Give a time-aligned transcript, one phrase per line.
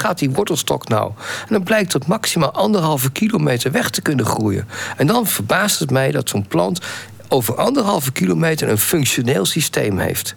[0.00, 1.12] gaat die wortelstok nou?
[1.40, 4.68] En dan blijkt dat maximaal anderhalve kilometer weg te kunnen groeien.
[4.96, 6.80] En dan verbaast het mij dat zo'n plant
[7.28, 10.34] over anderhalve kilometer een functioneel systeem heeft.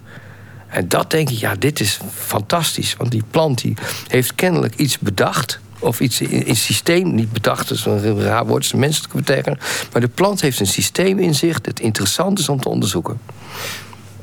[0.67, 2.95] En dat denk ik, ja, dit is fantastisch.
[2.97, 3.73] Want die plant die
[4.07, 5.59] heeft kennelijk iets bedacht.
[5.79, 9.59] Of iets in het systeem, niet bedacht, dat is een raar woord, een menselijke betekenis.
[9.91, 13.19] Maar de plant heeft een systeem in zich dat interessant is om te onderzoeken.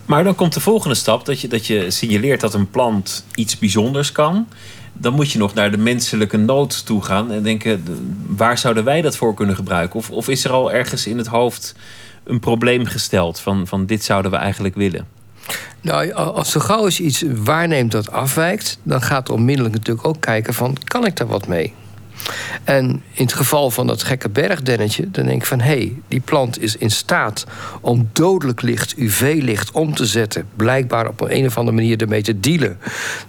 [0.07, 3.59] Maar dan komt de volgende stap, dat je, dat je signaleert dat een plant iets
[3.59, 4.47] bijzonders kan.
[5.01, 7.85] Dan moet je nog naar de menselijke nood toe gaan en denken,
[8.27, 9.99] waar zouden wij dat voor kunnen gebruiken?
[9.99, 11.75] Of, of is er al ergens in het hoofd
[12.25, 15.07] een probleem gesteld van, van dit zouden we eigenlijk willen?
[15.81, 20.55] Nou, als zo gauw je iets waarneemt dat afwijkt, dan gaat onmiddellijk natuurlijk ook kijken
[20.55, 21.75] van kan ik daar wat mee?
[22.65, 26.21] En in het geval van dat gekke bergdennetje, dan denk ik van hé, hey, die
[26.21, 27.47] plant is in staat
[27.81, 30.49] om dodelijk licht, UV-licht, om te zetten.
[30.57, 32.79] Blijkbaar op een, of andere manier ermee te dealen.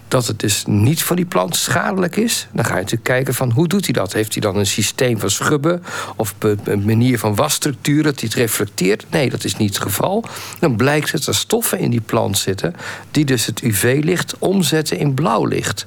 [0.08, 2.48] Dat het dus niet voor die plant schadelijk is.
[2.52, 4.12] Dan ga je natuurlijk kijken van hoe doet hij dat?
[4.12, 5.82] Heeft hij dan een systeem van schubben
[6.16, 9.04] of een manier van wasstructuur dat hij het reflecteert?
[9.10, 10.24] Nee, dat is niet het geval.
[10.58, 12.74] Dan blijkt dat er stoffen in die plant zitten
[13.10, 15.86] die dus het UV-licht omzetten in blauw licht.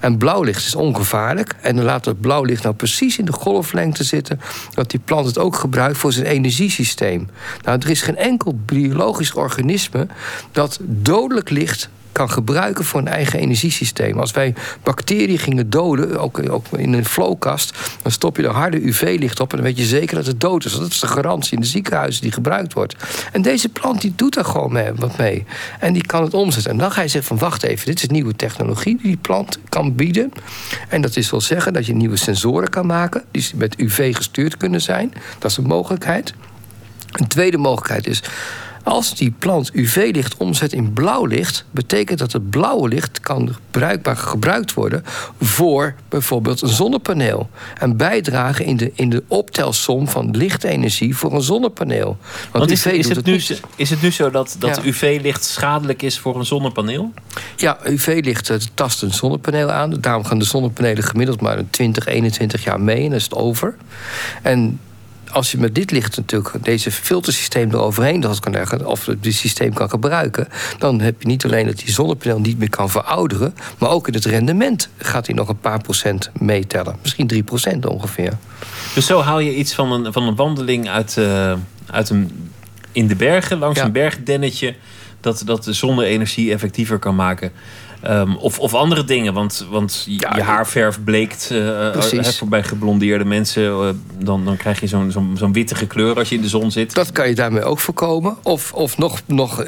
[0.00, 1.54] En blauw licht is ongevaarlijk.
[1.60, 4.40] En dan laat het blauw licht nou precies in de golflengte zitten.
[4.74, 7.28] Dat die plant het ook gebruikt voor zijn energiesysteem.
[7.62, 10.06] Nou, er is geen enkel biologisch organisme
[10.52, 14.18] dat dodelijk licht kan gebruiken voor een eigen energiesysteem.
[14.18, 19.40] Als wij bacteriën gingen doden, ook, in een flowkast, dan stop je er harde UV-licht
[19.40, 20.72] op en dan weet je zeker dat het dood is.
[20.72, 22.94] Dat is de garantie in de ziekenhuizen die gebruikt wordt.
[23.32, 25.44] En deze plant die doet daar gewoon mee, wat mee.
[25.80, 26.70] En die kan het omzetten.
[26.70, 29.58] En dan ga je zeggen van wacht even, dit is nieuwe technologie die die plant
[29.68, 30.32] kan bieden.
[30.88, 34.56] En dat is wel zeggen dat je nieuwe sensoren kan maken, die met UV gestuurd
[34.56, 35.12] kunnen zijn.
[35.38, 36.34] Dat is een mogelijkheid.
[37.12, 38.22] Een tweede mogelijkheid is
[38.84, 44.16] als die plant UV-licht omzet in blauw licht, betekent dat het blauwe licht kan bruikbaar
[44.16, 45.04] gebruikt worden
[45.40, 47.48] voor bijvoorbeeld een zonnepaneel.
[47.78, 52.16] En bijdragen in de, in de optelsom van lichtenergie voor een zonnepaneel.
[52.50, 53.42] Want, is, is, het, nu,
[53.76, 57.12] is het nu zo dat, dat UV-licht schadelijk is voor een zonnepaneel?
[57.56, 59.90] Ja, UV-licht tast een zonnepaneel aan.
[59.90, 63.76] Daarom gaan de zonnepanelen gemiddeld maar 20, 21 jaar mee en dan is het over.
[64.42, 64.80] En
[65.34, 69.72] als je met dit licht natuurlijk deze filtersysteem eroverheen dat kan leggen, of het systeem
[69.72, 73.90] kan gebruiken, dan heb je niet alleen dat die zonnepaneel niet meer kan verouderen, maar
[73.90, 76.96] ook in het rendement gaat hij nog een paar procent meetellen.
[77.02, 78.32] Misschien drie procent ongeveer.
[78.94, 81.52] Dus zo haal je iets van een, van een wandeling uit, uh,
[81.90, 82.50] uit een,
[82.92, 84.74] in de bergen, langs een bergdennetje,
[85.20, 87.52] dat, dat de zonne-energie effectiever kan maken.
[88.04, 94.00] Ehm, of, of andere dingen, want, want je haarverf bleekt uh, voor bij geblondeerde mensen.
[94.18, 96.94] dan, dan krijg je zo'n zo'n zo'n wittige kleur als je in de zon zit.
[96.94, 98.36] Dat kan je daarmee ook voorkomen.
[98.42, 99.64] Of, of nog, nog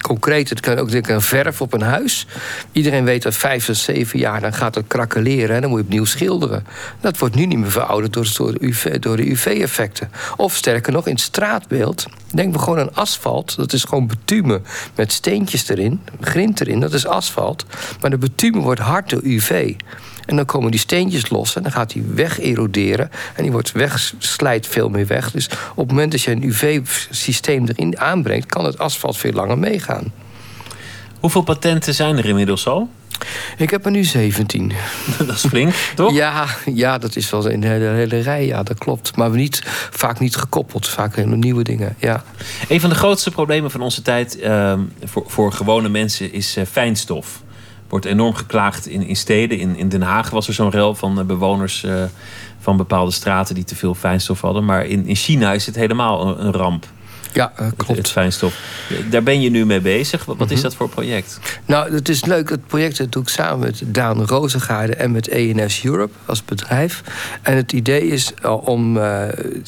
[0.00, 2.26] concreet, het kan ook denken aan verf op een huis.
[2.72, 5.84] Iedereen weet dat vijf of zeven jaar dan gaat het krakeleren en dan moet je
[5.84, 6.66] opnieuw schilderen.
[7.00, 10.10] Dat wordt nu niet meer verouderd door, door, UV, door de UV-effecten.
[10.36, 12.04] Of sterker nog, in het straatbeeld.
[12.30, 13.56] Denk we gewoon aan asfalt.
[13.56, 14.64] Dat is gewoon betumen
[14.94, 16.80] met steentjes erin, grind erin.
[16.80, 17.63] Dat is asfalt.
[18.00, 19.74] Maar de bitumen wordt hard door UV.
[20.26, 23.10] En dan komen die steentjes los en dan gaat die weg eroderen.
[23.34, 25.30] En die wordt weg, slijt veel meer weg.
[25.30, 29.58] Dus op het moment dat je een UV-systeem erin aanbrengt, kan het asfalt veel langer
[29.58, 30.12] meegaan.
[31.20, 32.90] Hoeveel patenten zijn er inmiddels al?
[33.56, 34.72] Ik heb er nu 17.
[35.18, 36.14] dat is flink, toch?
[36.14, 39.16] Ja, ja, dat is wel een hele, hele rij, ja, dat klopt.
[39.16, 42.24] Maar niet, vaak niet gekoppeld, vaak hele nieuwe dingen, ja.
[42.68, 46.64] Een van de grootste problemen van onze tijd uh, voor, voor gewone mensen is uh,
[46.70, 47.42] fijnstof
[47.94, 49.58] wordt enorm geklaagd in, in steden.
[49.58, 52.02] In, in Den Haag was er zo'n rel van uh, bewoners uh,
[52.60, 54.64] van bepaalde straten die te veel fijnstof hadden.
[54.64, 56.86] Maar in, in China is het helemaal een, een ramp.
[57.32, 57.96] Ja, uh, klopt.
[57.96, 58.60] Het, fijnstof.
[59.10, 60.24] Daar ben je nu mee bezig.
[60.24, 60.62] Wat, wat is mhm.
[60.62, 61.38] dat voor project?
[61.66, 62.48] Nou, het is leuk.
[62.48, 67.02] Het project dat doe ik samen met Daan Rozengaarde en met ENS Europe als bedrijf.
[67.42, 68.32] En het idee is
[68.64, 68.98] om.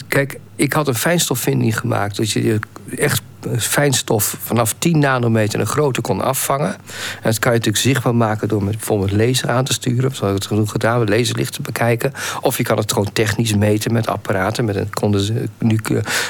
[0.09, 2.17] kijk, ik had een fijnstofvinding gemaakt.
[2.17, 2.59] Dat je
[2.97, 3.23] echt
[3.59, 6.73] fijnstof vanaf 10 nanometer en groter kon afvangen.
[6.73, 6.77] En
[7.23, 10.15] dat kan je natuurlijk zichtbaar maken door met bijvoorbeeld laser aan te sturen.
[10.15, 12.13] Zo ik het genoeg gedaan, met laserlicht te bekijken.
[12.41, 14.65] Of je kan het gewoon technisch meten met apparaten.
[14.65, 14.89] Met een,
[15.59, 15.81] nu,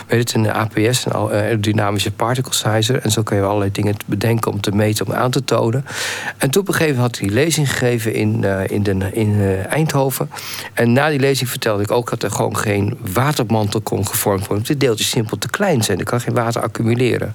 [0.07, 3.01] weet het, een APS, een aerodynamische particle sizer.
[3.01, 5.85] En zo kun je allerlei dingen bedenken om te meten, om aan te tonen.
[6.39, 10.31] En toen op een gegeven moment had die lezing gegeven in, uh, in, in Eindhoven.
[10.75, 14.57] En na die lezing vertelde ik ook dat er gewoon geen watermantel kon gevormd worden.
[14.57, 15.99] Omdat de deeltjes simpel te klein zijn.
[15.99, 17.35] Er kan geen water accumuleren leren.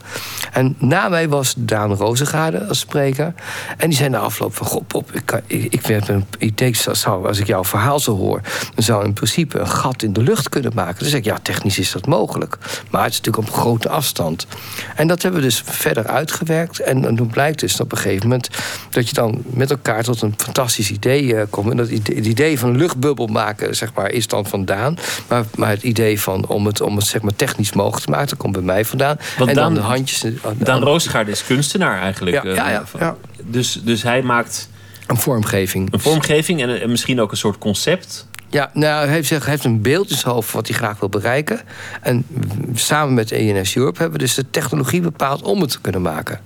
[0.51, 3.33] En na mij was Daan Rozengaarde als spreker.
[3.77, 4.67] En die zei na afloop van...
[4.67, 6.75] God, Pop, ik, kan, ik, ik heb een idee...
[6.91, 8.41] Zou, als ik jouw verhaal zo hoor...
[8.75, 10.99] dan zou in principe een gat in de lucht kunnen maken.
[10.99, 12.57] Dan zeg ik, ja, technisch is dat mogelijk.
[12.89, 14.47] Maar het is natuurlijk op grote afstand.
[14.95, 16.79] En dat hebben we dus verder uitgewerkt.
[16.79, 18.49] En, en toen blijkt dus op een gegeven moment...
[18.89, 21.71] dat je dan met elkaar tot een fantastisch idee uh, komt.
[21.71, 24.97] En dat idee, het idee van een luchtbubbel maken, zeg maar, is dan vandaan.
[25.27, 28.27] Maar, maar het idee van om het, om het zeg maar, technisch mogelijk te maken...
[28.27, 29.17] dat komt bij mij vandaan.
[29.37, 30.25] Want en dan, de handjes...
[30.57, 32.43] Daan Roosgaard is kunstenaar eigenlijk.
[32.43, 33.15] Ja, ja, ja, ja.
[33.43, 34.69] Dus, dus hij maakt...
[35.07, 35.93] Een vormgeving.
[35.93, 38.29] Een vormgeving en, en misschien ook een soort concept...
[38.49, 41.09] Ja, nou, hij, heeft, hij heeft een beeld in zijn hoofd wat hij graag wil
[41.09, 41.61] bereiken.
[42.01, 42.25] En
[42.73, 46.39] samen met ENS Europe hebben we dus de technologie bepaald om het te kunnen maken.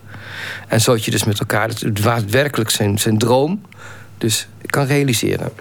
[0.68, 3.62] En zodat je dus met elkaar het werkelijk zijn, zijn droom
[4.18, 5.52] dus kan realiseren.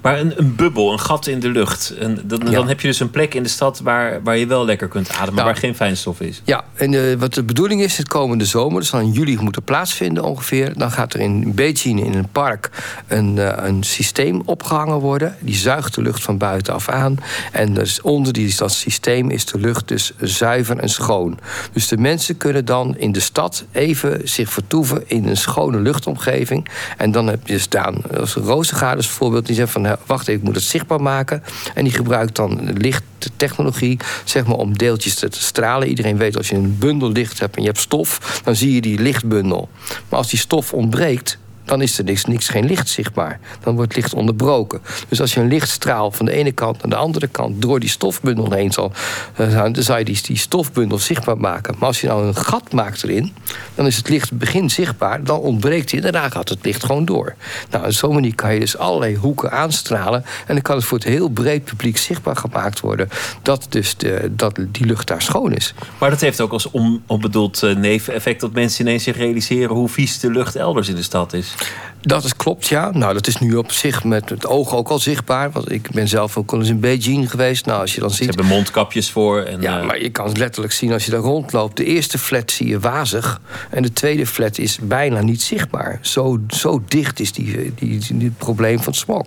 [0.00, 1.94] Maar een, een, bubbel, een gat in de lucht.
[1.98, 4.64] En dan, dan heb je dus een plek in de stad waar, waar je wel
[4.64, 6.42] lekker kunt ademen, maar waar geen fijnstof is.
[6.44, 9.62] Ja, en uh, wat de bedoeling is, het komende zomer, dus dan in juli moeten
[9.62, 10.78] plaatsvinden ongeveer.
[10.78, 12.70] Dan gaat er in Beijing in een park
[13.06, 15.36] een, uh, een systeem opgehangen worden.
[15.40, 17.16] Die zuigt de lucht van buitenaf aan.
[17.52, 21.38] En dus onder die, dat systeem is de lucht dus zuiver en schoon.
[21.72, 26.68] Dus de mensen kunnen dan in de stad even zich vertoeven in een schone luchtomgeving.
[26.96, 30.46] En dan heb je dus Daan, als Rozengaarders voorbeeld, die zegt van wacht even, ik
[30.46, 31.42] moet het zichtbaar maken.
[31.74, 35.88] En die gebruikt dan lichttechnologie zeg maar, om deeltjes te stralen.
[35.88, 38.80] Iedereen weet als je een bundel licht hebt en je hebt stof, dan zie je
[38.80, 39.68] die lichtbundel.
[40.08, 41.38] Maar als die stof ontbreekt,
[41.70, 43.40] dan is er niks, niks, geen licht zichtbaar.
[43.62, 44.80] Dan wordt licht onderbroken.
[45.08, 47.88] Dus als je een lichtstraal van de ene kant naar de andere kant door die
[47.88, 48.92] stofbundel heen zal,
[49.36, 51.74] eh, dan zou je die, die stofbundel zichtbaar maken.
[51.78, 53.34] Maar als je nou een gat maakt erin,
[53.74, 57.04] dan is het licht begin zichtbaar, dan ontbreekt hij en daarna gaat het licht gewoon
[57.04, 57.34] door.
[57.70, 60.98] Nou, op zo'n manier kan je dus allerlei hoeken aanstralen en dan kan het voor
[60.98, 63.08] het heel breed publiek zichtbaar gemaakt worden
[63.42, 65.74] dat, dus de, dat die lucht daar schoon is.
[65.98, 66.70] Maar dat heeft ook als
[67.06, 71.02] onbedoeld eh, neveneffect dat mensen ineens zich realiseren hoe vies de lucht elders in de
[71.02, 71.54] stad is.
[72.00, 72.90] Dat is klopt, ja.
[72.92, 75.50] Nou, dat is nu op zich met het oog ook al zichtbaar.
[75.50, 77.66] Want ik ben zelf ook al eens in Beijing geweest.
[77.66, 78.18] Nou, als je dan ziet...
[78.18, 79.40] Ze hebben mondkapjes voor.
[79.40, 81.76] En, ja, maar je kan het letterlijk zien als je daar rondloopt.
[81.76, 83.40] De eerste flat zie je wazig.
[83.70, 85.98] En de tweede flat is bijna niet zichtbaar.
[86.02, 89.26] Zo, zo dicht is die, die, die, het probleem van smog.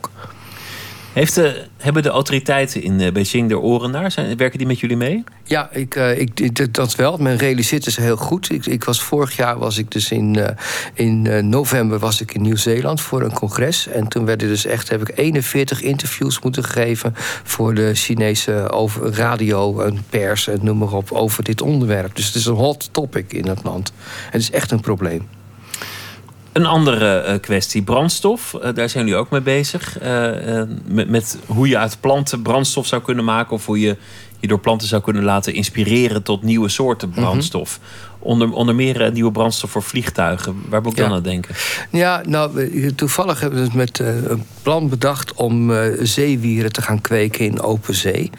[1.13, 4.11] De, hebben de autoriteiten in eh, Beijing er oren naar?
[4.11, 5.23] Zijn, werken die met jullie mee?
[5.43, 7.17] Ja, ik, uh, ik, dat wel.
[7.17, 8.51] Men realiseert het heel goed.
[8.51, 10.55] Ik, ik, was vorig jaar was ik dus in,
[10.93, 13.87] in november was ik in Nieuw-Zeeland voor een congres.
[13.87, 17.13] En toen werden dus echt, heb ik 41 interviews moeten geven
[17.43, 22.15] voor de Chinese over, radio en pers en noem maar op over dit onderwerp.
[22.15, 23.93] Dus het is een hot topic in het land.
[24.29, 25.27] Het is echt een probleem.
[26.53, 28.53] Een andere uh, kwestie, brandstof.
[28.53, 30.01] Uh, daar zijn jullie ook mee bezig.
[30.01, 33.53] Uh, met, met, hoe je uit planten brandstof zou kunnen maken.
[33.53, 33.97] Of hoe je
[34.39, 37.19] je door planten zou kunnen laten inspireren tot nieuwe soorten mhm.
[37.19, 37.79] brandstof.
[38.23, 40.55] Onder, onder meer nieuwe brandstof voor vliegtuigen.
[40.69, 41.55] Waar moet ik dan aan denken?
[41.89, 46.81] Ja, nou, toevallig hebben we het met uh, een plan bedacht om uh, zeewieren te
[46.81, 48.29] gaan kweken in open zee.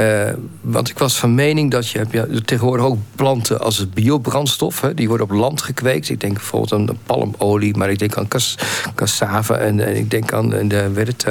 [0.00, 3.94] Uh, want ik was van mening dat je hebt ja, tegenwoordig ook planten als het
[3.94, 4.80] biobrandstof.
[4.80, 6.08] Hè, die worden op land gekweekt.
[6.08, 8.58] Ik denk bijvoorbeeld aan palmolie, maar ik denk aan cas,
[8.94, 11.26] cassave en, en, ik denk aan de, weet het,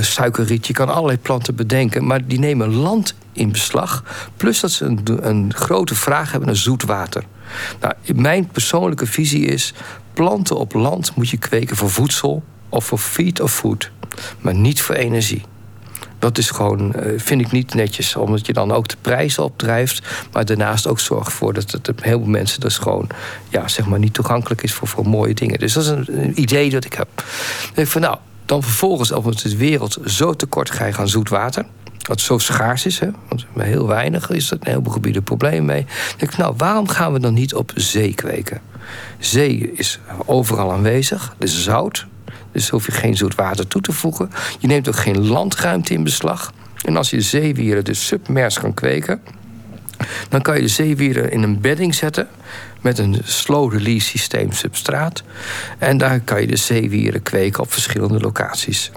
[0.00, 0.66] suikerriet.
[0.66, 4.04] Je kan allerlei planten bedenken, maar die nemen land in beslag.
[4.36, 7.24] Plus dat ze een, een grote vraag hebben naar zoet water.
[7.80, 9.72] Nou, mijn persoonlijke visie is:
[10.12, 13.90] planten op land moet je kweken voor voedsel of voor feed of food,
[14.40, 15.42] maar niet voor energie.
[16.18, 20.26] Dat is gewoon, eh, vind ik niet netjes, omdat je dan ook de prijzen opdrijft,
[20.32, 23.08] maar daarnaast ook zorgt voor dat het heel veel mensen dus gewoon,
[23.48, 25.58] ja, zeg maar, niet toegankelijk is voor, voor mooie dingen.
[25.58, 27.08] Dus dat is een, idee dat ik heb.
[27.74, 31.66] Dan ik van, nou, dan vervolgens, als de wereld zo tekort gaat aan zoet water,
[32.08, 35.36] wat zo schaars is, hè, want heel weinig is er in heel veel gebieden een
[35.36, 35.84] probleem mee.
[35.84, 38.60] Dan denk ik, nou, waarom gaan we dan niet op zee kweken?
[39.18, 42.06] Zee is overal aanwezig, is zout,
[42.52, 44.30] dus hoef je geen zoet water toe te voegen.
[44.58, 46.52] Je neemt ook geen landruimte in beslag.
[46.84, 49.20] En als je zeewieren dus submers kan kweken,
[50.28, 52.28] dan kan je de zeewieren in een bedding zetten
[52.80, 55.22] met een slow release systeem substraat.
[55.78, 58.90] En daar kan je de zeewieren kweken op verschillende locaties.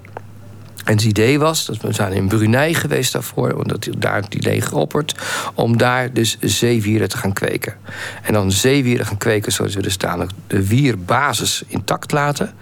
[0.85, 4.61] En het idee was, dat we zijn in Brunei geweest daarvoor, omdat daar het idee
[4.61, 5.15] geopperd,
[5.53, 7.75] om daar dus zeewieren te gaan kweken.
[8.21, 12.53] En dan zeewieren gaan kweken zodat we dus dadelijk de wierbasis intact laten,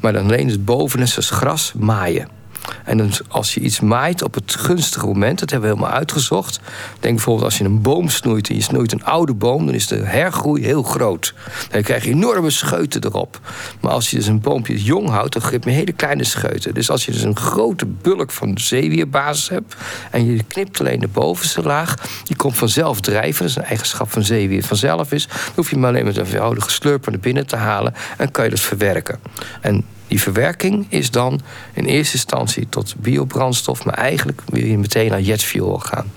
[0.00, 2.41] maar dan alleen het boven is gras maaien.
[2.84, 6.60] En dan, als je iets maait op het gunstige moment, dat hebben we helemaal uitgezocht.
[7.00, 9.86] Denk bijvoorbeeld als je een boom snoeit en je snoeit een oude boom, dan is
[9.86, 11.34] de hergroei heel groot.
[11.70, 13.40] Dan krijg je enorme scheuten erop.
[13.80, 16.74] Maar als je dus een boompje jong houdt, dan geef je hele kleine scheuten.
[16.74, 19.76] Dus als je dus een grote bulk van zeewierbasis hebt
[20.10, 23.40] en je knipt alleen de bovenste laag, die komt vanzelf drijven.
[23.40, 25.26] Dat is een eigenschap van zeewier vanzelf is.
[25.26, 28.44] Dan hoef je maar alleen met een eenvoudige slurper naar binnen te halen en kan
[28.44, 29.20] je dat verwerken.
[29.60, 31.40] En die verwerking is dan
[31.72, 36.12] in eerste instantie tot biobrandstof, maar eigenlijk wil je meteen naar jetfuel gaan.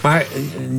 [0.00, 0.26] Maar eh,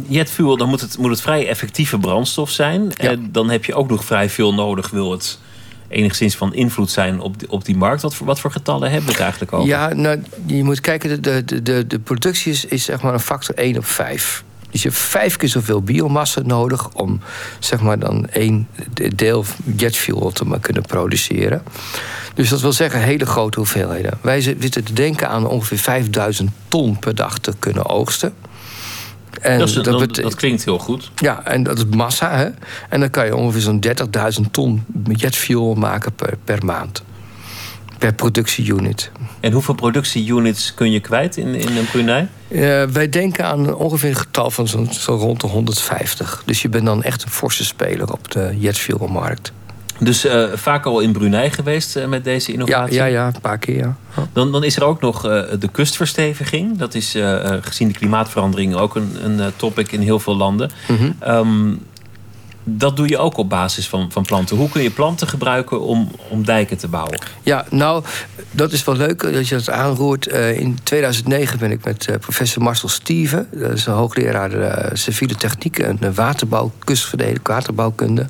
[0.07, 2.95] jetfuel, dan moet het, moet het vrij effectieve brandstof zijn.
[2.95, 5.39] En dan heb je ook nog vrij veel nodig, wil het
[5.87, 8.01] enigszins van invloed zijn op die, op die markt.
[8.01, 9.67] Wat voor, wat voor getallen hebben we het eigenlijk over?
[9.67, 13.19] Ja, nou, je moet kijken, de, de, de, de productie is, is zeg maar een
[13.19, 14.43] factor 1 op 5.
[14.71, 17.19] Dus je hebt vijf keer zoveel biomassa nodig om
[17.59, 18.67] zeg maar dan één
[19.15, 21.63] deel jetfuel te kunnen produceren.
[22.33, 24.17] Dus dat wil zeggen hele grote hoeveelheden.
[24.21, 28.33] Wij zitten te denken aan ongeveer 5000 ton per dag te kunnen oogsten.
[29.41, 31.11] En dat, dat, dat, klinkt heel goed.
[31.15, 32.37] Ja, en dat is massa.
[32.37, 32.49] Hè?
[32.89, 33.83] En dan kan je ongeveer zo'n
[34.39, 37.03] 30.000 ton jetfuel maken per, per maand
[38.01, 39.11] per productieunit.
[39.39, 42.27] En hoeveel productieunits kun je kwijt in, in een Brunei?
[42.47, 46.43] Uh, wij denken aan ongeveer een getal van zo'n zo rond de 150.
[46.45, 49.51] Dus je bent dan echt een forse speler op de jetfuelmarkt.
[49.99, 52.95] Dus uh, vaak al in Brunei geweest uh, met deze innovatie?
[52.95, 53.95] Ja, ja, ja, een paar keer, ja.
[54.33, 56.77] Dan, dan is er ook nog uh, de kustversteviging.
[56.77, 57.17] Dat is
[57.61, 60.71] gezien de klimaatverandering ook een, een topic in heel veel landen.
[60.87, 61.79] Mm -hmm
[62.63, 64.57] dat doe je ook op basis van, van planten.
[64.57, 67.19] Hoe kun je planten gebruiken om, om dijken te bouwen?
[67.43, 68.03] Ja, nou,
[68.51, 70.27] dat is wel leuk dat je dat aanroert.
[70.27, 73.47] Uh, in 2009 ben ik met uh, professor Marcel Steven...
[73.51, 78.27] dat is een hoogleraar uh, civiele techniek en waterbouw, kustverdediging, waterbouwkunde.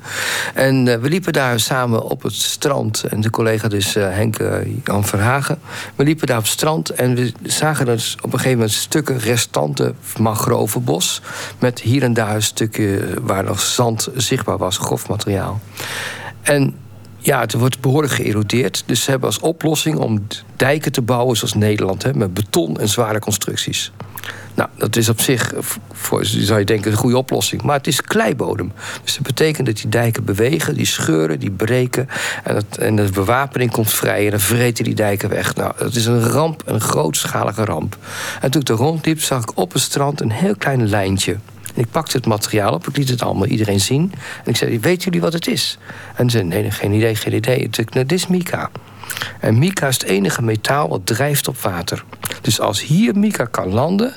[0.54, 3.04] En we liepen daar samen op het strand.
[3.04, 4.36] En de collega dus Henk
[4.84, 5.58] Jan Verhagen.
[5.94, 8.72] We liepen daar op het strand en we zagen dus op een gegeven moment...
[8.72, 11.22] stukken restanten mangrovenbos...
[11.58, 15.60] met hier en daar een stukje waar nog zand zichtbaar was, grof materiaal.
[16.42, 16.74] En
[17.18, 18.82] ja, het wordt behoorlijk geërodeerd.
[18.86, 20.26] Dus ze hebben als oplossing om
[20.56, 23.92] dijken te bouwen zoals Nederland, hè, met beton en zware constructies.
[24.54, 25.52] Nou, dat is op zich,
[25.92, 27.62] voor, zou je denken, een goede oplossing.
[27.62, 28.72] Maar het is kleibodem.
[29.04, 32.08] Dus dat betekent dat die dijken bewegen, die scheuren, die breken.
[32.44, 35.54] En, het, en de bewapening komt vrij en dan vreten die dijken weg.
[35.54, 37.96] Nou, dat is een ramp, een grootschalige ramp.
[38.40, 41.36] En toen ik er rondliep, zag ik op het strand een heel klein lijntje.
[41.74, 44.12] En ik pakte het materiaal op, ik liet het allemaal iedereen zien.
[44.44, 45.78] En ik zei, weten jullie wat het is?
[46.14, 47.58] En ze zeiden, nee, geen idee, geen idee.
[47.58, 48.70] Ik is mica.
[49.40, 52.04] En mica is het enige metaal wat drijft op water.
[52.40, 54.12] Dus als hier mica kan landen,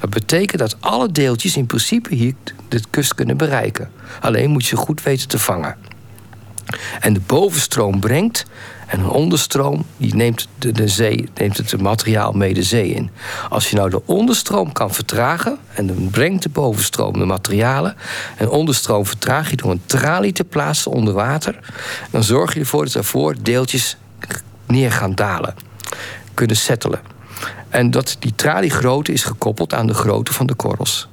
[0.00, 2.34] dat betekent dat alle deeltjes in principe hier
[2.68, 3.90] de kust kunnen bereiken.
[4.20, 5.76] Alleen moet je goed weten te vangen.
[7.00, 8.44] En de bovenstroom brengt
[8.86, 13.10] en een onderstroom die neemt, de, de zee, neemt het materiaal mee de zee in.
[13.48, 15.58] Als je nou de onderstroom kan vertragen...
[15.74, 17.96] en dan brengt de bovenstroom de materialen...
[18.36, 21.58] en onderstroom vertraag je door een tralie te plaatsen onder water...
[22.10, 23.96] dan zorg je ervoor dat ervoor deeltjes
[24.66, 25.54] neer gaan dalen.
[26.34, 27.00] Kunnen settelen.
[27.68, 31.08] En dat die traliegrootte is gekoppeld aan de grootte van de korrels.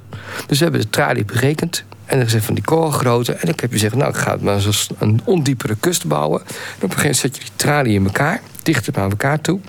[0.46, 1.84] Dus we hebben de tralie berekend.
[2.12, 3.32] En dan gezegd van die korrelgrootte.
[3.32, 4.64] En ik heb je gezegd, nou, ik ga maar
[4.98, 6.40] een ondiepere kust bouwen.
[6.40, 9.60] En op een gegeven moment zet je die tralie in elkaar, dichter bij elkaar toe.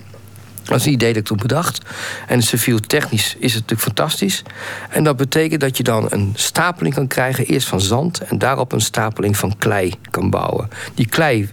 [0.62, 1.80] Dat is een idee dat ik toen bedacht.
[2.26, 4.42] En civiel technisch is het natuurlijk fantastisch.
[4.90, 8.72] En dat betekent dat je dan een stapeling kan krijgen, eerst van zand en daarop
[8.72, 10.68] een stapeling van klei kan bouwen.
[10.94, 11.48] Die klei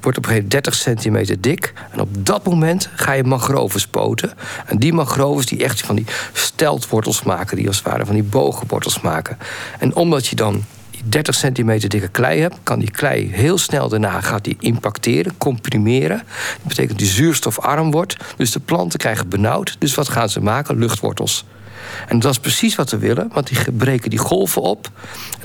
[0.00, 1.72] wordt op een gegeven moment 30 centimeter dik.
[1.90, 4.32] En op dat moment ga je mangroven spoten.
[4.66, 8.24] En die mangroves die echt van die steltwortels maken, die als het ware van die
[8.24, 9.38] bogenwortels maken.
[9.78, 10.64] En omdat je dan
[11.04, 16.16] 30 centimeter dikke klei hebt, kan die klei heel snel daarna gaat die impacteren, comprimeren.
[16.16, 18.16] Dat betekent dat die zuurstofarm wordt.
[18.36, 19.76] Dus de planten krijgen benauwd.
[19.78, 20.78] Dus wat gaan ze maken?
[20.78, 21.44] Luchtwortels.
[22.08, 24.90] En dat is precies wat we willen, want die breken die golven op.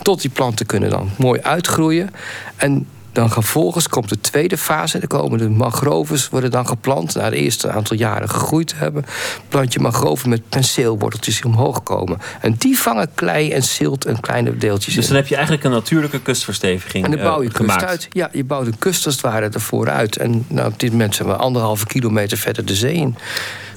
[0.01, 2.09] Tot die planten kunnen dan mooi uitgroeien.
[2.55, 4.99] En dan vervolgens komt de tweede fase.
[4.99, 7.15] Dan komen de mangroves worden dan geplant.
[7.15, 9.05] Na de eerste aantal jaren gegroeid hebben.
[9.47, 12.17] Plant je mangroven met penseelworteltjes die omhoog komen.
[12.41, 15.71] En die vangen klei en zilt en kleine deeltjes Dus dan heb je eigenlijk een
[15.71, 18.07] natuurlijke kustversteviging En dan bouw je uh, kust uit.
[18.11, 20.17] Ja, je bouwt een kust als het ware ervoor uit.
[20.17, 23.15] En nou, op dit moment zijn we anderhalve kilometer verder de zee in.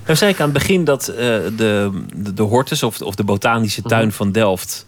[0.05, 1.51] Nou zei ik aan het begin dat uh, de,
[2.15, 4.17] de, de Hortus of, of de botanische tuin mhm.
[4.17, 4.87] van Delft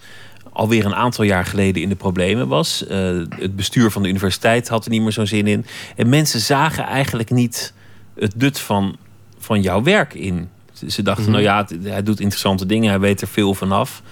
[0.59, 2.85] alweer een aantal jaar geleden in de problemen was.
[2.91, 5.67] Uh, het bestuur van de universiteit had er niet meer zo'n zin in.
[5.97, 7.73] En mensen zagen eigenlijk niet
[8.15, 8.97] het nut van,
[9.39, 10.49] van jouw werk in.
[10.87, 11.33] Ze dachten, mhm.
[11.33, 14.03] nou ja, hij doet interessante dingen, hij weet er veel vanaf.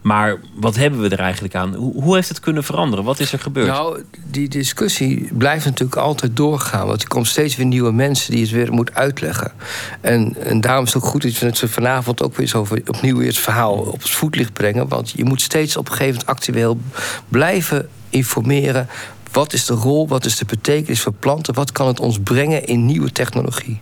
[0.00, 1.74] Maar wat hebben we er eigenlijk aan?
[1.74, 3.04] Hoe, heeft het kunnen veranderen?
[3.04, 3.66] Wat is er gebeurd?
[3.66, 6.86] Nou, die discussie blijft natuurlijk altijd doorgaan.
[6.86, 9.52] Want er komen steeds weer nieuwe mensen die het weer moeten uitleggen.
[10.00, 13.26] En, en daarom is het ook goed dat we vanavond ook weer zo opnieuw weer
[13.26, 14.88] het verhaal op het voetlicht brengen.
[14.88, 16.80] Want je moet steeds op een gegeven moment actueel
[17.28, 18.88] blijven informeren.
[19.32, 21.54] Wat is de rol, wat is de betekenis van planten?
[21.54, 23.80] Wat kan het ons brengen in nieuwe technologie?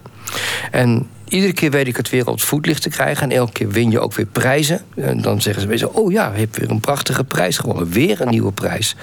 [0.71, 3.31] En iedere keer weet ik het weer op het voetlicht te krijgen.
[3.31, 4.81] En elke keer win je ook weer prijzen.
[4.95, 7.91] En dan zeggen ze weer Oh ja, je hebt weer een prachtige prijs gewonnen.
[7.91, 8.97] Weer een nieuwe prijs.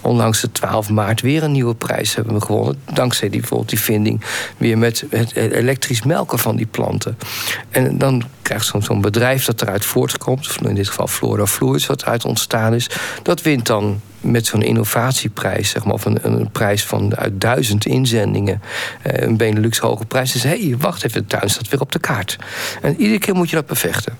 [0.00, 2.80] Onlangs de 12 maart weer een nieuwe prijs hebben we gewonnen.
[2.92, 4.24] Dankzij die, bijvoorbeeld die vinding
[4.56, 7.18] weer met het elektrisch melken van die planten.
[7.70, 10.56] En dan krijgt zo'n bedrijf dat eruit voortkomt.
[10.64, 12.90] In dit geval Flora Fluids, wat eruit ontstaan is.
[13.22, 17.86] Dat wint dan met zo'n innovatieprijs, zeg maar, of een, een prijs van uit duizend
[17.86, 18.62] inzendingen,
[19.02, 20.32] eh, een Benelux hoge prijs.
[20.32, 22.36] Dus hé, hey, wacht even, de tuin staat weer op de kaart.
[22.82, 24.16] En iedere keer moet je dat bevechten.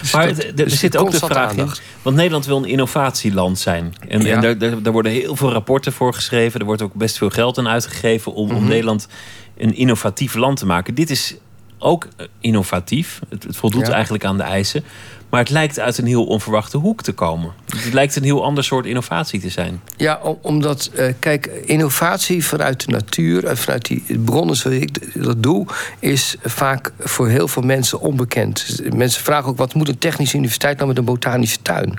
[0.00, 1.68] Dus maar er zit ook de vraag in.
[2.02, 3.94] Want Nederland wil een innovatieland zijn.
[4.08, 6.60] En, en daar, daar, worden heel veel rapporten voor geschreven.
[6.60, 8.68] Er wordt ook best veel geld aan uitgegeven om, om mhm.
[8.68, 9.08] Nederland
[9.56, 10.94] een innovatief land te maken.
[10.94, 11.34] Dit is
[11.78, 13.20] ook eh, innovatief.
[13.28, 14.84] Het, het voldoet eigenlijk aan de eisen.
[15.30, 17.52] Maar het lijkt uit een heel onverwachte hoek te komen.
[17.66, 19.80] Het lijkt een heel ander soort innovatie te zijn.
[19.96, 25.42] Ja, omdat, uh, kijk, innovatie vanuit de natuur en vanuit die bronnen zoals ik dat
[25.42, 25.66] doe,
[25.98, 28.80] is vaak voor heel veel mensen onbekend.
[28.94, 31.98] Mensen vragen ook: wat moet een technische universiteit nou met een botanische tuin?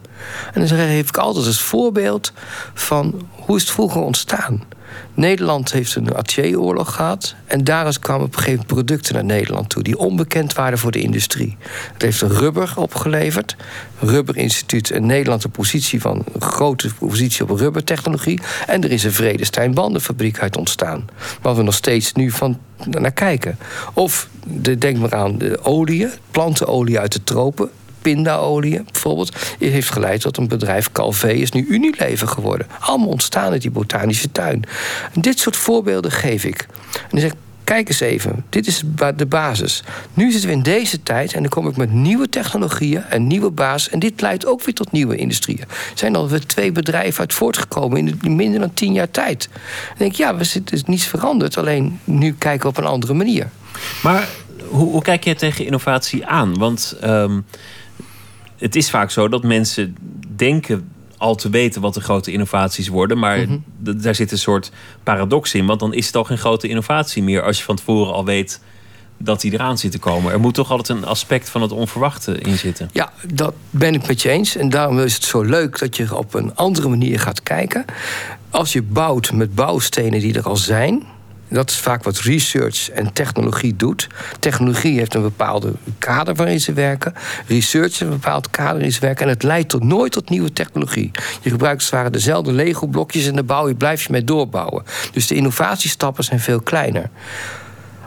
[0.53, 2.31] En dan geef ik altijd als voorbeeld
[2.73, 4.63] van hoe is het vroeger ontstaan.
[5.13, 7.35] Nederland heeft een Atje-oorlog gehad.
[7.45, 9.83] En daaruit kwamen op een gegeven moment producten naar Nederland toe...
[9.83, 11.57] die onbekend waren voor de industrie.
[11.93, 13.55] Het heeft rubber opgeleverd.
[13.99, 16.23] Rubberinstituut in Nederland een positie van...
[16.39, 18.39] grote positie op rubbertechnologie.
[18.67, 21.07] En er is een Vredestein bandenfabriek uit ontstaan.
[21.41, 23.57] Waar we nog steeds nu van naar kijken.
[23.93, 27.69] Of de, denk maar aan de olie, plantenolie uit de tropen
[28.13, 32.67] pindaolie bijvoorbeeld, heeft geleid tot een bedrijf Calvé is nu Unilever geworden.
[32.79, 34.63] Allemaal ontstaan uit die botanische tuin.
[35.13, 36.65] Dit soort voorbeelden geef ik.
[36.93, 38.83] En dan zeg ik, kijk eens even, dit is
[39.15, 39.83] de basis.
[40.13, 43.51] Nu zitten we in deze tijd en dan kom ik met nieuwe technologieën en nieuwe
[43.51, 43.89] basis.
[43.89, 45.61] En dit leidt ook weer tot nieuwe industrieën.
[45.61, 49.49] Er zijn alweer twee bedrijven uit voortgekomen in minder dan tien jaar tijd.
[49.87, 51.57] Dan denk ik, ja, we zitten, is niets veranderd.
[51.57, 53.49] Alleen nu kijken we op een andere manier.
[54.03, 54.27] Maar
[54.69, 56.57] hoe, hoe kijk je tegen innovatie aan?
[56.57, 57.45] Want um,
[58.57, 59.95] het is vaak zo dat mensen
[60.35, 63.19] denken al te weten wat de grote innovaties worden.
[63.19, 63.57] Maar mhm.
[63.77, 64.71] daar zit een soort
[65.03, 65.65] paradox in.
[65.65, 68.61] Want dan is het al geen grote innovatie meer als je van tevoren al weet
[69.17, 70.31] dat die eraan zit te komen.
[70.31, 72.89] Er moet toch altijd een aspect van het onverwachte in zitten.
[72.93, 74.55] Ja, dat ben ik met je eens.
[74.55, 77.85] En daarom is het zo leuk dat je op een andere manier gaat kijken.
[78.49, 81.03] Als je bouwt met bouwstenen die er al zijn
[81.49, 84.07] dat is vaak wat research en technologie doet.
[84.39, 87.13] Technologie heeft een bepaalde kader waarin ze werken.
[87.47, 89.25] Research heeft een bepaald kader waarin ze werken.
[89.25, 91.11] En het leidt tot, nooit tot nieuwe technologie.
[91.41, 94.83] Je gebruikt als dezelfde Lego-blokjes en de bouw je blijf je mee doorbouwen.
[95.11, 97.09] Dus de innovatiestappen zijn veel kleiner.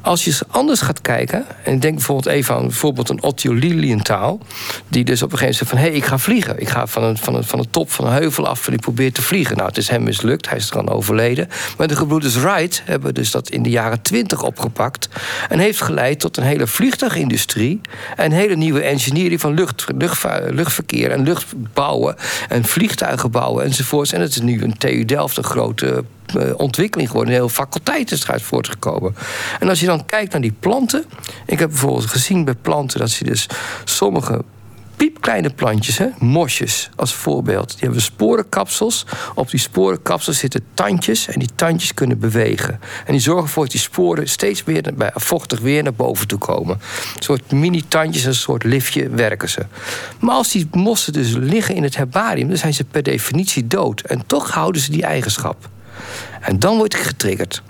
[0.02, 4.40] Als je anders gaat kijken, en denk bijvoorbeeld even aan bijvoorbeeld een Otto Lilienthal,
[4.88, 6.60] die dus op een gegeven moment zegt van hé, hey, ik ga vliegen.
[6.60, 8.80] Ik ga van, een, van, een, van de top van een heuvel af en ik
[8.80, 9.56] probeer te vliegen.
[9.56, 11.48] Nou, het is hem mislukt, hij is er aan overleden.
[11.76, 15.08] Maar de gebroeders Wright hebben dus dat in de jaren twintig opgepakt
[15.48, 17.80] en heeft geleid tot een hele vliegtuigindustrie
[18.16, 19.86] en een hele nieuwe engineering van lucht,
[20.50, 22.16] luchtverkeer en luchtbouwen
[22.48, 24.12] en vliegtuigen bouwen enzovoorts.
[24.12, 26.04] En het is nu een TU Delft een grote
[26.56, 27.34] ontwikkeling geworden.
[27.34, 29.14] Een hele faculteit is eruit voortgekomen.
[29.60, 31.04] En als je dan kijkt naar die planten.
[31.46, 33.46] Ik heb bijvoorbeeld gezien bij planten dat ze dus
[33.84, 34.44] sommige
[35.00, 37.70] piepkleine plantjes, hè, mosjes als voorbeeld.
[37.70, 39.06] Die hebben sporenkapsels.
[39.34, 42.80] Op die sporenkapsels zitten tandjes en die tandjes kunnen bewegen.
[43.06, 46.38] En die zorgen ervoor dat die sporen steeds weer bij vochtig weer naar boven toe
[46.38, 46.74] komen.
[47.16, 49.66] Een soort mini-tandjes, een soort liftje werken ze.
[50.18, 54.00] Maar als die mossen dus liggen in het herbarium, dan zijn ze per definitie dood.
[54.00, 55.68] En toch houden ze die eigenschap.
[56.40, 57.62] En dan wordt hij getriggerd.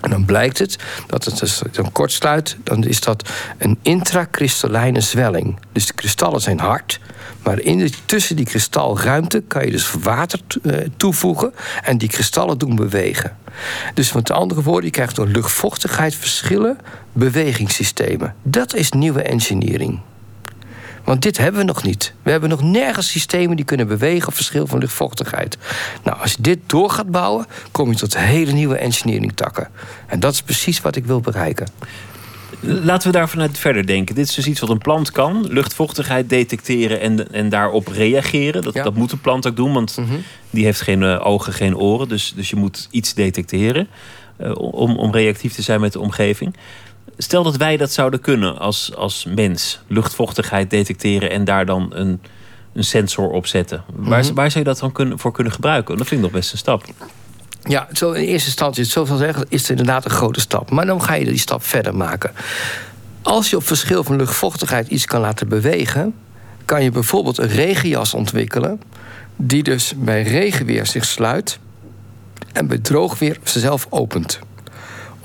[0.00, 5.58] En dan blijkt het dat het dus dan kortsluit, dan is dat een intrakristallijne zwelling.
[5.72, 7.00] Dus de kristallen zijn hard,
[7.42, 12.58] maar in de, tussen die kristalruimte kan je dus water eh, toevoegen en die kristallen
[12.58, 13.36] doen bewegen.
[13.94, 16.78] Dus met andere woorden, je krijgt door luchtvochtigheid verschillen
[17.12, 18.34] bewegingssystemen.
[18.42, 20.00] Dat is nieuwe engineering.
[21.06, 22.12] Want dit hebben we nog niet.
[22.22, 25.58] We hebben nog nergens systemen die kunnen bewegen op verschil van luchtvochtigheid.
[26.04, 29.68] Nou, als je dit door gaat bouwen, kom je tot hele nieuwe engineering takken.
[30.06, 31.66] En dat is precies wat ik wil bereiken.
[32.60, 34.14] Laten we daar vanuit verder denken.
[34.14, 38.62] Dit is dus iets wat een plant kan: luchtvochtigheid detecteren en, en daarop reageren.
[38.62, 40.14] Dat, dat moet een plant ook doen, want mhm.
[40.50, 42.08] die heeft geen eh, ogen, geen oren.
[42.08, 43.88] Dus, dus je moet iets detecteren
[44.40, 46.54] uh, om, om reactief te zijn met de omgeving.
[47.18, 49.80] Stel dat wij dat zouden kunnen als, als mens.
[49.86, 52.20] Luchtvochtigheid detecteren en daar dan een,
[52.72, 53.84] een sensor opzetten.
[53.94, 54.34] Waar, mhm.
[54.34, 55.96] waar zou je dat dan kunnen, voor kunnen gebruiken?
[55.96, 56.84] Dat vind ik nog best een stap.
[57.62, 60.70] Ja, zo in eerste instantie, zo van zeggen, is het inderdaad een grote stap.
[60.70, 62.32] Maar dan ga je die stap verder maken.
[63.22, 66.14] Als je op verschil van luchtvochtigheid iets kan laten bewegen,
[66.64, 68.80] kan je bijvoorbeeld een regenjas ontwikkelen,
[69.36, 71.58] die dus bij regenweer zich sluit
[72.52, 74.38] en bij droogweer zichzelf opent.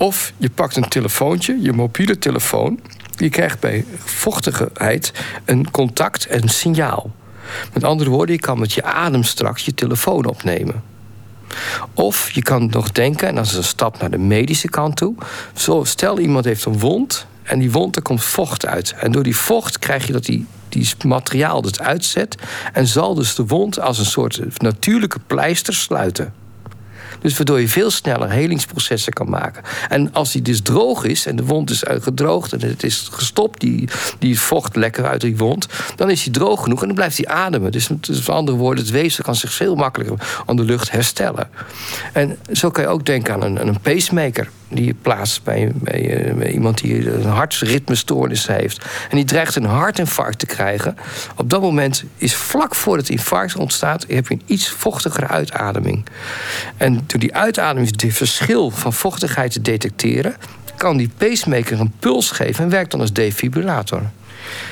[0.02, 2.80] Of je pakt een telefoontje, je mobiele telefoon,
[3.16, 5.12] je krijgt bij vochtigheid
[5.44, 7.10] een contact en een signaal.
[7.72, 10.82] Met andere woorden, je kan met je adem straks je telefoon opnemen.
[11.94, 15.14] Of je kan nog denken, en dat is een stap naar de medische kant toe.
[15.54, 18.94] Zo, stel iemand heeft een wond en die wond, er komt vocht uit.
[18.98, 22.36] En door die vocht krijg je dat die, die materiaal het uitzet.
[22.72, 26.41] En zal dus de wond als een soort natuurlijke pleister sluiten.
[27.22, 29.62] Dus waardoor je veel sneller helingsprocessen kan maken.
[29.88, 33.60] En als die dus droog is en de wond is uitgedroogd en het is gestopt,
[33.60, 37.16] die, die vocht lekker uit die wond, dan is hij droog genoeg en dan blijft
[37.16, 37.72] hij ademen.
[37.72, 41.48] Dus met andere woorden, het weefsel kan zich veel makkelijker aan de lucht herstellen.
[42.12, 45.70] En zo kan je ook denken aan een, aan een pacemaker die je plaatst bij,
[45.74, 48.84] bij, iemand die een hartritmestoornis heeft.
[49.10, 50.96] En die dreigt een hartinfarct te krijgen.
[51.36, 56.06] Op dat moment is vlak voor het infarct ontstaat, heb je een iets vochtigere uitademing.
[56.76, 60.36] En door die uitademing, het verschil van vochtigheid te detecteren,
[60.76, 64.02] kan die pacemaker een puls geven en werkt dan als defibrillator.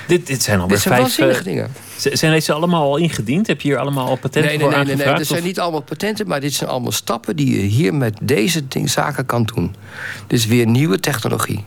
[0.07, 1.07] Dit, dit zijn alweer dit zijn vijf...
[1.07, 1.73] waanzinnige dingen.
[1.97, 3.47] Zijn deze allemaal al ingediend?
[3.47, 4.99] Heb je hier allemaal al patenten nee, voor nee, aangevraagd?
[4.99, 5.25] Nee, nee, nee.
[5.25, 7.37] zijn niet allemaal patenten, maar dit zijn allemaal stappen...
[7.37, 9.75] die je hier met deze zaken kan doen.
[10.27, 11.65] Dus weer nieuwe technologie.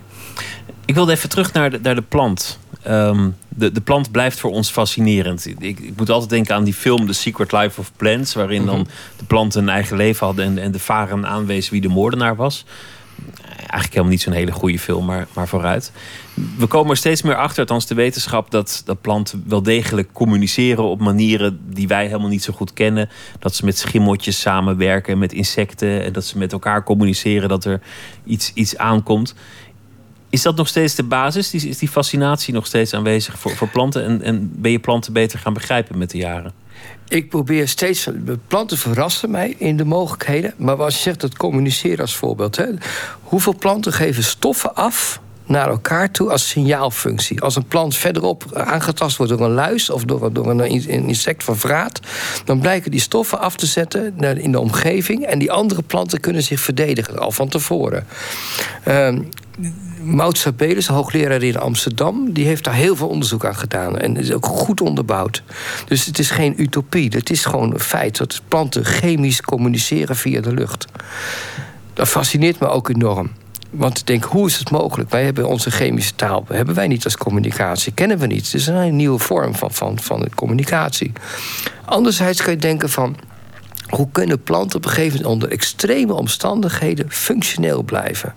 [0.86, 2.60] Ik wilde even terug naar de, naar de plant.
[2.82, 5.46] Ehm, de, de plant blijft voor ons fascinerend.
[5.46, 8.34] Ik, ik, moet altijd denken aan die film The Secret Life of Plants...
[8.34, 8.90] waarin dan mhm.
[9.18, 10.46] de planten een eigen leven hadden...
[10.46, 12.66] en, en de varen aanwezen wie de moordenaar was
[13.74, 15.92] eigenlijk helemaal niet zo'n hele goede film, maar, maar vooruit.
[16.58, 20.84] We komen er steeds meer achter, althans de wetenschap, dat, dat planten wel degelijk communiceren
[20.84, 23.10] op manieren die wij helemaal niet zo goed kennen.
[23.40, 27.82] Dat ze met schimmeltjes samenwerken, met insecten en dat ze met elkaar communiceren dat er
[28.24, 29.36] iets, iets aankomt.
[30.30, 31.54] Is dat nog steeds de basis?
[31.54, 34.04] Is die fascinatie nog steeds aanwezig voor, voor planten?
[34.04, 36.63] En, en ben je planten beter gaan begrijpen met de jaren?
[37.08, 38.08] Ik probeer steeds.
[38.48, 40.54] Planten verrassen mij in de mogelijkheden.
[40.58, 42.56] Maar als je zegt dat communiceren als voorbeeld.
[42.56, 42.66] Hè,
[43.22, 47.42] hoeveel planten geven stoffen af naar elkaar toe als signaalfunctie.
[47.42, 51.58] Als een plant verderop aangetast wordt door een luis of door, door een, insect van
[51.58, 52.00] vraat,
[52.46, 56.44] dan blijken die stoffen af te zetten in de omgeving en die andere planten kunnen
[56.44, 58.08] zich verdedigen al van tevoren.
[58.88, 59.16] Uh,
[60.02, 63.98] Maud Sabelis, hoogleraar in Amsterdam, die heeft daar heel veel onderzoek aan gedaan.
[63.98, 65.44] En is ook goed onderbouwd.
[65.88, 67.10] Dus het is geen utopie.
[67.10, 70.86] Het is gewoon een feit dat planten chemisch communiceren via de lucht.
[71.94, 73.32] Dat fascineert me ook enorm.
[73.70, 75.10] Want ik denk, hoe is het mogelijk?
[75.10, 78.46] Wij hebben onze chemische taal, hebben wij niet als communicatie, kennen we niet.
[78.46, 81.12] Het is een nieuwe vorm van, van, van communicatie.
[81.86, 83.16] Anderzijds kan je denken van,
[83.96, 88.34] hoe kunnen planten op een gegeven moment onder extreme omstandigheden functioneel blijven?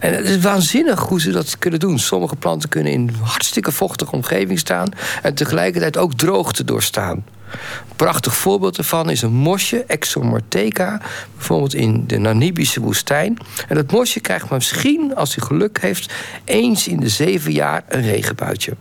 [0.00, 1.98] En het is waanzinnig hoe ze dat kunnen doen.
[1.98, 4.88] Sommige planten kunnen in een hartstikke vochtige omgeving staan
[5.22, 7.24] en tegelijkertijd ook droogte doorstaan.
[7.52, 11.00] Een prachtig voorbeeld ervan is een mosje, Exomorteca,
[11.36, 13.38] bijvoorbeeld in de Namibische woestijn.
[13.68, 16.12] En dat mosje krijgt misschien, als hij geluk heeft,
[16.44, 18.76] eens in de zeven jaar een regenbuitje.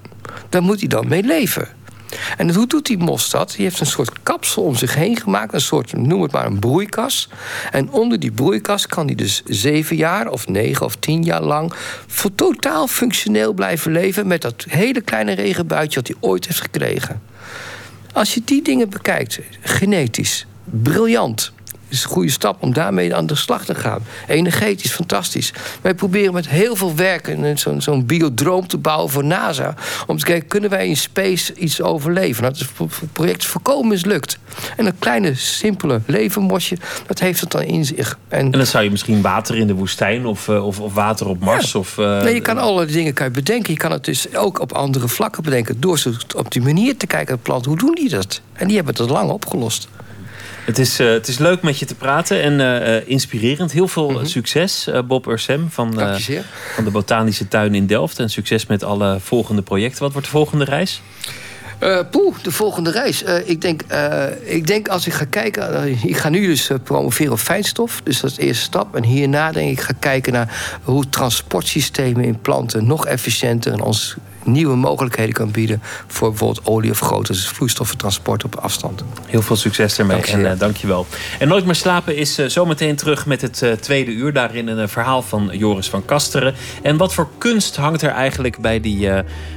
[0.49, 1.67] Daar moet hij dan mee leven.
[2.37, 3.53] En hoe doet die mos dat?
[3.55, 5.53] Die heeft een soort kapsel om zich heen gemaakt.
[5.53, 7.29] Een soort, noem het maar, een broeikas.
[7.71, 11.73] En onder die broeikas kan hij dus zeven jaar of negen of tien jaar lang...
[12.07, 14.27] voor totaal functioneel blijven leven...
[14.27, 17.21] met dat hele kleine regenbuitje dat hij ooit heeft gekregen.
[18.13, 21.51] Als je die dingen bekijkt, genetisch, briljant
[21.91, 24.01] is een goede stap om daarmee aan de slag te gaan.
[24.27, 25.53] Energetisch, fantastisch.
[25.81, 29.73] Wij proberen met heel veel werk zo'n zo'n biodroom te bouwen voor NASA.
[30.07, 32.43] Om te kijken, kunnen wij in space iets overleven?
[32.43, 34.37] Nou, het project is volkomen mislukt.
[34.77, 36.77] En een kleine, simpele levenmosje,
[37.07, 38.17] dat heeft het dan in zich.
[38.27, 41.27] En, en dan zou je misschien water in de woestijn of, eh, of, of water
[41.27, 41.75] op Mars.
[41.75, 43.73] Of, uh, nee, je kan alle dingen kan je bedenken.
[43.73, 45.79] Je kan het dus ook op andere vlakken bedenken.
[45.79, 45.99] Door
[46.35, 47.65] op die manier te kijken naar plant.
[47.65, 48.41] Hoe doen die dat?
[48.53, 49.87] En die hebben het lang opgelost.
[50.65, 53.71] Het is, uh, het is leuk met je te praten en uh, inspirerend.
[53.71, 54.25] Heel veel mhm.
[54.25, 55.93] succes, uh, Bob Ursem van,
[56.73, 58.19] van de Botanische Tuin in Delft.
[58.19, 60.01] En succes met alle volgende projecten.
[60.01, 61.01] Wat wordt de volgende reis?
[62.11, 63.23] poeh, de volgende reis.
[63.45, 63.81] ik, denk,
[64.43, 65.87] ik denk als ik ga kijken...
[66.03, 68.01] ik ga nu dus promoveren op fijnstof.
[68.03, 68.95] Dus dat is de eerste stap.
[68.95, 72.85] En hierna denk ik ga kijken naar hoe transportsystemen in planten...
[72.85, 78.55] nog efficiënter en ons nieuwe mogelijkheden kan bieden voor bijvoorbeeld olie of grote vloeistoffentransport op
[78.55, 79.03] afstand.
[79.25, 81.05] Heel veel succes ermee dank en uh, dankjewel.
[81.39, 84.33] En Nooit meer slapen is uh, zometeen terug met het uh, tweede uur.
[84.33, 86.53] Daarin een verhaal van Joris van Kasteren.
[86.81, 89.09] En wat voor kunst hangt er eigenlijk bij die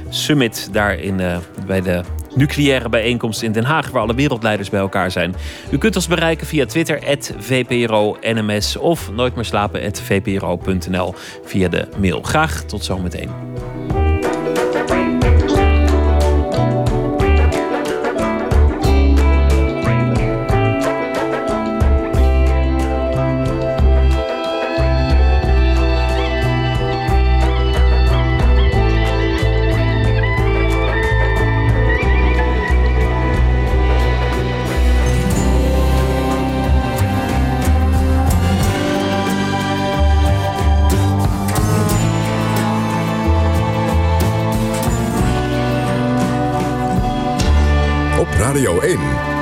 [0.09, 1.21] summit daar in,
[1.65, 2.01] bij de
[2.35, 5.35] nucleaire bijeenkomst in Den Haag, waar alle wereldleiders bij elkaar zijn.
[5.69, 6.99] U kunt ons bereiken via Twitter,
[7.39, 11.13] VPRO-NMS of nooit meer slapen, VPRO.nl
[11.45, 12.21] via de mail.
[12.21, 13.74] Graag tot zometeen.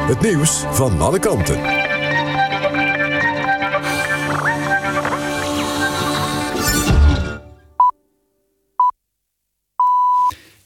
[0.03, 1.59] Het nieuws van alle kanten.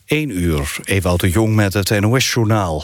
[0.06, 2.84] 1 uur, Ewout de Jong met het NOS-journaal.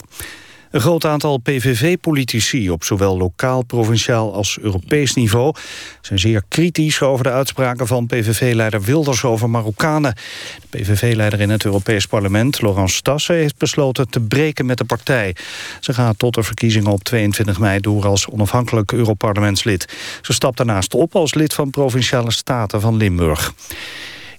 [0.73, 5.55] Een groot aantal PVV-politici op zowel lokaal, provinciaal als Europees niveau...
[6.01, 10.15] zijn zeer kritisch over de uitspraken van PVV-leider Wilders over Marokkanen.
[10.69, 13.35] De PVV-leider in het Europees Parlement, Laurence Stassen...
[13.35, 15.35] heeft besloten te breken met de partij.
[15.79, 19.93] Ze gaat tot de verkiezingen op 22 mei door als onafhankelijk Europarlementslid.
[20.21, 23.53] Ze stapt daarnaast op als lid van Provinciale Staten van Limburg.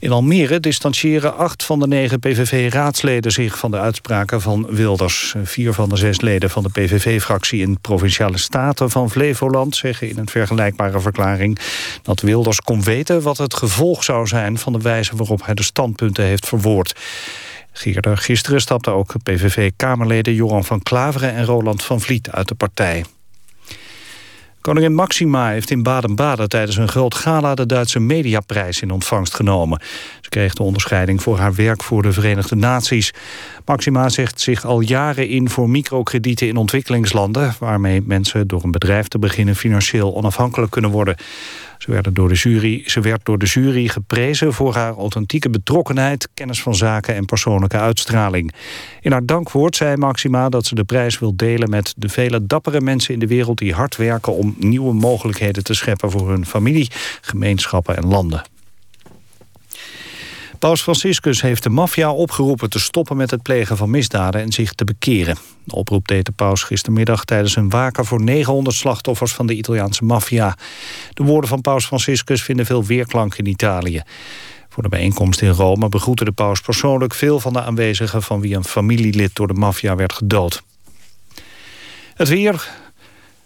[0.05, 5.35] In Almere distancieren acht van de negen PVV-raadsleden zich van de uitspraken van Wilders.
[5.43, 10.19] Vier van de zes leden van de PVV-fractie in Provinciale Staten van Flevoland zeggen in
[10.19, 11.59] een vergelijkbare verklaring
[12.03, 15.63] dat Wilders kon weten wat het gevolg zou zijn van de wijze waarop hij de
[15.63, 16.95] standpunten heeft verwoord.
[18.15, 23.05] Gisteren stapten ook PVV-kamerleden Joran van Klaveren en Roland van Vliet uit de partij.
[24.65, 29.81] Koningin Maxima heeft in Baden-Baden tijdens een groot gala de Duitse Mediaprijs in ontvangst genomen.
[30.21, 33.13] Ze kreeg de onderscheiding voor haar werk voor de Verenigde Naties.
[33.65, 37.55] Maxima zegt zich al jaren in voor microkredieten in ontwikkelingslanden...
[37.59, 41.17] waarmee mensen door een bedrijf te beginnen financieel onafhankelijk kunnen worden.
[41.85, 46.29] Ze, werden door de jury, ze werd door de jury geprezen voor haar authentieke betrokkenheid...
[46.35, 48.55] kennis van zaken en persoonlijke uitstraling.
[49.01, 51.71] In haar dankwoord zei Maxima dat ze de prijs wil delen...
[51.71, 54.33] met de vele dappere mensen in de wereld die hard werken...
[54.33, 58.43] om nieuwe mogelijkheden te scheppen voor hun familie, gemeenschappen en landen.
[60.59, 64.73] Paus Franciscus heeft de maffia opgeroepen te stoppen met het plegen van misdaden en zich
[64.73, 65.37] te bekeren.
[65.65, 70.05] De oproep deed de paus gistermiddag tijdens een waken voor 900 slachtoffers van de Italiaanse
[70.05, 70.57] maffia.
[71.13, 74.03] De woorden van paus Franciscus vinden veel weerklank in Italië.
[74.69, 78.55] Voor de bijeenkomst in Rome begroette de paus persoonlijk veel van de aanwezigen van wie
[78.55, 80.63] een familielid door de maffia werd gedood.
[82.15, 82.69] Het weer,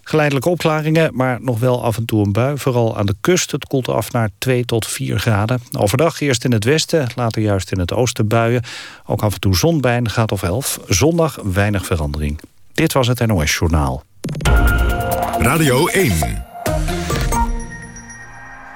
[0.09, 2.57] Geleidelijke opklaringen, maar nog wel af en toe een bui.
[2.57, 3.51] Vooral aan de kust.
[3.51, 5.61] Het koelt af naar 2 tot 4 graden.
[5.77, 8.63] Overdag eerst in het westen, later juist in het oosten buien.
[9.05, 10.79] Ook af en toe zon bij een graad of 11.
[10.87, 12.39] Zondag weinig verandering.
[12.73, 14.03] Dit was het NOS Journaal.
[15.39, 16.45] Radio 1.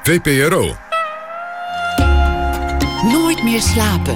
[0.03, 0.75] VPRO.
[3.11, 4.15] Nooit meer slapen.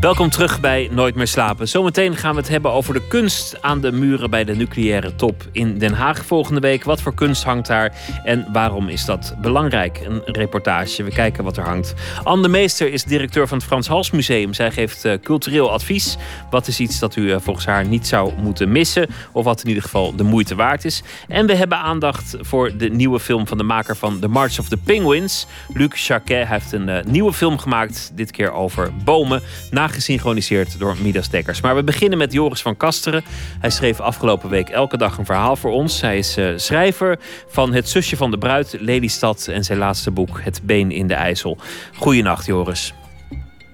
[0.00, 1.68] Welkom terug bij Nooit meer slapen.
[1.68, 5.48] Zometeen gaan we het hebben over de kunst aan de muren bij de nucleaire top
[5.52, 6.84] in Den Haag volgende week.
[6.84, 10.00] Wat voor kunst hangt daar en waarom is dat belangrijk?
[10.04, 11.02] Een reportage.
[11.02, 11.94] We kijken wat er hangt.
[12.22, 14.54] Anne de Meester is directeur van het Frans Hals Museum.
[14.54, 16.16] Zij geeft uh, cultureel advies.
[16.50, 19.08] Wat is iets dat u uh, volgens haar niet zou moeten missen?
[19.32, 21.02] Of wat in ieder geval de moeite waard is.
[21.28, 24.68] En we hebben aandacht voor de nieuwe film van de maker van The March of
[24.68, 25.46] the Penguins.
[25.74, 28.12] Luc Jacquet heeft een uh, nieuwe film gemaakt.
[28.14, 29.42] Dit keer over bomen.
[29.70, 31.60] Na gesynchroniseerd door Midas Dekkers.
[31.60, 33.22] Maar we beginnen met Joris van Kasteren.
[33.60, 36.00] Hij schreef afgelopen week elke dag een verhaal voor ons.
[36.00, 39.48] Hij is uh, schrijver van Het zusje van de bruid, Lelystad...
[39.52, 41.58] en zijn laatste boek, Het been in de IJssel.
[41.96, 42.94] Goeienacht, Joris.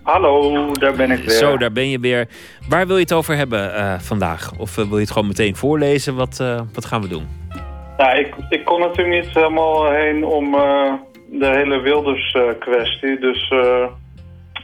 [0.03, 1.31] Hallo, daar ben ik weer.
[1.31, 2.29] Zo, daar ben je weer.
[2.69, 4.53] Waar wil je het over hebben uh, vandaag?
[4.59, 6.15] Of uh, wil je het gewoon meteen voorlezen?
[6.15, 7.27] Wat, wat gaan we doen?
[7.97, 10.51] Nou, ik, ik kon natuurlijk niet helemaal heen om
[11.31, 13.19] de hele Wilders kwestie.
[13.19, 13.53] Dus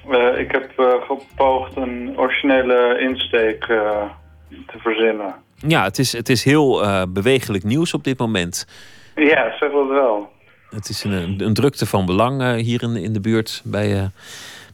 [0.08, 4.02] uh, ik heb uh, gepoogd een originele insteek uh,
[4.48, 5.34] te verzinnen.
[5.66, 8.66] Ja, het is, het is heel bewegelijk nieuws op dit moment.
[9.14, 10.32] Ja, zeg dat wel.
[10.70, 14.10] Het is een, een drukte van belang hier in, in de buurt bij, ja,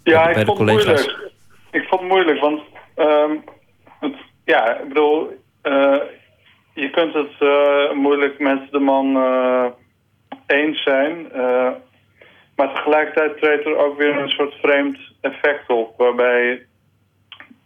[0.02, 0.84] bij, ik de vond collega's.
[0.84, 1.32] Het moeilijk.
[1.70, 2.60] Ik vond het moeilijk, want
[2.96, 3.44] um,
[4.00, 5.44] het, ja, ik bedoel,
[6.74, 7.38] je kunt het
[7.94, 9.16] moeilijk met de man
[10.46, 11.26] eens zijn...
[12.56, 14.98] Maar tegelijkertijd treedt er ook weer een soort vreemd
[15.32, 15.94] effect op...
[15.96, 16.66] waarbij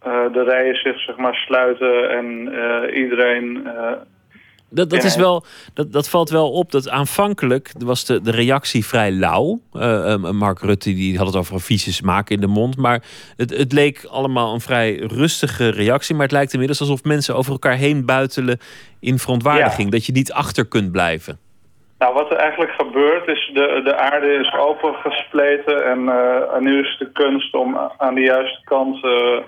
[0.07, 3.91] uh, de rijen zich zeg maar sluiten en uh, iedereen uh,
[4.69, 6.71] Dat, dat, is wel, dat, dat valt wel op.
[6.71, 9.59] Dat aanvankelijk was de, de reactie vrij lauw.
[9.73, 12.77] Uh, Mark Rutte die had het over een vieze smaak in de mond.
[12.77, 13.03] Maar
[13.35, 16.15] het, het leek allemaal een vrij rustige reactie.
[16.15, 18.59] Maar het lijkt inmiddels alsof mensen over elkaar heen buitelen
[18.99, 19.91] in verontwaardiging.
[19.91, 21.39] Dat je niet achter kunt blijven.
[22.01, 26.79] Nou, wat er eigenlijk gebeurt is, de, de aarde is opengespleten en, uh, en nu
[26.79, 29.39] is de kunst om aan de juiste kant uh,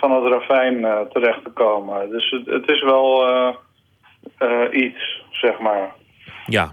[0.00, 2.10] van het ravijn terecht te komen.
[2.10, 3.24] Dus het, het is wel
[4.70, 5.92] iets, zeg maar.
[6.46, 6.72] Ja.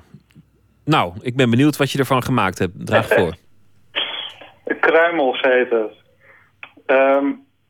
[0.85, 2.85] Nou, ik ben benieuwd wat je ervan gemaakt hebt.
[2.85, 3.35] Draag voor.
[4.79, 5.93] Kruimels heet het.
[6.85, 7.25] Ehm,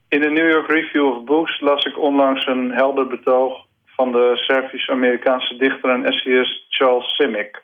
[0.10, 3.62] in de New York Review of Books las ik onlangs een helder betoog
[3.95, 7.62] van de Servisch-Amerikaanse dichter en essayist Charles Simic.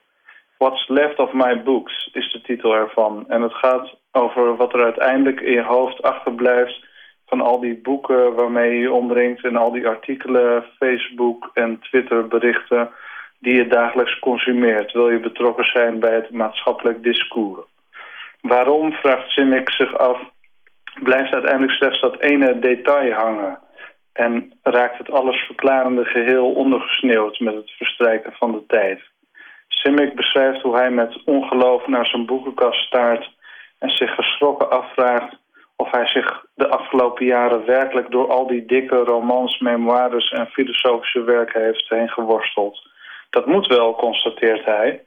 [0.57, 3.25] What's Left of My Books is de titel ervan.
[3.27, 6.87] En het gaat over wat er uiteindelijk in je hoofd achterblijft...
[7.25, 9.43] van al die boeken waarmee je je omringt...
[9.43, 12.89] en al die artikelen, Facebook en Twitter berichten...
[13.39, 14.91] die je dagelijks consumeert.
[14.91, 17.61] Wil je betrokken zijn bij het maatschappelijk discours?
[18.41, 20.19] Waarom, vraagt Simic zich af...
[21.03, 23.59] blijft uiteindelijk slechts dat ene detail hangen...
[24.25, 29.01] En raakt het alles verklarende geheel ondergesneeuwd met het verstrijken van de tijd.
[29.67, 33.31] Simic beschrijft hoe hij met ongeloof naar zijn boekenkast staart...
[33.77, 35.37] en zich geschrokken afvraagt
[35.75, 38.11] of hij zich de afgelopen jaren werkelijk...
[38.11, 42.89] door al die dikke romans, memoires en filosofische werken heeft heen geworsteld.
[43.29, 45.03] Dat moet wel, constateert hij.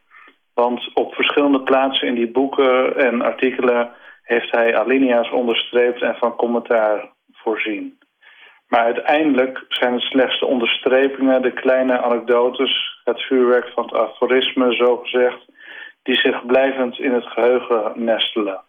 [0.55, 3.91] Want op verschillende plaatsen in die boeken en artikelen...
[4.23, 8.01] heeft hij alinea's onderstreept en van commentaar voorzien.
[8.73, 13.01] Maar uiteindelijk zijn het slechts de onderstrepingen, de kleine anekdotes...
[13.05, 15.45] het vuurwerk van het aforisme, zogezegd...
[16.03, 18.61] die zich blijvend in het geheugen nestelen.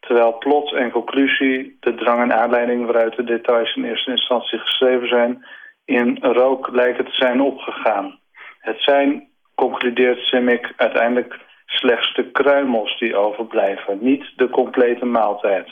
[0.00, 2.84] Terwijl plot en conclusie, de drang en aanleiding...
[2.84, 5.46] waaruit de details in eerste instantie geschreven zijn...
[5.84, 8.18] in rook lijken te zijn opgegaan.
[8.58, 13.98] Het zijn, concludeert Simic, uiteindelijk slechts de kruimels die overblijven...
[14.00, 15.68] niet de complete maaltijd.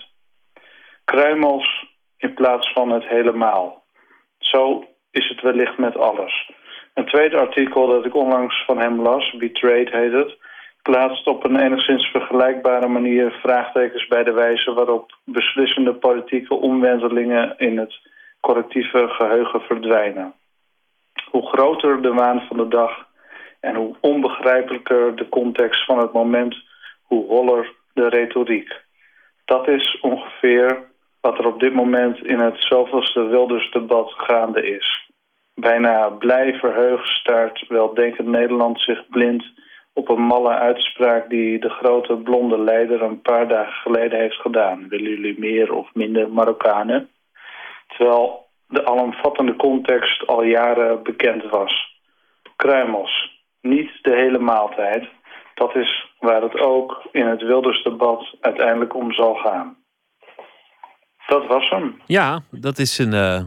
[1.05, 3.79] Kruimels in plaats van het helemaal.
[4.40, 6.50] Zo is het wellicht met alles.
[6.94, 10.37] Een tweede artikel dat ik onlangs van hem las, Betrayed heet het...
[10.83, 14.72] plaatst op een enigszins vergelijkbare manier vraagtekens bij de wijze...
[14.72, 17.94] waarop beslissende politieke omwentelingen in het
[18.40, 20.33] collectieve geheugen verdwijnen.
[21.31, 23.07] Hoe groter de waan van de dag
[23.61, 26.57] en hoe onbegrijpelijker de context van het moment...
[27.03, 28.72] hoe holler de retoriek.
[29.44, 30.89] Dat is ongeveer
[31.20, 35.11] wat er op dit moment in het zoveelste Wilders-debat gaande is.
[35.54, 39.44] Bijna blij verheugd staart weldenkend Nederland zich blind
[39.92, 44.88] op een malle uitspraak die de grote blonde leider een paar dagen geleden heeft gedaan.
[44.88, 47.11] Willen jullie meer of minder Marokkanen?
[47.87, 52.00] Terwijl de alomvattende context al jaren bekend was.
[52.56, 55.09] Kruimels, niet de hele maaltijd.
[55.54, 59.76] Dat is waar het ook in het Wilders-debat uiteindelijk om zal gaan.
[61.30, 62.00] Dat was hem.
[62.06, 63.12] Ja, dat is een.
[63.12, 63.40] Uh,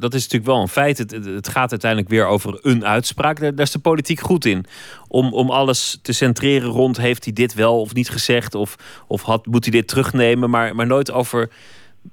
[0.00, 0.98] dat is natuurlijk wel een feit.
[0.98, 3.40] Het, het, gaat uiteindelijk weer over een uitspraak.
[3.40, 4.64] Daar, daar, is de politiek goed in.
[5.08, 8.54] Om, om alles te centreren rond heeft hij dit wel of niet gezegd.
[8.54, 8.76] Of,
[9.08, 10.50] of had, moet hij dit terugnemen.
[10.50, 11.48] Maar, maar nooit over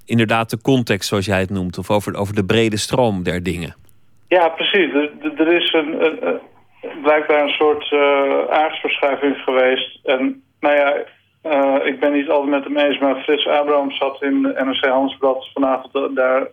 [0.05, 1.77] inderdaad de context zoals jij het noemt.
[1.77, 3.75] Of over, over de brede stroom der dingen.
[4.27, 4.93] Ja, precies.
[4.93, 6.39] Er, er is een, een,
[7.01, 7.99] blijkbaar een soort uh,
[8.49, 9.99] aardsverschuiving geweest.
[10.03, 11.03] En nou ja,
[11.43, 15.49] uh, ik ben niet altijd met hem eens, maar Frits Abraham zat in NRC Handelsblad
[15.53, 16.47] vanavond daar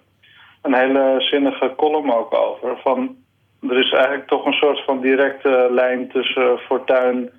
[0.62, 2.78] een hele zinnige column ook over.
[2.82, 3.16] Van,
[3.68, 7.30] er is eigenlijk toch een soort van directe lijn tussen Fortuin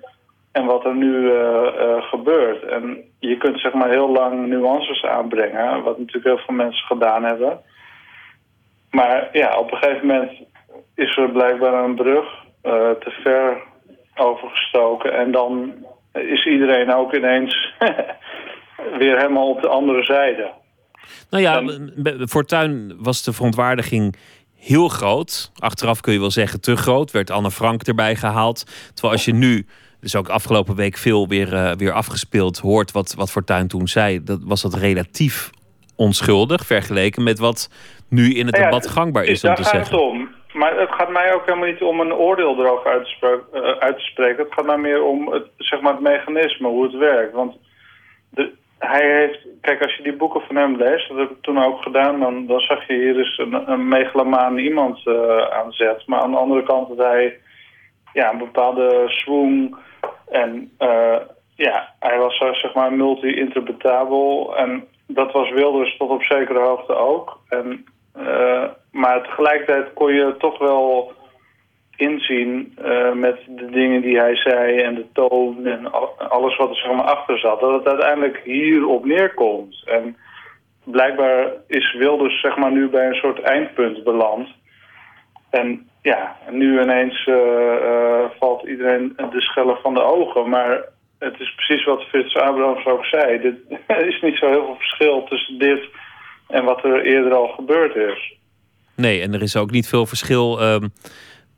[0.52, 2.62] en wat er nu uh, gebeurt.
[2.64, 7.24] En je kunt zeg maar heel lang nuances aanbrengen, wat natuurlijk heel veel mensen gedaan
[7.24, 7.60] hebben.
[8.90, 10.32] Maar ja, op een gegeven moment
[10.94, 12.44] is er blijkbaar een brug
[13.00, 13.62] te ver
[14.14, 15.74] overgestoken en dan
[16.12, 17.72] is iedereen ook ineens
[18.98, 20.50] weer helemaal op de andere zijde.
[21.30, 22.28] Nou ja, en...
[22.28, 24.16] Fortuin was de verontwaardiging
[24.58, 25.52] heel groot.
[25.58, 27.10] Achteraf kun je wel zeggen te groot.
[27.10, 28.64] Werd Anne Frank erbij gehaald.
[28.94, 29.66] Terwijl als je nu,
[30.00, 34.22] dus ook afgelopen week veel weer, uh, weer afgespeeld, hoort wat, wat Fortuin toen zei,
[34.24, 35.50] dat was dat relatief
[35.96, 37.70] onschuldig vergeleken met wat
[38.08, 40.02] nu in het ja, debat gangbaar is om te zeggen.
[40.02, 40.28] Om.
[40.52, 43.96] Maar het gaat mij ook helemaal niet om een oordeel erover uit te, uh, uit
[43.96, 44.44] te spreken.
[44.44, 47.32] Het gaat mij meer om het, zeg maar het mechanisme, hoe het werkt.
[47.32, 47.56] Want
[48.30, 49.46] de, hij heeft...
[49.60, 52.20] Kijk, als je die boeken van hem leest, dat heb ik toen ook gedaan...
[52.20, 56.06] dan, zag je hier dus een, een megalomaan iemand uh, aan zet.
[56.06, 57.38] Maar aan de andere kant dat hij
[58.12, 59.78] ja, een bepaalde swoon...
[60.28, 61.16] en uh,
[61.54, 64.56] ja, hij was zeg maar multi-interpretabel...
[64.56, 67.40] en dat was Wilders tot op zekere hoogte ook.
[67.48, 67.84] En...
[68.18, 71.12] Uh, maar tegelijkertijd kon je toch wel
[71.96, 75.92] inzien uh, met de dingen die hij zei en de toon en
[76.30, 79.82] alles wat er zeg maar, achter zat, dat het uiteindelijk hierop neerkomt.
[79.84, 80.16] En
[80.84, 84.48] blijkbaar is Wilders zeg maar, nu bij een soort eindpunt beland.
[85.50, 90.48] En ja, nu ineens uh, valt iedereen de schellen van de ogen.
[90.48, 90.84] Maar
[91.18, 93.56] het is precies wat Frits Abrahams ook zei.
[93.86, 95.82] Er is niet zo heel veel verschil tussen dit
[96.52, 98.34] en wat er eerder al gebeurd is.
[98.96, 100.92] Nee, en er is ook niet veel verschil um,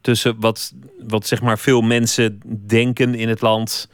[0.01, 0.75] tussen wat,
[1.09, 3.93] wat zeg maar veel mensen denken in het land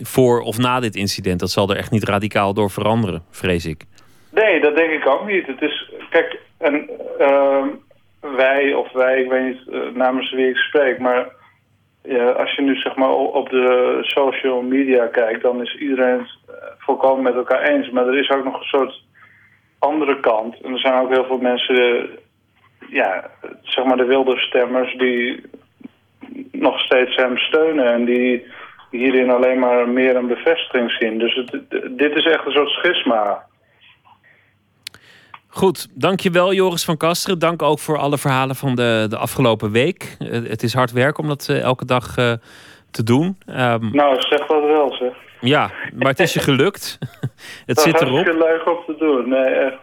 [0.00, 1.40] voor of na dit incident.
[1.40, 3.84] Dat zal er echt niet radicaal door veranderen, vrees ik.
[4.30, 5.46] Nee, dat denk ik ook niet.
[5.46, 6.90] Het is, kijk, en
[7.20, 7.64] uh,
[8.20, 11.28] wij of wij, ik weet niet uh, namens wie ik spreek, maar
[12.02, 16.38] ja, als je nu zeg maar op de social media kijkt, dan is iedereen het
[16.50, 17.90] uh, volkomen met elkaar eens.
[17.90, 19.02] Maar er is ook nog een soort
[19.78, 20.60] andere kant.
[20.60, 22.08] En er zijn ook heel veel mensen,
[22.88, 23.30] ja,
[23.62, 25.44] zeg maar de wilde stemmers, die
[26.52, 28.46] nog steeds hem steunen en die
[28.90, 31.18] hierin alleen maar meer een bevestiging zien.
[31.18, 31.50] Dus het,
[31.98, 33.44] dit is echt een soort schisma.
[35.48, 37.38] Goed, dankjewel Joris van Kasteren.
[37.38, 40.16] Dank ook voor alle verhalen van de, de afgelopen week.
[40.18, 42.32] Uh, het is hard werk om dat uh, elke dag uh,
[42.90, 43.38] te doen.
[43.46, 44.85] Um, nou, zeg wat wel.
[45.46, 46.98] Ja, maar het is je gelukt.
[47.66, 48.24] het dat zit erop.
[48.24, 49.76] Dat is leuk om te doen, nee echt.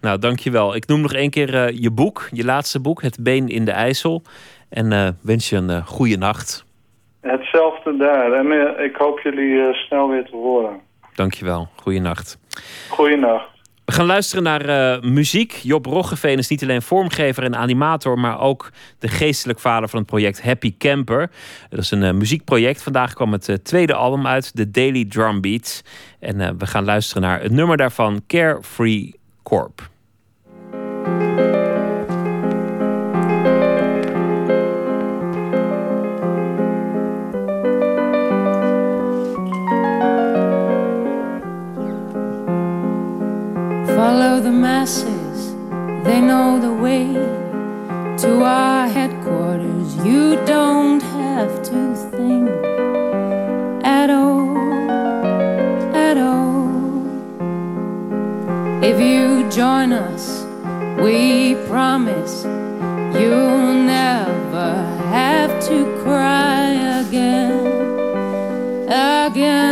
[0.00, 0.74] Nou, dankjewel.
[0.74, 4.22] Ik noem nog één keer je boek, je laatste boek, Het Been in de IJssel.
[4.68, 6.64] En wens je een goede nacht.
[7.20, 8.32] Hetzelfde daar.
[8.32, 10.80] En ik hoop jullie snel weer te horen.
[11.14, 11.68] Dankjewel.
[11.76, 12.38] Goeienacht.
[12.88, 13.48] Goeienacht.
[13.84, 15.52] We gaan luisteren naar uh, muziek.
[15.52, 20.08] Job Roggeveen is niet alleen vormgever en animator, maar ook de geestelijk vader van het
[20.08, 21.30] project Happy Camper.
[21.68, 22.82] Dat is een uh, muziekproject.
[22.82, 25.82] Vandaag kwam het uh, tweede album uit, The Daily Drum Beats.
[26.20, 29.90] En we gaan luisteren naar het nummer daarvan, Carefree Corp.
[44.02, 45.54] Follow the masses,
[46.02, 47.06] they know the way
[48.22, 49.94] to our headquarters.
[50.04, 52.48] You don't have to think
[53.84, 54.58] at all,
[55.94, 56.66] at all.
[58.82, 60.24] If you join us,
[61.00, 62.42] we promise
[63.14, 64.72] you'll never
[65.18, 66.72] have to cry
[67.02, 67.66] again,
[68.90, 69.71] again.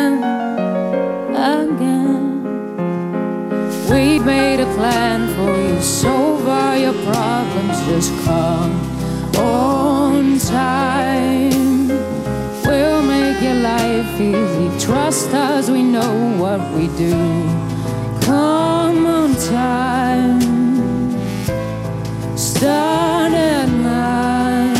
[4.20, 8.72] We made a plan for you, solve all your problems, just come
[9.38, 11.88] on time.
[12.62, 17.16] We'll make your life easy, trust us, we know what we do.
[18.20, 20.40] Come on time,
[22.36, 23.32] start.
[23.32, 24.76] At nine.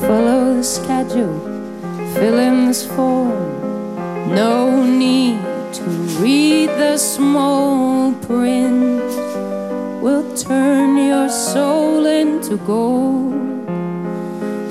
[0.00, 1.54] Follow the schedule
[2.14, 3.43] fill in this form.
[4.28, 5.38] No need
[5.74, 5.84] to
[6.20, 9.02] read the small print.
[10.02, 13.34] We'll turn your soul into gold.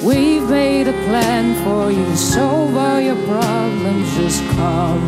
[0.04, 4.16] We've made a plan for you, solve all your problems.
[4.18, 5.04] Just come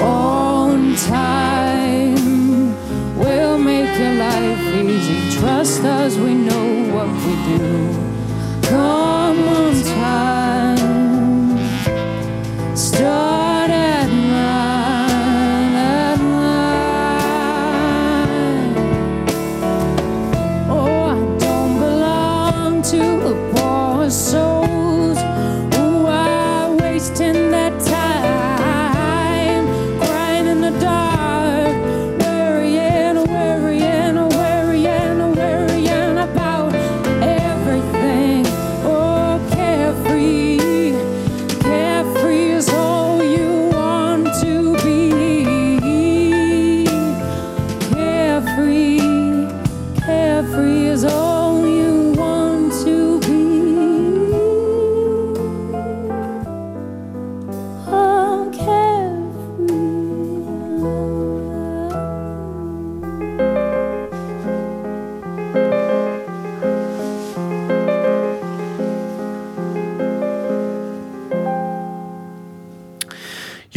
[0.00, 2.74] on time.
[3.18, 5.40] We'll make your life easy.
[5.40, 8.68] Trust us, we know what we do.
[8.68, 10.37] Come on time.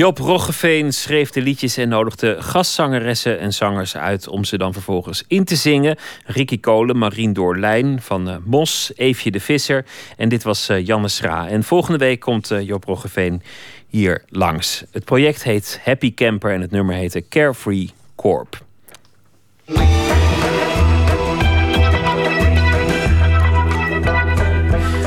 [0.02, 5.24] Joop Roggeveen schreef de liedjes en nodigde gastzangeressen en zangers uit om ze dan vervolgens
[5.28, 5.97] in te zingen.
[6.26, 9.86] Ricky Kolen, Marien Doorlijn van uh, Mos, Eefje de Visser
[10.18, 11.47] en dit was uh, Janne Schra.
[11.47, 13.41] En volgende week komt uh, Joop Roggeveen
[13.88, 14.84] hier langs.
[14.91, 18.64] Het project heet Happy Camper en het nummer heette Carefree Corp.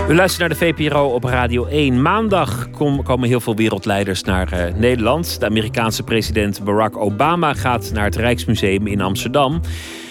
[0.06, 2.02] We luisteren naar de VPRO op Radio 1.
[2.02, 2.70] Maandag
[3.04, 5.40] komen heel veel wereldleiders naar uh, Nederland.
[5.40, 9.60] De Amerikaanse president Barack Obama gaat naar het Rijksmuseum in Amsterdam.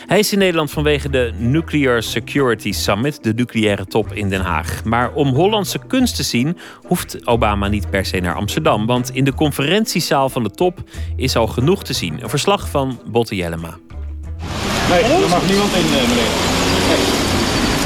[0.05, 4.83] Hij is in Nederland vanwege de Nuclear Security Summit, de nucleaire top in Den Haag.
[4.83, 8.85] Maar om Hollandse kunst te zien, hoeft Obama niet per se naar Amsterdam.
[8.85, 10.79] Want in de conferentiezaal van de top
[11.15, 12.23] is al genoeg te zien.
[12.23, 13.77] Een verslag van Botte Jellema.
[14.89, 16.62] Nee, er mag niemand in, eh, meneer.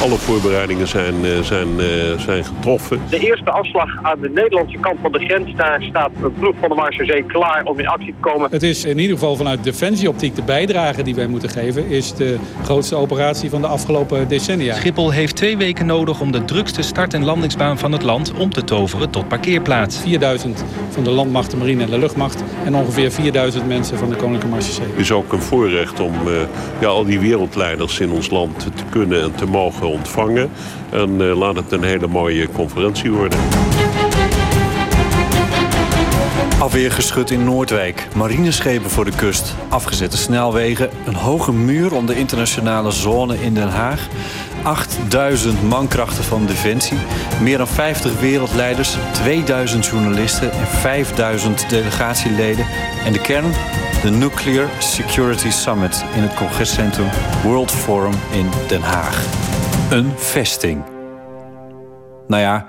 [0.02, 3.00] Alle voorbereidingen zijn, eh, zijn, eh, zijn getroffen.
[3.10, 5.56] De eerste afslag aan de Nederlandse kant van de grens.
[5.56, 8.52] Daar staat een ploeg van de Marseillais klaar om in actie te komen.
[8.52, 11.90] Het is in ieder geval vanuit defensieoptiek de bijdrage die wij moeten geven...
[11.90, 14.76] is de grootste operatie van de afgelopen decennia.
[14.76, 18.34] Schiphol heeft twee weken nodig om de drukste start- en landingsbaan van het land...
[18.34, 20.00] om te toveren tot parkeerplaats.
[20.00, 22.44] 4000 van de landmacht, de marine en de luchtmacht...
[22.66, 24.92] en ongeveer 4000 mensen van de Koninklijke Marseillais.
[24.92, 26.34] Het is ook een voorrecht om uh,
[26.80, 30.50] ja, al die wereldleiders in ons land te kunnen en te mogen ontvangen.
[30.90, 33.40] En uh, laat het een hele mooie conferentie worden.
[36.60, 42.92] Afweergeschut in Noordwijk, marineschepen voor de kust, afgezette snelwegen, een hoge muur om de internationale
[42.92, 44.08] zone in Den Haag,
[44.64, 46.98] 8000 mankrachten van Defensie,
[47.42, 52.66] meer dan 50 wereldleiders, 2000 journalisten en 5000 delegatieleden.
[53.06, 53.52] En de kern?
[54.02, 57.08] De Nuclear Security Summit in het congrescentrum
[57.44, 59.47] World Forum in Den Haag.
[59.90, 60.84] Een vesting.
[62.28, 62.66] Nou ja,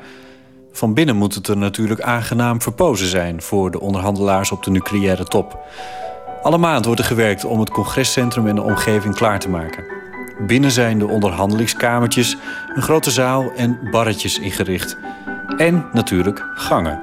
[0.72, 5.24] van binnen moet het er natuurlijk aangenaam verpozen zijn voor de onderhandelaars op de nucleaire
[5.24, 5.58] top.
[6.42, 9.84] Alle maand wordt er gewerkt om het congrescentrum en de omgeving klaar te maken.
[10.46, 12.36] Binnen zijn de onderhandelingskamertjes,
[12.74, 14.96] een grote zaal en barretjes ingericht.
[15.56, 17.00] En natuurlijk gangen.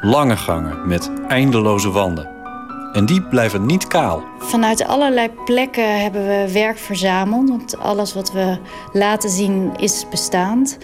[0.00, 2.39] Lange gangen met eindeloze wanden.
[2.92, 4.22] En die blijven niet kaal.
[4.38, 7.48] Vanuit allerlei plekken hebben we werk verzameld.
[7.48, 8.58] Want alles wat we
[8.92, 10.78] laten zien is bestaand.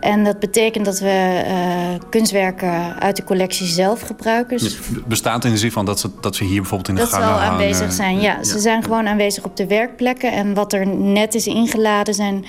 [0.00, 4.58] En dat betekent dat we uh, kunstwerken uit de collectie zelf gebruiken.
[4.58, 7.10] Dus bestaand in de zin van dat ze, dat ze hier bijvoorbeeld in de dat
[7.10, 8.44] gangen Dat ze al aanwezig zijn, ja.
[8.44, 10.32] Ze zijn gewoon aanwezig op de werkplekken.
[10.32, 12.44] En wat er net is ingeladen zijn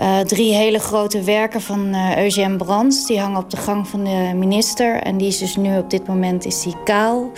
[0.00, 3.06] uh, drie hele grote werken van uh, Eugène Brands.
[3.06, 5.02] Die hangen op de gang van de minister.
[5.02, 7.30] En die is dus nu op dit moment is die kaal.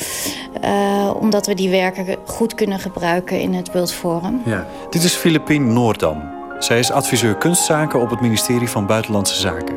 [0.65, 4.41] Uh, omdat we die werken goed kunnen gebruiken in het World Forum.
[4.45, 4.67] Ja.
[4.91, 6.23] Dit is Philippine Noordam.
[6.59, 9.77] Zij is adviseur kunstzaken op het ministerie van Buitenlandse Zaken.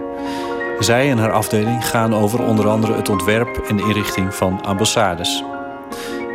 [0.79, 5.43] Zij en haar afdeling gaan over onder andere het ontwerp en de inrichting van ambassades.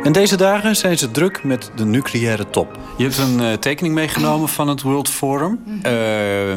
[0.03, 2.79] En deze dagen zijn ze druk met de nucleaire top.
[2.97, 5.59] Je hebt een uh, tekening meegenomen van het World Forum.
[5.85, 6.51] Uh,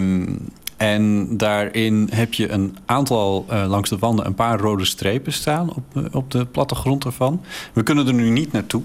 [0.76, 5.70] en daarin heb je een aantal uh, langs de wanden een paar rode strepen staan
[5.70, 7.40] op, uh, op de plattegrond ervan.
[7.72, 8.82] We kunnen er nu niet naartoe.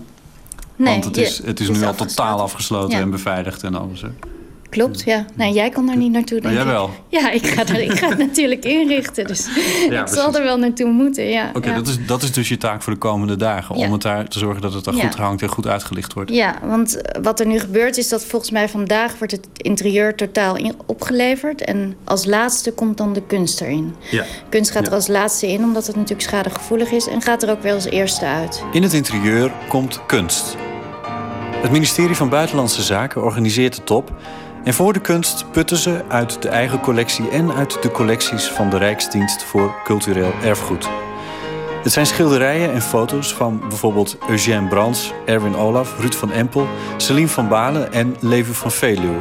[0.75, 3.03] Nee, want het is, het is, nu al totaal afgesloten ja.
[3.03, 4.01] en beveiligd en alles.
[4.01, 4.09] Hè?
[4.75, 5.25] Klopt, ja.
[5.35, 6.89] Nee, jij kan daar niet naartoe, denk jij wel?
[7.07, 9.27] Ja, ik ga, er, ik ga het natuurlijk inrichten.
[9.27, 9.47] Dus
[9.89, 11.49] ja, ik zal er wel naartoe moeten, ja.
[11.53, 11.75] Oké, ja.
[11.75, 13.75] dat, is, dat is dus je taak voor de komende dagen.
[13.75, 16.31] Om het daar te zorgen dat het er goed hangt en goed uitgelicht wordt.
[16.31, 19.17] Ja, want wat er nu gebeurt is dat volgens mij vandaag...
[19.17, 21.61] wordt het interieur totaal in, opgeleverd.
[21.61, 23.95] En als laatste komt dan de kunst erin.
[24.11, 24.23] Ja.
[24.49, 27.07] Kunst gaat er als laatste in, omdat het natuurlijk schadegevoelig is.
[27.07, 28.63] En gaat er ook wel als eerste uit.
[28.71, 30.55] In het interieur komt kunst.
[31.61, 34.13] Het ministerie van Buitenlandse Zaken organiseert de top...
[34.65, 38.69] En voor de kunst putten ze uit de eigen collectie en uit de collecties van
[38.69, 40.89] de Rijksdienst voor Cultureel Erfgoed.
[41.83, 47.27] Het zijn schilderijen en foto's van bijvoorbeeld Eugène Brands, Erwin Olaf, Ruud van Empel, Celine
[47.27, 49.19] van Balen en Levi van Veluwe.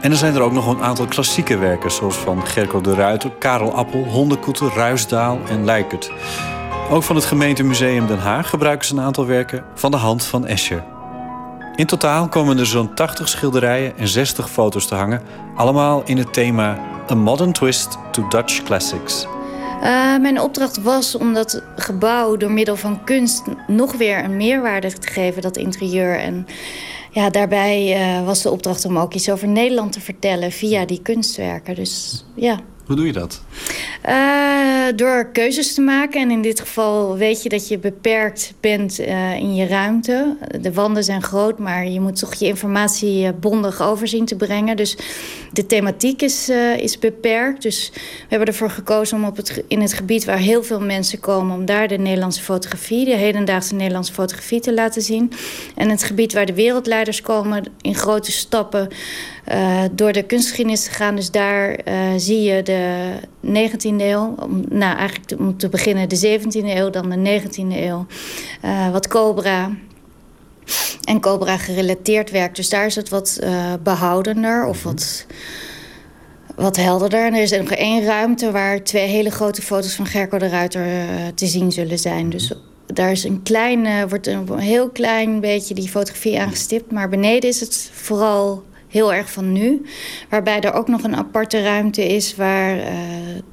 [0.00, 3.30] En er zijn er ook nog een aantal klassieke werken, zoals van Gerco de Ruiter,
[3.38, 6.10] Karel Appel, Hondenkoeter, Ruisdaal en Leikert.
[6.90, 10.46] Ook van het gemeentemuseum Den Haag gebruiken ze een aantal werken van de hand van
[10.46, 10.91] Escher.
[11.76, 15.22] In totaal komen er zo'n 80 schilderijen en 60 foto's te hangen.
[15.56, 16.78] Allemaal in het thema
[17.10, 19.26] A Modern Twist to Dutch Classics.
[19.82, 24.92] Uh, mijn opdracht was om dat gebouw door middel van kunst nog weer een meerwaarde
[24.92, 26.18] te geven, dat interieur.
[26.18, 26.46] En
[27.10, 31.02] ja, daarbij uh, was de opdracht om ook iets over Nederland te vertellen via die
[31.02, 31.74] kunstwerken.
[31.74, 32.60] Dus ja.
[32.86, 33.42] Hoe doe je dat?
[34.08, 36.20] Uh, door keuzes te maken.
[36.20, 40.36] En in dit geval weet je dat je beperkt bent uh, in je ruimte.
[40.60, 44.76] De wanden zijn groot, maar je moet toch je informatie bondig overzien te brengen.
[44.76, 44.96] Dus
[45.52, 47.62] de thematiek is, is beperkt.
[47.62, 51.20] Dus we hebben ervoor gekozen om op het, in het gebied waar heel veel mensen
[51.20, 51.56] komen...
[51.56, 55.32] om daar de Nederlandse fotografie, de hedendaagse Nederlandse fotografie te laten zien.
[55.74, 58.88] En het gebied waar de wereldleiders komen in grote stappen...
[59.48, 61.16] Uh, door de kunstgeschiedenis te gaan.
[61.16, 63.12] Dus daar uh, zie je de
[63.46, 64.34] 19e eeuw.
[64.42, 68.06] Om, nou, eigenlijk te, om te beginnen de 17e eeuw, dan de 19e eeuw.
[68.64, 69.70] Uh, wat Cobra
[71.04, 72.54] en Cobra gerelateerd werk.
[72.54, 73.40] Dus daar is het wat
[73.82, 75.26] behoudender of wat
[76.56, 77.26] wat helderder.
[77.26, 80.86] En er is nog één ruimte waar twee hele grote foto's van Gerco de Ruiter
[80.86, 82.30] eh, te zien zullen zijn.
[82.30, 82.52] Dus
[82.86, 86.92] daar is een klein, eh, wordt een heel klein beetje die fotografie aangestipt.
[86.92, 88.62] Maar beneden is het vooral
[88.92, 89.82] heel erg van nu.
[90.28, 92.92] Waarbij er ook nog een aparte ruimte is waar eh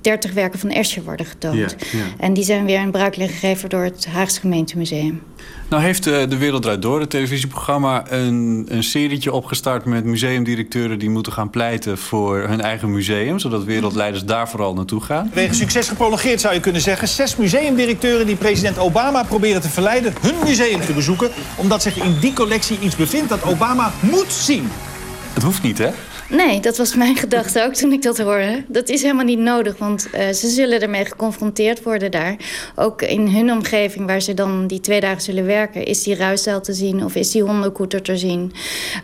[0.02, 1.56] 30 werken van Escher worden getoond.
[1.58, 2.06] Ja, ja.
[2.18, 5.22] En die zijn weer in bruikleen gegeven door het Haagse gemeentemuseum.
[5.70, 8.12] Nou heeft eh, De Wereld Draait Door, het televisieprogramma...
[8.12, 11.00] een, een serietje opgestart met museumdirecteuren...
[11.00, 13.40] die moeten gaan pleiten voor hun eigen museum...
[13.40, 15.32] zodat wereldleiders daar vooral naartoe gaan.
[15.34, 17.08] Wegen succes geprolongeerd zou je kunnen zeggen.
[17.08, 21.30] Zes museumdirecteuren die president Obama proberen te verleiden hun museum te bezoeken.
[21.56, 24.70] Omdat zich in die collectie iets bevindt dat Obama moet zien.
[25.40, 25.90] Het hoeft niet, hè?
[26.30, 28.64] Nee, dat was mijn gedachte ook toen ik dat hoorde.
[28.68, 32.36] Dat is helemaal niet nodig, want eh, ze zullen ermee geconfronteerd worden daar.
[32.76, 35.86] Ook in hun omgeving, waar ze dan die twee dagen zullen werken...
[35.86, 38.52] is die ruisdaal te zien of is die hondenkoeter te zien.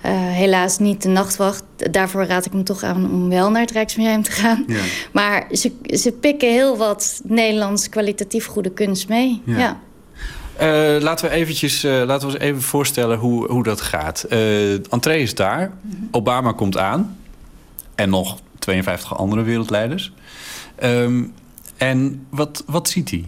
[0.01, 1.63] Eh, helaas niet de nachtwacht.
[1.91, 4.63] Daarvoor raad ik hem toch aan om wel naar het Rijksmuseum te gaan.
[4.67, 4.81] Ja.
[5.11, 9.41] Maar ze, ze pikken heel wat Nederlands kwalitatief goede kunst mee.
[9.45, 9.57] Ja.
[9.57, 9.81] ja.
[10.57, 14.23] Eh, laten we eventjes, eh, laten we ons even voorstellen hoe, hoe dat gaat.
[14.23, 15.71] Eh entree is daar.
[16.11, 17.17] Obama komt aan.
[17.95, 20.11] En nog 52 andere wereldleiders.
[20.75, 21.23] Ehm,
[21.77, 23.25] en wat, wat ziet hij?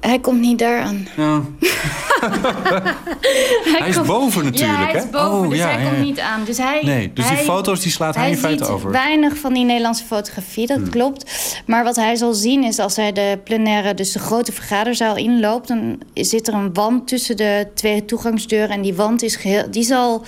[0.00, 1.08] Hij komt niet daar aan.
[1.16, 1.40] Ja.
[3.78, 5.08] Hij is komt- boven natuurlijk, Ja, hij is hè?
[5.10, 6.44] boven, Oh, dus ja, hij ja, komt niet aan.
[6.44, 8.90] Dus hij, Nee, dus die hij- foto's die slaat hij in feite ziet over.
[8.90, 10.88] weinig van die Nederlandse fotografie, dat Hmm.
[10.90, 11.30] klopt.
[11.66, 15.68] Maar wat hij zal zien is als hij de plenaire, dus de grote vergaderzaal inloopt...
[15.68, 18.70] dan zit er een wand tussen de twee toegangsdeuren.
[18.70, 20.22] En die wand is geheel, die zal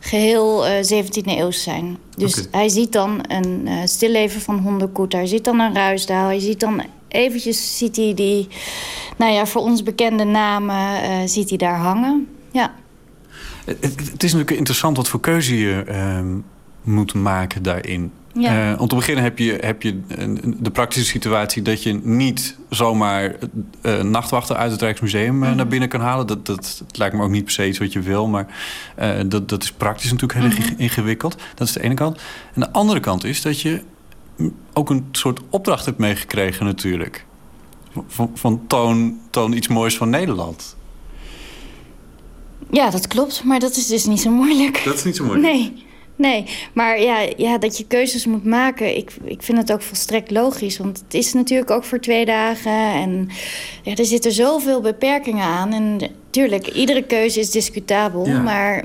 [0.00, 1.98] geheel eh 17e eeuw zijn.
[2.16, 5.12] Dus hij ziet dan een eh stilleven van hondenkoet.
[5.12, 6.26] Hij ziet dan een ruisdaal.
[6.26, 6.82] Hij ziet dan
[7.12, 8.48] eventjes ziet hij die,
[9.16, 12.28] nou ja, voor ons bekende namen eh, ziet hij daar hangen.
[12.52, 12.74] Ja.
[13.64, 16.36] Het, is natuurlijk interessant wat voor keuze je ehm,
[16.82, 18.12] moet maken daarin.
[18.34, 18.72] Ja.
[18.72, 22.56] Eh, om te beginnen heb je, heb je een- de praktische situatie dat je niet
[22.70, 23.34] zomaar
[23.82, 25.56] eh, nachtwachten uit het Rijksmuseum eh, Mhm.
[25.56, 26.26] naar binnen kan halen.
[26.26, 28.46] Dat, dat, dat lijkt me ook niet per se iets wat je wil, maar
[28.96, 30.74] eh, dat, dat is praktisch natuurlijk heel Mhm.
[30.80, 31.36] ingewikkeld.
[31.54, 32.20] Dat is de ene kant.
[32.54, 33.82] En de andere kant is dat je
[34.72, 37.26] ook een soort opdracht hebt meegekregen natuurlijk.
[38.06, 40.76] Van, van toon, toon iets moois van Nederland.
[42.70, 43.44] Ja, dat klopt.
[43.44, 44.82] Maar dat is dus niet zo moeilijk.
[44.84, 45.52] Dat is niet zo moeilijk.
[45.52, 45.90] Nee.
[46.16, 50.30] Nee, maar ja, ja, dat je keuzes moet maken, ik, ik vind het ook volstrekt
[50.30, 50.78] logisch.
[50.78, 52.92] Want het is natuurlijk ook voor twee dagen.
[52.92, 53.28] En
[53.82, 55.72] ja, er zitten zoveel beperkingen aan.
[55.72, 58.26] En tuurlijk, iedere keuze is discutabel.
[58.26, 58.40] Ja.
[58.40, 58.84] Maar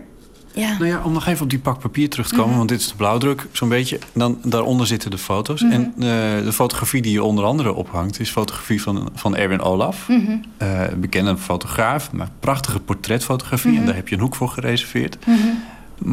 [0.58, 2.58] ja, Nou ja, om nog even op die pak papier terug te komen, Mhm.
[2.58, 4.00] want dit is de blauwdruk, zo'n beetje.
[4.14, 5.62] Dan, daaronder zitten de foto's.
[5.62, 5.72] Mhm.
[5.72, 6.00] En eh,
[6.46, 10.08] de fotografie die je onder andere ophangt, is fotografie van, van Erwin Olaf.
[10.08, 10.32] Mhm.
[10.58, 13.72] Eh, bekende fotograaf, maar prachtige portretfotografie.
[13.72, 13.80] Mhm.
[13.80, 15.18] En daar heb je een hoek voor gereserveerd.
[15.26, 15.38] Mhm.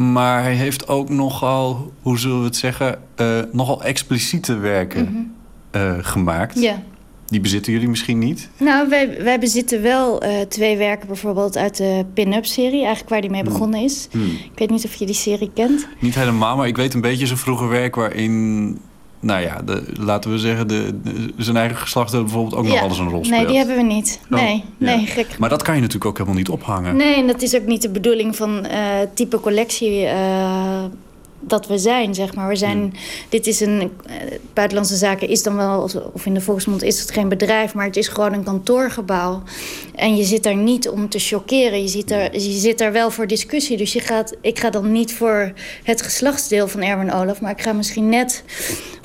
[0.09, 5.03] Maar hij heeft ook nogal, hoe zullen we het zeggen, eh, nogal expliciete werken
[5.71, 6.01] Mhm.
[6.01, 6.59] gemaakt.
[6.61, 6.81] ja.
[7.35, 8.49] Die bezitten jullie misschien niet.
[8.57, 12.79] Nou, wij, wij bezitten wel eh, twee werken bijvoorbeeld uit de pin-up serie.
[12.79, 14.07] Eigenlijk waar die mee begonnen is.
[14.11, 14.25] Hmm.
[14.25, 15.87] Ik weet niet of je die serie kent.
[15.99, 18.67] Niet helemaal, maar ik weet een beetje zijn vroege werk waarin,
[19.19, 22.97] nou ja, de, laten we zeggen, de, de- zijn eigen geslacht bijvoorbeeld ook nog alles
[22.97, 23.39] een rol speelt.
[23.41, 24.19] Nee, die hebben we niet.
[24.31, 24.95] Oh, Nee, ja.
[24.95, 26.95] nee, gek Maar dat kan je natuurlijk ook helemaal niet ophangen.
[26.95, 28.79] Nee, en dat is ook niet de bedoeling van eh
[29.13, 30.83] type collectie eh,
[31.47, 32.47] dat we zijn, zeg maar.
[32.47, 32.93] We zijn,
[33.29, 34.15] dit is een, eh,
[34.53, 37.95] Buitenlandse Zaken is dan wel, of in de volksmond is het geen bedrijf, maar het
[37.95, 39.43] is gewoon een kantoorgebouw.
[39.95, 43.11] En je zit daar niet om te chockeren, je zit daar, je zit daar wel
[43.11, 43.77] voor discussie.
[43.77, 47.61] Dus je gaat, ik ga dan niet voor het geslachtsdeel van Erwin Olaf, maar ik
[47.61, 48.43] ga misschien net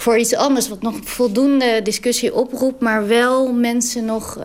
[0.01, 4.45] voor iets anders, wat nog voldoende discussie oproept, maar wel mensen nog eh,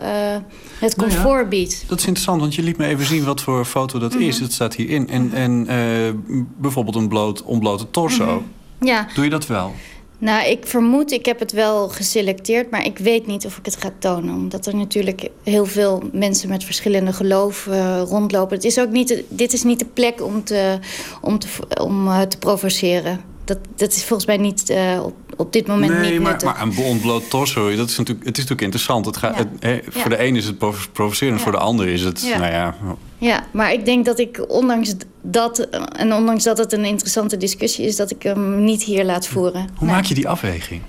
[0.78, 1.84] het Nou ja, comfort biedt.
[1.88, 4.34] Dat is interessant, want je liet me even zien wat voor foto dat is.
[4.34, 4.42] Mhm.
[4.42, 5.08] Dat staat hierin.
[5.08, 8.42] En, en eh, bijvoorbeeld een bloot, onblote torso.
[8.80, 9.08] Ja.
[9.14, 9.72] Doe je dat wel?
[10.18, 13.76] Nou, ik vermoed, ik heb het wel geselecteerd, maar ik weet niet of ik het
[13.76, 14.34] ga tonen.
[14.34, 18.56] Omdat er natuurlijk heel veel mensen met verschillende geloven eh, rondlopen.
[18.56, 20.78] Het is ook niet, dit is niet de plek om te,
[21.20, 21.48] om te,
[21.80, 23.20] om, te provoceren.
[23.44, 26.52] Dat, dat is volgens mij niet, op, op dit moment nee, niet maar, nuttig.
[26.54, 29.06] maar een ontbloot torso, dat is natuurlijk, het is natuurlijk interessant.
[29.06, 29.38] Het gaat, Ja.
[29.38, 30.16] het, hè, Voor Ja.
[30.16, 31.42] de een is het provo- provocerend, Ja.
[31.42, 32.38] voor de ander is het, Ja.
[32.38, 32.74] nou ja...
[33.18, 35.58] Ja, maar ik denk dat ik ondanks dat,
[35.92, 39.68] en ondanks dat het een interessante discussie is, dat ik hem niet hier laat voeren.
[39.76, 40.82] Hoe maak je die afweging?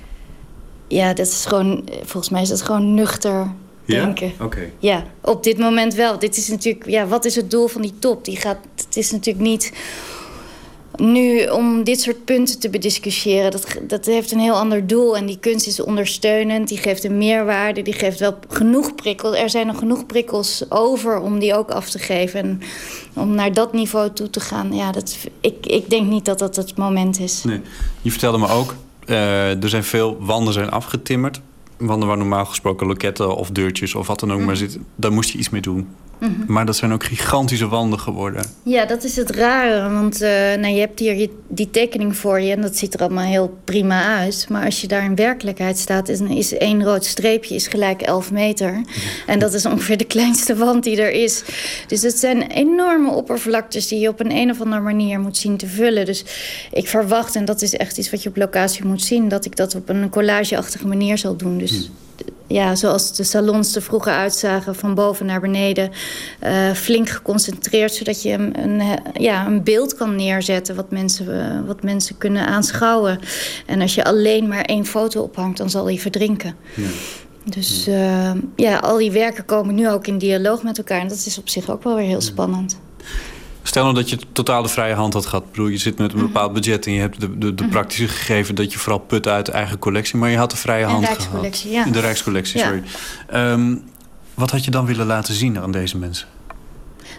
[0.88, 3.48] Ja, dat is gewoon, volgens mij is dat gewoon nuchter
[3.86, 4.32] denken.
[4.41, 4.70] Oké.
[4.80, 6.20] Ja, op dit moment wel.
[6.20, 8.26] Dit is natuurlijk, ja, wat is het doel van die top?
[8.26, 9.74] Die gaat, het is natuurlijk niet
[10.96, 13.52] nu om dit soort punten te bediscussiëren.
[13.52, 15.18] Dat, dat heeft een heel ander doel.
[15.18, 19.38] En die kunst is ondersteunend, die geeft een meerwaarde, die geeft wel genoeg prikkels.
[19.38, 22.40] Er zijn nog genoeg prikkels over om die ook af te geven.
[22.40, 22.62] En
[23.14, 26.56] om naar dat niveau toe te gaan, ja, dat, ik, ik denk niet dat dat
[26.56, 27.44] het moment is.
[27.44, 27.62] Nee.
[28.02, 28.76] Je vertelde me ook,
[29.08, 31.42] Eh, er zijn veel wanden zijn afgetimmerd.
[31.78, 34.86] Wanden waar normaal gesproken loketten of deurtjes of wat dan ook maar zitten.
[34.96, 35.88] Daar moest je iets mee doen.
[36.20, 36.32] Mhm.
[36.47, 38.45] Maar dat zijn ook gigantische wanden geworden.
[38.63, 39.93] Ja, dat is het rare.
[39.93, 42.99] Want eh, nou, je hebt hier je- die tekening voor je en dat ziet er
[42.99, 44.45] allemaal heel prima uit.
[44.49, 48.32] Maar als je daar in werkelijkheid staat, is, is één rood streepje is gelijk 11
[48.32, 48.82] meter.
[49.28, 51.43] En dat is ongeveer de kleinste wand die er is.
[51.88, 55.57] Dus het zijn enorme oppervlaktes die je op een, een of andere manier moet zien
[55.57, 56.05] te vullen.
[56.05, 56.26] Dus
[56.72, 59.55] ik verwacht, en dat is echt iets wat je op locatie moet zien, dat ik
[59.55, 61.57] dat op een collageachtige manier zal doen.
[61.57, 61.89] Dus
[62.47, 65.91] ja, zoals de salons er vroeger uitzagen, van boven naar beneden.
[66.39, 71.51] eh, flink geconcentreerd, zodat je een, een, eh, ja, een beeld kan neerzetten wat mensen,
[71.51, 73.20] eh, wat mensen kunnen aanschouwen.
[73.65, 76.55] En als je alleen maar één foto ophangt, dan zal die verdrinken.
[77.43, 80.99] Dus eh, ja, al die werken komen nu ook in dialoog met elkaar.
[80.99, 82.80] En dat is op zich ook wel weer heel spannend.
[83.68, 85.43] Stel nou dat je totaal de vrije hand had gehad.
[85.43, 88.07] Ik bedoel, je zit met een bepaald budget en je hebt de, de, de praktische
[88.07, 90.18] gegeven dat je vooral put uit eigen collectie.
[90.18, 91.86] Maar je had de vrije hand Rijkscollectie, gehad.
[91.86, 91.91] ja.
[91.93, 92.65] De Rijkscollectie, Ja.
[92.65, 92.84] sorry.
[93.28, 93.76] Ehm,
[94.34, 96.28] wat had je dan willen laten zien aan deze mensen?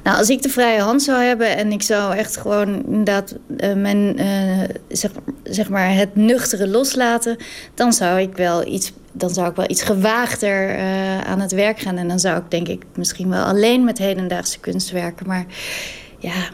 [0.03, 3.75] Nou, als ik de vrije hand zou hebben en ik zou echt gewoon inderdaad eh,
[3.75, 5.11] mijn, eh, zeg,
[5.43, 7.37] zeg maar het nuchtere loslaten,
[7.75, 11.79] dan zou ik wel iets, dan zou ik wel iets gewaagder eh, aan het werk
[11.81, 11.97] gaan.
[11.97, 15.27] En dan zou ik denk ik misschien wel alleen met hedendaagse kunst werken.
[15.27, 15.47] Maar
[16.19, 16.49] ja,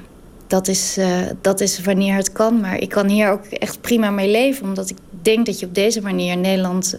[0.47, 2.61] dat is, eh, dat is wanneer het kan.
[2.61, 4.67] Maar ik kan hier ook echt prima mee leven.
[4.67, 6.99] Omdat ik denk dat je op deze manier Nederland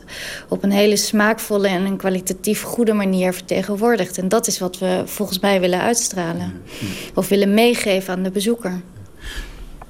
[0.49, 4.17] op een hele smaakvolle en een kwalitatief goede manier vertegenwoordigt.
[4.17, 6.61] En dat is wat we volgens mij willen uitstralen.
[7.13, 8.81] Of willen meegeven aan de bezoeker.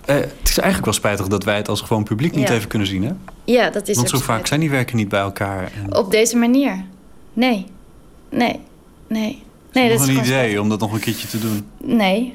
[0.05, 2.53] Eh, het is eigenlijk wel spijtig dat wij het als gewoon publiek niet Ja.
[2.53, 3.11] even kunnen zien, hè?
[3.43, 4.47] Ja, dat is Want zo vaak spijtig.
[4.47, 5.71] zijn die werken niet bij elkaar.
[5.83, 6.83] En Op deze manier.
[7.33, 7.65] Nee.
[8.29, 8.59] Nee.
[9.07, 9.43] Nee.
[9.75, 11.65] Nee, dat nog is een idee om dat nog een keertje te doen.
[11.83, 12.33] Nee.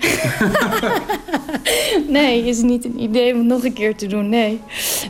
[2.09, 4.29] nee, is niet een idee om het nog een keer te doen.
[4.29, 4.61] Nee.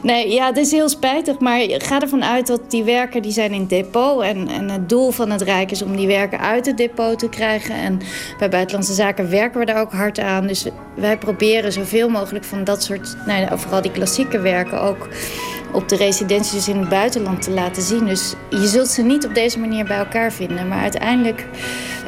[0.03, 1.39] Nee, ja, het is heel spijtig.
[1.39, 4.23] Maar ga ervan uit dat die werken die zijn in het depot.
[4.23, 7.29] En, en het doel van het Rijk is om die werken uit het depot te
[7.29, 7.75] krijgen.
[7.75, 8.01] En
[8.39, 10.47] bij Buitenlandse Zaken werken we daar ook hard aan.
[10.47, 13.17] Dus wij proberen zoveel mogelijk van dat soort...
[13.27, 15.09] Nou, vooral die klassieke werken ook
[15.73, 18.07] op de residenties in het buitenland te laten zien.
[18.07, 20.69] Dus je zult ze niet op deze manier bij elkaar vinden.
[20.69, 21.47] Maar uiteindelijk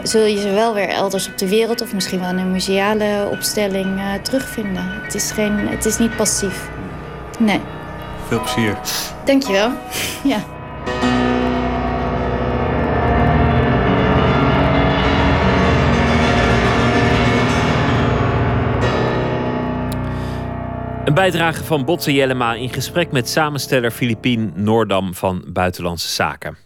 [0.02, 1.80] zul je ze wel weer elders op de wereld...
[1.80, 5.00] of misschien wel in een museale opstelling eh, terugvinden.
[5.02, 6.68] Het is, geen, het is niet passief.
[7.38, 7.60] Nee.
[8.28, 8.78] Veel plezier.
[9.24, 9.70] Dankjewel.
[10.24, 10.38] Ja.
[21.04, 26.56] Een bijdrage van Botte Jellema in gesprek met samensteller Filipien Noordam van Buitenlandse Zaken.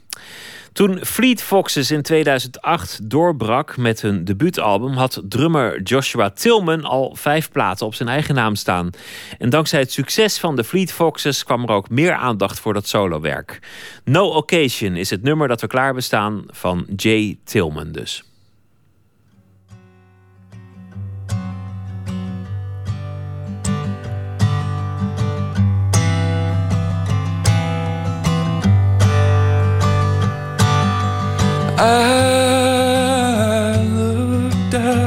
[0.76, 7.50] Toen Fleet Foxes in 2008 doorbrak met hun debuutalbum, had drummer Joshua Tillman al vijf
[7.50, 8.90] platen op zijn eigen naam staan.
[9.38, 12.88] En dankzij het succes van de Fleet Foxes kwam er ook meer aandacht voor dat
[12.88, 13.58] solowerk.
[14.04, 18.24] No Occasion is het nummer dat we klaar bestaan van Jay Tillman dus.
[31.78, 35.05] I looked out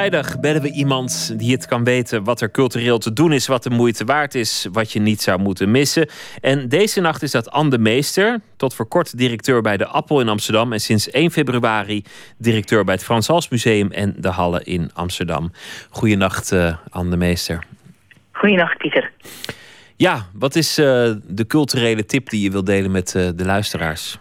[0.00, 3.62] vrijdag bellen we iemand die het kan weten wat er cultureel te doen is, wat
[3.62, 6.08] de moeite waard is, wat je niet zou moeten missen.
[6.40, 10.20] En deze nacht is dat Anne de Meester, tot voor kort directeur bij de Appel
[10.20, 12.04] in Amsterdam en sinds 1 februari
[12.38, 15.52] directeur bij het Frans Hals Museum en de Halle in Amsterdam.
[15.90, 17.64] Goedenacht, eh Anne de Meester.
[18.32, 19.12] Goedenacht, Pieter.
[19.96, 20.84] Ja, wat is eh,
[21.26, 24.18] de culturele tip die je wilt delen met eh, de luisteraars?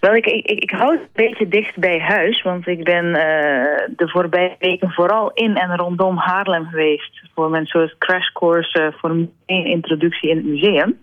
[0.00, 3.88] Wel, ik, ik, ik hou het een beetje dicht bij huis, want ik ben eh,
[3.96, 9.10] de voorbije weken vooral in en rondom Haarlem geweest voor mijn soort crashcourse uh, voor
[9.10, 10.98] een introductie in het museum.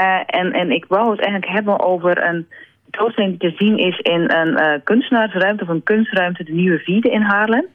[0.00, 2.46] Uh, en, en ik wou het eigenlijk hebben over een
[2.90, 7.22] tentoonstelling die te zien is in een kunstenaarsruimte of een kunstruimte, de Nieuwe Vierde in
[7.22, 7.66] Haarlem.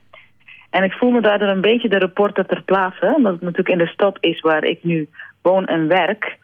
[0.69, 3.77] En ik voel me daardoor een beetje de reporter ter plaatse, omdat het natuurlijk in
[3.77, 5.09] de stad is waar ik nu
[5.41, 6.37] woon en werk.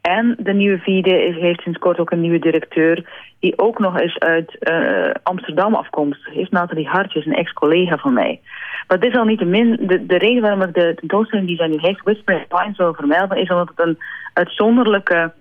[0.00, 3.04] En de nieuwe Vierde is, heeft sinds kort ook een nieuwe directeur...
[3.40, 6.50] die ook nog eens uit uh, Amsterdam afkomst heeft.
[6.50, 8.40] Nathalie Hartjes, een ex-collega van mij.
[8.88, 11.56] Maar dit is al niet de, min, de, de reden waarom ik de tentoonstelling die
[11.56, 12.02] zij nu heeft...
[12.02, 13.38] Whispering Pines wil vermelden...
[13.38, 13.98] is omdat het een
[14.32, 15.32] uitzonderlijke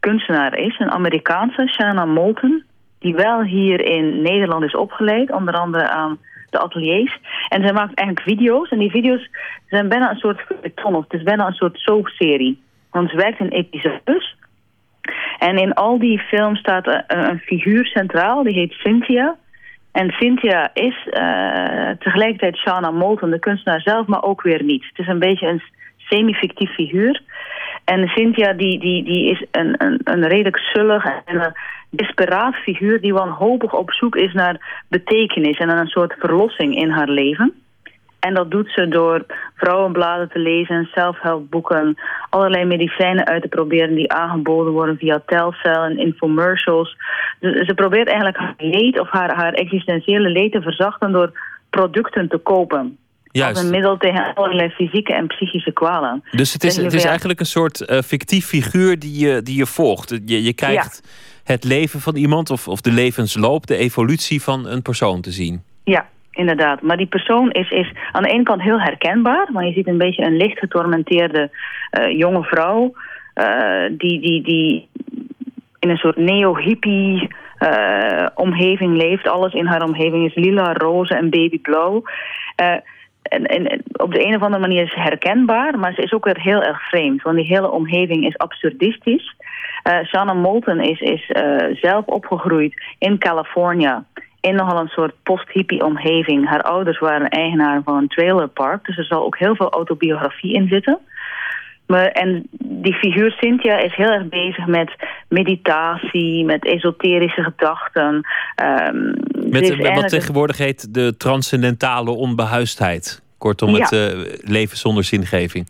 [0.00, 0.78] kunstenaar is.
[0.78, 2.64] Een Amerikaanse, Shanna Moulton...
[2.98, 5.32] die wel hier in Nederland is opgeleid.
[5.32, 6.18] Onder andere aan
[6.50, 7.18] de ateliers.
[7.48, 8.70] En zij maakt eigenlijk video's.
[8.70, 9.30] En die video's
[9.68, 10.46] zijn bijna een soort.
[10.82, 12.62] Of het is bijna een soort soapserie...
[12.90, 14.36] Want ze werkt in episodes.
[15.40, 19.36] En in al die films staat een, een figuur centraal, die heet Cynthia.
[19.92, 24.84] En Cynthia is uh, tegelijkertijd Shana Moulton, de kunstenaar zelf, maar ook weer niet.
[24.88, 25.62] Het is een beetje een
[25.96, 27.22] semi-fictief figuur.
[27.84, 31.52] En Cynthia die, die, die is een, een, een redelijk zullig en een
[31.90, 33.00] desperaat figuur...
[33.00, 37.54] die wanhopig op zoek is naar betekenis en een soort verlossing in haar leven.
[38.20, 41.96] En dat doet ze door vrouwenbladen te lezen, zelfhelpboeken,
[42.28, 46.96] allerlei medicijnen uit te proberen die aangeboden worden via telcel en infomercials.
[47.40, 51.32] Dus ze probeert eigenlijk haar leed of haar, haar existentiële leed te verzachten door
[51.70, 52.98] producten te kopen.
[53.32, 53.56] Juist.
[53.56, 56.22] Als een middel tegen allerlei fysieke en psychische kwalen.
[56.30, 59.66] Dus het is, het is eigenlijk een soort uh, fictief figuur die je, die je
[59.66, 60.18] volgt.
[60.24, 61.10] Je, je krijgt ja.
[61.52, 65.62] het leven van iemand of, of de levensloop, de evolutie van een persoon te zien.
[65.84, 66.08] Ja,
[66.40, 66.82] inderdaad.
[66.82, 69.48] Maar die persoon is, is aan de ene kant heel herkenbaar.
[69.52, 71.50] Maar je ziet een beetje een licht getormenteerde
[71.98, 72.92] uh, jonge vrouw.
[73.34, 74.88] Uh, die, die, die
[75.78, 77.28] in een soort neo-hippie
[77.58, 79.28] uh, omgeving leeft.
[79.28, 82.02] Alles in haar omgeving is lila, roze en babyblauw.
[83.22, 86.24] En, en, op de een of andere manier is ze herkenbaar, maar ze is ook
[86.24, 87.22] weer heel erg vreemd.
[87.22, 89.34] Want die hele omgeving is absurdistisch.
[90.12, 94.04] Uh, Moulton is, is uh, zelf opgegroeid in California
[94.40, 96.48] in nogal een soort post-hippie omgeving.
[96.48, 100.68] Haar ouders waren eigenaar van een trailerpark, dus er zal ook heel veel autobiografie in
[100.68, 100.98] zitten.
[101.86, 104.90] Maar, en die figuur Cynthia is heel erg bezig met
[105.28, 108.14] meditatie, met esoterische gedachten.
[108.94, 109.14] Um,
[109.50, 113.22] met, met wat tegenwoordig heet de transcendentale onbehuisdheid.
[113.38, 113.78] Kortom, Ja.
[113.78, 115.68] het eh, leven zonder zingeving.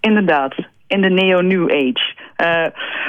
[0.00, 0.54] Inderdaad,
[0.86, 2.14] in de neo-new age.
[2.36, 2.66] Eh,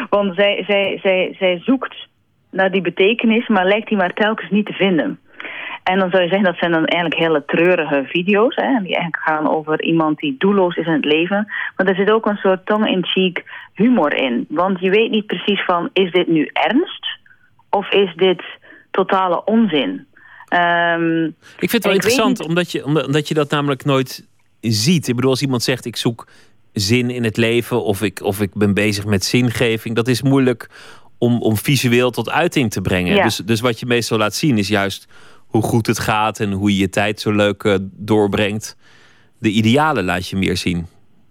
[0.10, 2.08] want zij, zij, zij, zij zoekt
[2.52, 5.20] naar die betekenis, maar lijkt die maar telkens niet te vinden.
[5.84, 8.56] En dan zou je zeggen, dat zijn dan eigenlijk hele treurige video's.
[8.56, 11.47] Hè, die eigenlijk gaan over iemand die doelloos is in het leven.
[11.76, 13.43] Maar er zit ook een soort tongue-in-cheek
[13.74, 14.45] humor in.
[14.50, 17.08] Want je weet niet precies van, is dit nu ernst?
[17.70, 18.43] Of is dit
[18.91, 20.08] totale onzin?
[20.47, 24.28] Ehm, Ik vind het wel weet interessant, omdat, je, omdat je dat namelijk nooit
[24.62, 25.08] ziet.
[25.08, 26.28] Ik bedoel, als iemand zegt ik zoek
[26.74, 30.70] zin in het leven of ik, of ik ben bezig met zingeving, dat is moeilijk
[31.20, 33.15] om, om visueel tot uiting te brengen.
[33.15, 33.24] Ja.
[33.24, 35.07] Dus, dus wat je meestal laat zien is juist
[35.47, 38.78] hoe goed het gaat en hoe je je tijd zo leuk eh, doorbrengt.
[39.39, 40.88] De idealen laat je meer zien.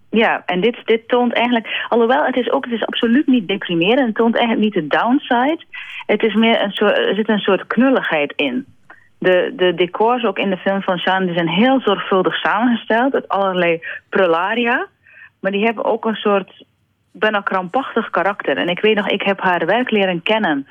[0.09, 4.07] Ja, en dit, dit toont eigenlijk, alhoewel het is ook, het is absoluut niet deprimerend,
[4.07, 5.63] het toont eigenlijk niet de downside.
[6.05, 8.65] Het is meer een soort, er zit een soort knulligheid in.
[9.19, 13.27] De, de decors ook in de film van Sean die zijn heel zorgvuldig samengesteld uit
[13.27, 14.87] allerlei prularia.
[15.39, 16.63] Maar die hebben ook een soort
[17.11, 18.57] bijna krampachtig karakter.
[18.57, 20.67] En ik weet nog, ik heb haar werk leren kennen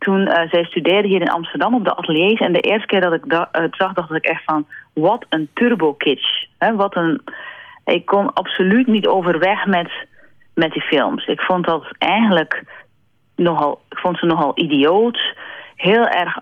[0.00, 2.40] toen eh, zij studeerde hier in Amsterdam op de ateliers.
[2.40, 4.66] En de eerste keer dat ik da- het zag, dacht ik echt van...
[4.92, 6.44] wat een turbo kitsch.
[6.58, 7.22] Wat een...
[7.84, 9.90] Ik kon absoluut niet overweg met,
[10.54, 11.26] met die films.
[11.26, 12.64] Ik vond dat eigenlijk
[13.36, 13.82] nogal...
[13.88, 15.36] Ik vond ze nogal idioot.
[15.76, 16.38] Heel erg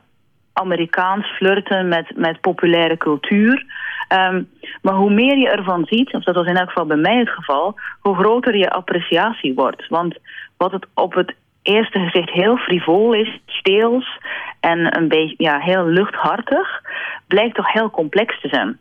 [0.59, 3.65] Amerikaans flirten met, met populaire cultuur.
[4.09, 4.43] Ehm,
[4.83, 7.31] maar hoe meer je ervan ziet, of dat was in elk geval bij mij het
[7.31, 9.89] geval, hoe groter je appreciatie wordt.
[9.89, 10.17] Want
[10.57, 11.35] wat het op het
[11.69, 14.19] eerste gezicht heel frivol is, speels
[14.61, 16.83] en een beetje ja, heel luchthartig,
[17.27, 18.79] blijkt toch heel complex te zijn.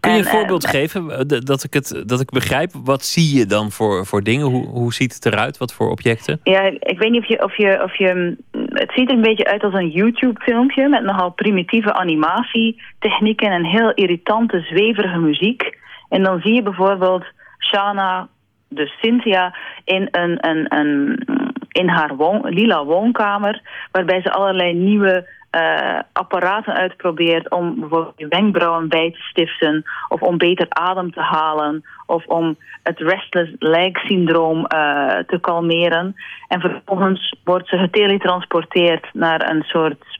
[0.00, 2.70] Kun je En, een voorbeeld eh, geven eh, dat ik, het, dat ik begrijp?
[2.84, 4.46] Wat zie je dan voor, voor dingen?
[4.46, 5.58] Hoe, hoe ziet het eruit?
[5.58, 6.40] Wat voor objecten?
[6.42, 8.36] Ja, ik weet niet of je, of je, of je...
[8.72, 10.88] Het ziet er een beetje uit als een YouTube-filmpje...
[10.88, 13.50] met nogal primitieve animatietechnieken...
[13.50, 15.78] en heel irritante, zweverige muziek.
[16.08, 17.24] En dan zie je bijvoorbeeld
[17.58, 18.28] Shana,
[18.68, 19.54] dus Cynthia...
[19.84, 21.22] in, een, een, een,
[21.68, 23.60] in haar woon, lila woonkamer...
[23.92, 27.50] waarbij ze allerlei nieuwe eh, apparaten uitprobeert...
[27.50, 29.84] om bijvoorbeeld je wenkbrauwen bij te stiften...
[30.08, 31.84] of om beter adem te halen...
[32.06, 36.14] of om het restless leg syndroom eh, te kalmeren.
[36.48, 40.18] En vervolgens wordt ze geteletransporteerd naar een soort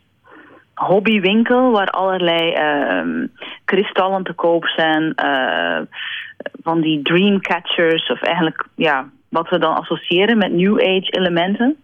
[0.74, 3.26] hobbywinkel waar allerlei ehm,
[3.64, 5.80] kristallen te koop zijn, eh,
[6.62, 11.76] van die dreamcatchers of eigenlijk ja, wat we dan associëren met new age elementen.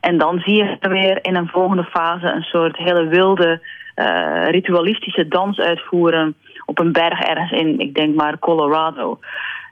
[0.00, 3.60] En dan zie je weer in een volgende fase een soort hele wilde
[3.94, 9.18] eh, ritualistische dans uitvoeren op een berg ergens in, ik denk maar Colorado.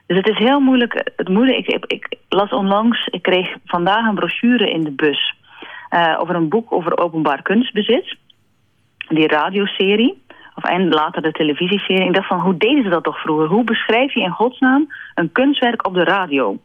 [0.07, 1.11] Dus het is heel moeilijk.
[1.15, 5.35] Het moeilijk ik, ik, las onlangs, ik kreeg vandaag een brochure in de bus
[5.89, 8.17] eh, over een boek over openbaar kunstbezit.
[9.07, 10.21] Die radioserie,
[10.55, 12.07] of en later de televisieserie.
[12.07, 13.47] Ik dacht van, hoe deden ze dat toch vroeger?
[13.47, 16.57] Hoe beschrijf je in godsnaam een kunstwerk op de radio?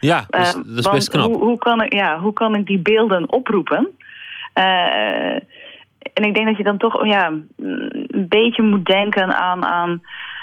[0.00, 1.26] Ja, dat is, Eh, dat is want best knap.
[1.26, 3.88] Hoe, hoe, kan ik, ja, hoe kan ik die beelden oproepen?
[4.52, 5.34] Eh,
[6.12, 10.02] en ik denk dat je dan toch ja, een beetje moet denken aan, aan...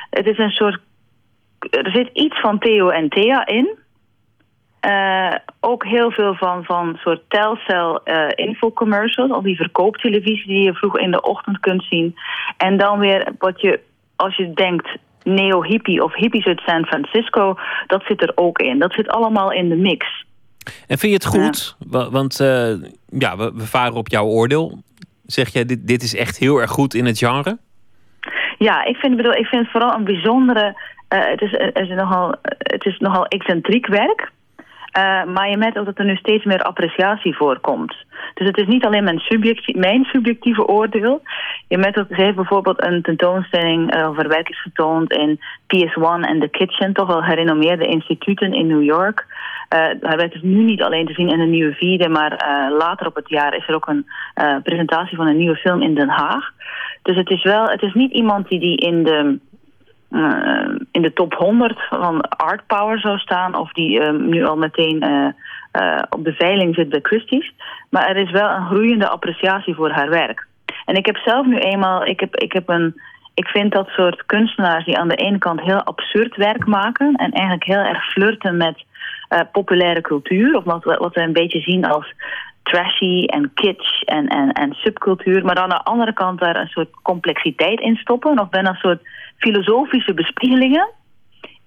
[0.09, 0.79] Het is een soort...
[1.69, 3.77] Er zit iets van Theo en Thea in.
[4.79, 9.31] Eh, ook heel veel van, van soort telcel eh infocommercials.
[9.31, 12.15] Al die verkooptelevisie die je vroeg in de ochtend kunt zien.
[12.57, 13.79] En dan weer wat je,
[14.15, 17.55] als je denkt neo-hippie of hippies uit San Francisco...
[17.87, 18.79] dat zit er ook in.
[18.79, 20.25] Dat zit allemaal in de mix.
[20.87, 21.75] En vind je het goed?
[21.87, 22.73] Wa- Want eh,
[23.09, 24.83] ja, we, we varen op jouw oordeel.
[25.25, 27.57] Zeg jij, dit, dit is echt heel erg goed in het genre?
[28.57, 30.81] Ja, ik vind, bedoel, ik vind het vooral een bijzondere...
[31.07, 34.31] eh, het, is, het, is nogal, het is nogal excentriek werk.
[34.95, 37.95] Eh, maar je merkt ook dat er nu steeds meer appreciatie voorkomt.
[38.33, 41.21] Dus het is niet alleen mijn, subjectie- mijn subjectieve oordeel.
[41.67, 46.21] Je merkt ook, ze heeft bijvoorbeeld een tentoonstelling eh, over werk is getoond in PS1
[46.21, 49.25] en The Kitchen, toch wel gerenommeerde instituten in New York.
[49.69, 52.31] Eh hij werd dus nu niet alleen te zien in een nieuwe vierde, maar
[52.77, 54.05] later op het jaar is er ook een
[54.63, 56.51] presentatie van een nieuwe film in Den Haag.
[57.01, 59.39] Dus het is wel, het is niet iemand die, die in de
[60.15, 63.55] eh, in de top 100 van Art Power zou staan...
[63.55, 65.01] of die eh, nu al meteen
[65.71, 67.53] eh, op de veiling zit bij Christie's.
[67.89, 70.47] Maar er is wel een groeiende appreciatie voor haar werk.
[70.85, 72.05] En ik heb zelf nu eenmaal...
[72.05, 73.01] Ik, heb, ik, heb een,
[73.33, 77.15] ik vind dat soort kunstenaars die aan de ene kant heel absurd werk maken...
[77.15, 78.83] en eigenlijk heel erg flirten met
[79.51, 80.55] populaire cultuur...
[80.55, 82.13] of wat, wat we een beetje zien als
[82.63, 85.45] trashy en kitsch en, en, en subcultuur...
[85.45, 88.39] maar dan aan de andere kant daar een soort complexiteit in stoppen...
[88.39, 89.01] of bijna een soort
[89.37, 90.89] filosofische bespiegelingen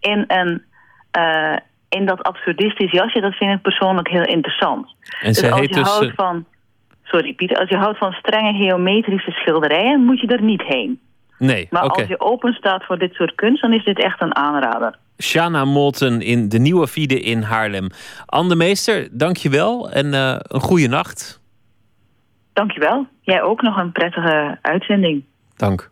[0.00, 0.62] in, een,
[1.10, 1.56] eh,
[1.88, 4.94] in dat absurdistisch jasje, dat vind ik persoonlijk heel interessant.
[5.20, 6.44] En zij dus als heet je dus, houdt eh, van,
[7.02, 11.00] sorry Pieter, als je houdt van strenge geometrische schilderijen, moet je er niet heen.
[11.38, 14.34] Nee, Maar als je open staat voor dit soort kunst, dan is dit echt een
[14.34, 14.98] aanrader.
[15.22, 17.88] Shana Molten in de Nieuwe Fiede in Haarlem.
[18.26, 21.40] Anne Meester, dank je wel en eh, een goede nacht.
[22.52, 23.06] Dankjewel.
[23.20, 25.24] Jij ook nog een prettige uitzending.
[25.56, 25.90] Dank.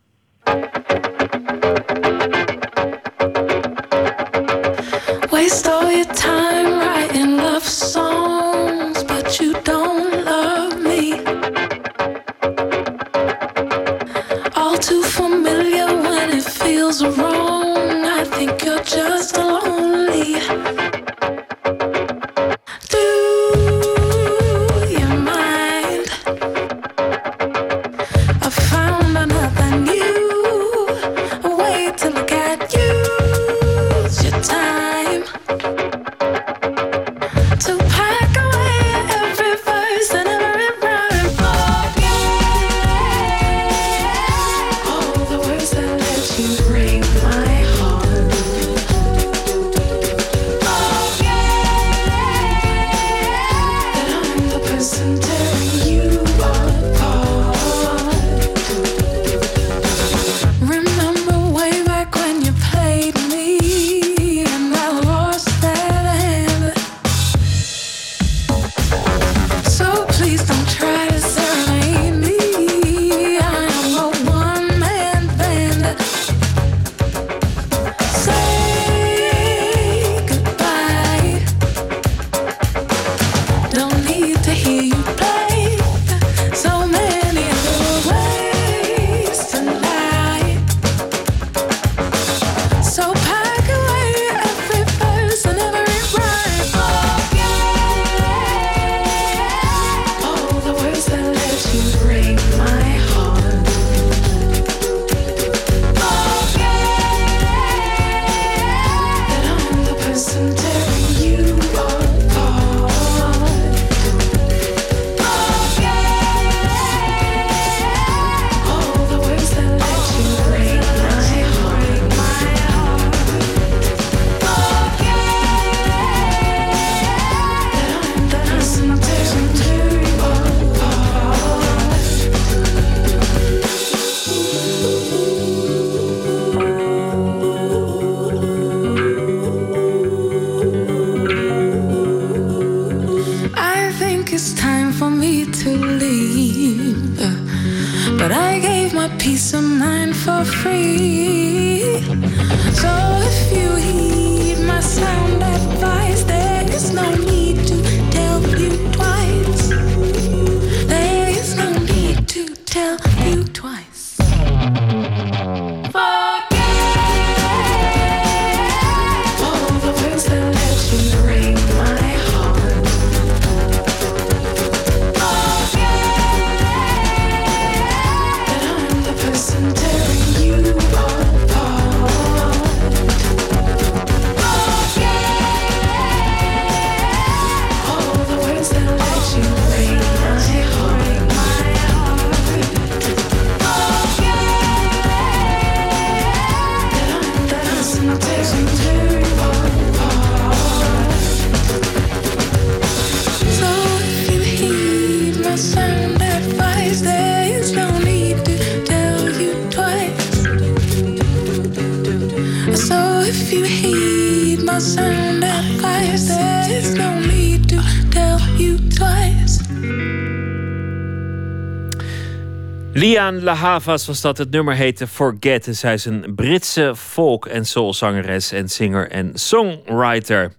[223.30, 224.38] Lian La Havas was dat.
[224.38, 225.66] Het nummer heette Forget.
[225.66, 230.52] En zij is een Britse folk- en soulzangeres en singer en songwriter.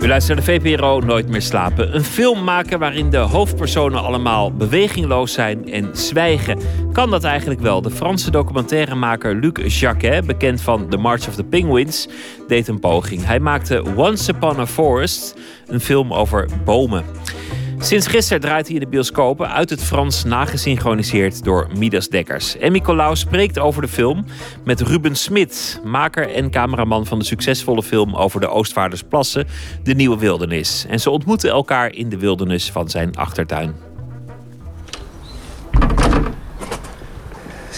[0.00, 1.94] U luistert naar de VPRO Nooit meer slapen.
[1.94, 6.58] Een film maken waarin de hoofdpersonen allemaal bewegingloos zijn en zwijgen.
[7.00, 7.82] Kan dat eigenlijk wel?
[7.82, 12.08] De Franse documentairemaker Luc Jacquet, bekend van The March of the Penguins,
[12.48, 13.24] deed een poging.
[13.24, 15.34] Hij maakte Once Upon a Forest,
[15.66, 17.04] een film over bomen.
[17.78, 22.56] Sinds gisteren draait hij in de bioscopen uit het Frans nagesynchroniseerd door Midas Dekkers.
[22.56, 24.24] En Nicolaou spreekt over de film
[24.64, 29.46] met Ruben Smit, maker en cameraman van de succesvolle film over de Oostvaardersplassen,
[29.82, 30.86] De Nieuwe Wildernis.
[30.88, 33.89] En ze ontmoeten elkaar in de wildernis van zijn achtertuin.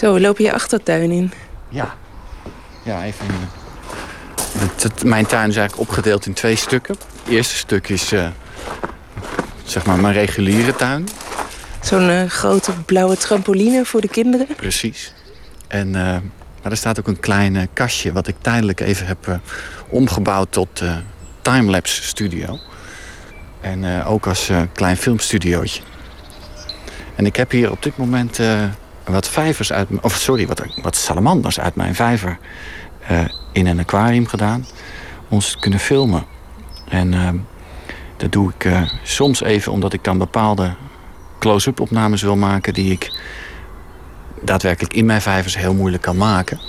[0.03, 1.31] Zo, we lopen je achtertuin in.
[1.69, 1.95] Ja.
[2.83, 3.25] Ja, even.
[4.57, 6.95] Het, het- mijn tuin is eigenlijk opgedeeld in twee stukken.
[7.23, 8.27] Het eerste stuk is eh,
[9.63, 11.07] zeg maar mijn reguliere tuin.
[11.81, 14.47] Zo'n eh, grote blauwe trampoline voor de kinderen.
[14.55, 15.13] Precies.
[15.67, 16.01] En, eh,
[16.61, 19.39] maar er staat ook een klein kastje wat ik tijdelijk even heb
[19.89, 20.81] omgebouwd tot
[21.41, 22.59] timelapse studio.
[23.61, 25.81] En ook als klein filmstudiootje.
[27.15, 28.39] En ik heb hier op dit moment
[29.05, 29.87] wat vijvers uit...
[30.01, 32.37] Of sorry, wat, wat salamanders uit mijn vijver
[33.07, 33.19] eh,
[33.51, 34.65] in een aquarium gedaan.
[35.29, 36.25] Om ze te kunnen filmen.
[36.89, 37.29] En eh,
[38.17, 40.73] dat doe ik eh, soms even omdat ik dan bepaalde
[41.39, 42.73] close-up opnames wil maken...
[42.73, 43.21] die ik
[44.41, 46.59] daadwerkelijk in mijn vijvers heel moeilijk kan maken.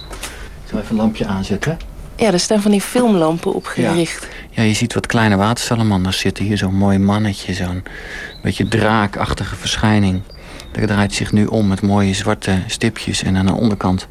[0.65, 1.78] Ik zal even een lampje aanzetten.
[2.16, 4.28] Ja, er staan van die filmlampen opgericht.
[4.51, 6.44] Ja, je ziet wat kleine watersalamanders zitten.
[6.44, 7.82] Hier zo'n mooi mannetje, zo'n
[8.43, 10.23] beetje draakachtige verschijning.
[10.80, 13.22] Dat draait zich nu om met mooie zwarte stipjes.
[13.22, 14.09] En aan de onderkant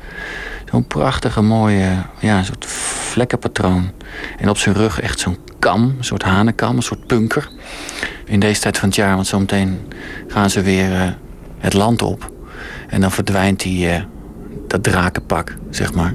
[0.72, 3.92] zo'n prachtige mooie, ja, soort vlekkenpatroon.
[4.38, 7.50] En op zijn rug echt zo'n kam, een soort hanenkam, een soort punker.
[8.26, 9.80] In deze tijd van het jaar, want zometeen
[10.28, 11.10] gaan ze weer eh,
[11.58, 12.32] het land op.
[12.88, 14.04] En dan verdwijnt die, eh,
[14.68, 16.14] dat drakenpak, zeg maar.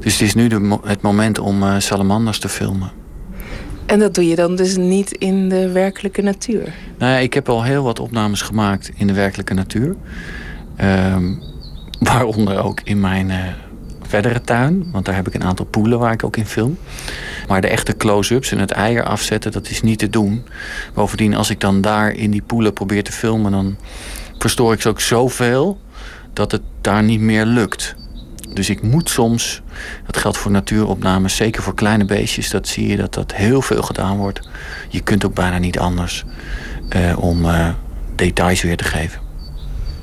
[0.00, 3.03] Dus het is nu de het moment om eh, salamanders te filmen.
[3.86, 6.72] En dat doe je dan dus niet in de werkelijke natuur.
[6.98, 9.96] Nou ja, ik heb al heel wat opnames gemaakt in de werkelijke natuur.
[10.76, 11.32] Ehm,
[12.10, 13.38] waaronder ook in mijn eh,
[14.02, 14.90] verdere tuin.
[14.92, 16.78] Want daar heb ik een aantal poelen waar ik ook in film.
[17.48, 20.44] Maar de echte close-ups en het eier afzetten, dat is niet te doen.
[20.94, 23.52] Bovendien, als ik dan daar in die poelen probeer te filmen...
[23.52, 23.76] dan
[24.38, 25.80] verstoor ik ze ook zoveel
[26.32, 27.96] dat het daar niet meer lukt.
[28.54, 29.62] Dus ik moet soms,
[30.06, 33.82] dat geldt voor natuuropnames, zeker voor kleine beestjes, dat zie je dat dat heel veel
[33.82, 34.48] gedaan wordt.
[34.88, 36.24] Je kunt ook bijna niet anders
[36.88, 37.68] eh, om eh,
[38.16, 39.20] details weer te geven.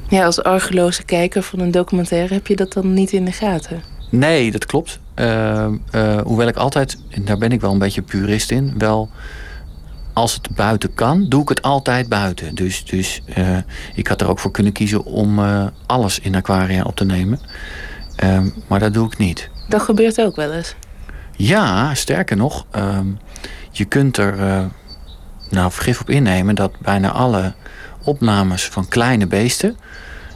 [0.09, 3.81] Ja, als argeloze kijker van een documentaire heb je dat dan niet in de gaten.
[4.09, 4.99] Nee, dat klopt.
[5.13, 5.67] Eh,
[6.23, 9.09] hoewel ik altijd, en daar ben ik wel een beetje purist in, wel
[10.13, 12.55] als het buiten kan, doe ik het altijd buiten.
[12.55, 13.21] Dus, dus
[13.95, 15.39] ik had er ook voor kunnen kiezen om
[15.85, 17.39] alles in aquaria op te nemen.
[18.21, 19.49] Ehm, maar dat doe ik niet.
[19.69, 20.75] Dat gebeurt ook wel eens.
[21.35, 23.07] Ja, sterker nog, ehm,
[23.71, 24.65] je kunt er eh,
[25.49, 27.53] nou vergif op innemen dat bijna alle
[28.03, 29.77] opnames van kleine beesten,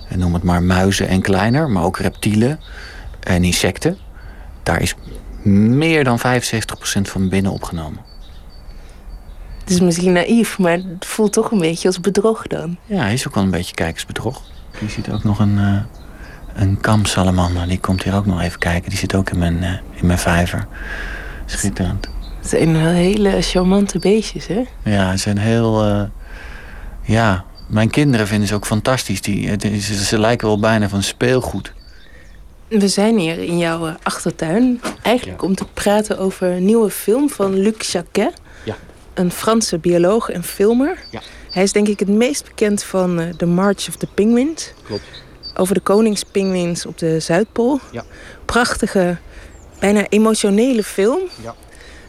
[0.09, 2.59] en noem het maar muizen en kleiner, maar ook reptielen
[3.19, 3.97] en insecten,
[4.63, 4.95] daar is
[5.43, 6.21] meer dan 65%
[7.01, 7.99] van binnen opgenomen.
[9.59, 12.77] Het is misschien naïef, maar het voelt toch een beetje als bedrog dan.
[12.85, 14.41] Ja, is ook wel een beetje kijkersbedrog.
[14.79, 16.04] Je ziet ook nog een, eh
[16.55, 18.89] een kamsalamander, die komt hier ook nog even kijken.
[18.89, 20.67] Die zit ook in mijn, eh, in mijn vijver.
[21.45, 22.07] Schitterend.
[22.39, 24.63] Het zijn wel hele charmante beestjes, hè?
[24.83, 25.83] Ja, ze zijn heel.
[25.83, 26.03] eh,
[27.01, 29.21] ja, mijn kinderen vinden ze ook fantastisch.
[29.21, 31.73] Die, het is- ze, ze lijken wel bijna van speelgoed.
[32.67, 34.81] We zijn hier in jouw eh, achtertuin.
[35.01, 38.33] Eigenlijk om te praten over een nieuwe film van Luc Jacquet.
[38.63, 38.75] Ja.
[39.13, 40.97] Een Franse bioloog en filmer.
[41.11, 41.21] Ja.
[41.49, 44.73] Hij is denk ik het meest bekend van eh, The March of the Penguins.
[44.83, 45.23] Klopt.
[45.57, 47.79] Over de koningspinguïns op de Zuidpool.
[47.91, 48.03] Ja.
[48.45, 49.17] Prachtige,
[49.79, 51.19] bijna emotionele film.
[51.43, 51.55] Ja.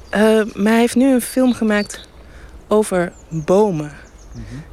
[0.09, 0.21] Eh,
[0.55, 2.09] maar hij heeft nu een film gemaakt
[2.69, 3.93] over bomen.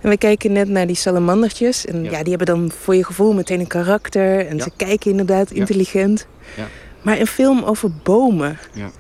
[0.01, 1.85] En we kijken net naar die salamandertjes.
[1.85, 2.09] En ja.
[2.23, 4.47] die hebben dan voor je gevoel meteen een karakter.
[4.47, 4.63] En Ja.
[4.63, 6.25] ze kijken inderdaad intelligent.
[6.55, 6.67] Ja.
[7.01, 8.57] Maar een film over bomen.
[8.73, 8.91] Ja.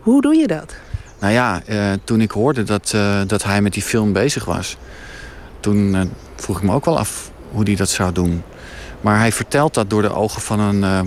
[0.00, 0.74] Hoe doe je dat?
[1.20, 4.76] Nou ja, eh, toen ik hoorde dat, eh, dat hij met die film bezig was,
[5.60, 8.42] toen vroeg ik me ook wel af hoe hij dat zou doen.
[9.00, 11.00] Maar hij vertelt dat door de ogen van een, eh,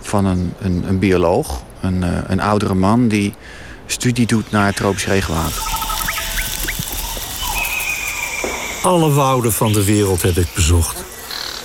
[0.00, 3.34] van een, een, bioloog, een, eh, een oudere man die
[3.86, 5.52] studie doet naar tropisch regenwoud.
[8.82, 11.04] Alle wouden van de wereld heb ik bezocht.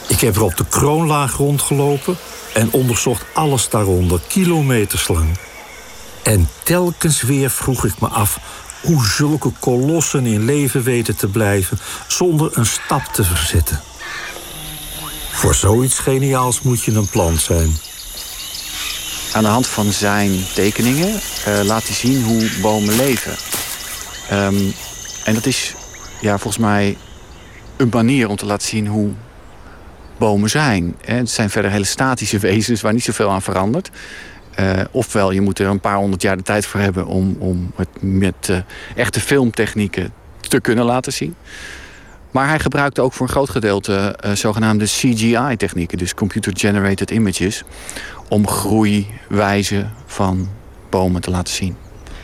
[0.08, 2.18] Ik heb er op de kroonlaag rondgelopen
[2.54, 5.38] en onderzocht alles daaronder, kilometers lang.
[6.24, 8.40] En telkens weer vroeg ik me af
[8.82, 13.82] hoe zulke kolossen in leven weten te blijven zonder een stap te verzetten.
[15.40, 17.72] Voor zoiets geniaals moet je een plant zijn.
[19.34, 23.36] Aan de hand van zijn tekeningen eh, laat hij zien hoe bomen leven.
[24.30, 24.56] Ehm,
[25.24, 25.74] en dat is
[26.22, 26.98] ja, volgens mij
[27.78, 29.12] een manier om te laten zien hoe
[30.18, 30.96] bomen zijn.
[31.06, 33.90] Het zijn verder hele statische wezens waar niet zoveel aan verandert.
[34.56, 37.72] Eh, ofwel, je moet er een paar honderd jaar de tijd voor hebben om, om
[37.76, 38.58] het met eh,
[38.96, 41.36] echte filmtechnieken te kunnen laten zien.
[42.32, 47.64] Maar hij gebruikte ook voor een groot gedeelte eh, zogenaamde CGI-technieken, dus computer-generated images,
[48.28, 50.50] om groeiwijze van
[50.90, 51.76] bomen te laten zien.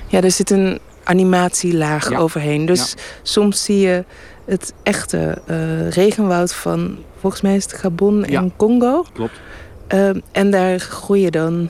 [0.07, 2.17] Ja, er zit een animatielaag Ja.
[2.17, 2.65] overheen.
[2.65, 4.03] Dus soms zie je
[4.45, 8.45] het echte eh, regenwoud van, volgens mij is het Gabon en Ja.
[8.55, 9.05] Congo.
[9.13, 9.39] Klopt.
[9.87, 11.69] Ehm, en daar groeien dan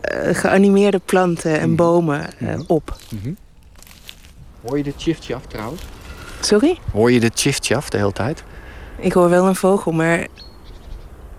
[0.00, 2.96] eh, geanimeerde planten en bomen eh, op.
[4.66, 5.82] Hoor je dit shiftje af trouwens?
[6.40, 6.78] Sorry?
[6.92, 8.44] Hoor je de tjiftjaf de hele tijd?
[8.98, 10.26] Ik hoor wel een vogel, maar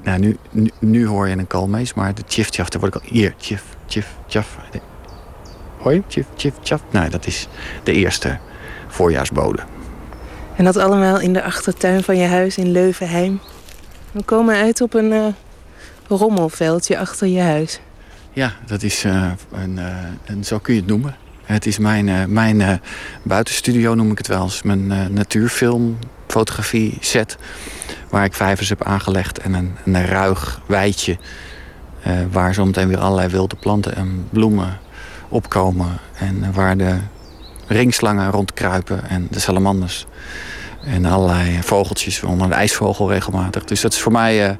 [0.04, 3.08] Nou, nu, nu, nu hoor je een kalmees, maar de tjiftjaf, daar word ik al...
[3.10, 4.58] Hier, tjif, tjif, tjaf.
[5.78, 6.04] Hoor je?
[6.08, 6.82] Tjif, tjif, tjaf.
[6.92, 7.48] Nee, dat is
[7.84, 8.38] de eerste
[8.88, 9.60] voorjaarsbode.
[10.56, 13.40] En dat allemaal in de achtertuin van je huis in Leuvenheim.
[14.12, 15.26] We komen uit op een eh,
[16.08, 17.80] rommelveldje achter je huis.
[18.34, 19.96] Ja, dat is eh, een, eh,
[20.26, 21.16] een, zo kun je het noemen.
[21.52, 22.74] Het is mijn, eh, mijn eh,
[23.24, 24.62] buitenstudio, noem ik het wel eens.
[24.62, 25.98] Mijn eh, natuurfilm,
[26.28, 27.38] fotografie set.
[28.10, 31.18] Waar ik vijvers heb aangelegd en een, een ruig weidje.
[32.32, 34.80] waar zometeen weer allerlei wilde planten en bloemen
[35.30, 35.98] opkomen.
[36.14, 36.98] En waar de
[37.68, 40.06] ringslangen rondkruipen en de salamanders.
[40.84, 43.64] En allerlei vogeltjes, waaronder de ijsvogel regelmatig.
[43.64, 44.58] Dus dat is voor mij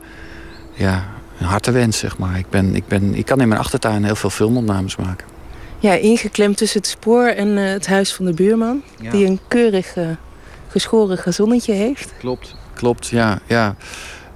[0.74, 1.04] ja,
[1.40, 2.38] een hartewens, zeg maar.
[2.38, 5.28] Ik, ben, ik, ben, ik kan in mijn achtertuin heel veel filmopnames maken.
[5.82, 8.84] Ja, ingeklemd tussen het spoor en eh, het huis van de buurman.
[9.00, 9.12] Ja.
[9.12, 10.08] Die een keurig eh,
[10.68, 12.14] geschoren gazonnetje heeft.
[12.20, 12.56] Klopt.
[12.74, 13.40] Klopt, ja.
[13.48, 13.76] ja.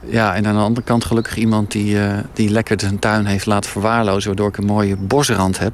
[0.07, 3.45] Ja, en aan de andere kant gelukkig iemand die, eh, die lekker zijn tuin heeft
[3.45, 4.27] laten verwaarlozen...
[4.27, 5.73] waardoor ik een mooie bosrand heb.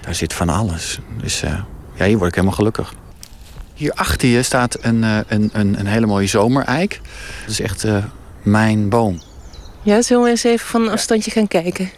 [0.00, 0.98] Daar zit van alles.
[1.20, 1.66] Dus ja,
[2.04, 2.94] hier word ik helemaal gelukkig.
[3.74, 7.00] Hier achter je staat een, een, een, een hele mooie zomereik.
[7.40, 7.86] Dat is echt
[8.42, 9.20] mijn boom.
[9.82, 11.90] Ja, zullen we eens even van een afstandje gaan kijken?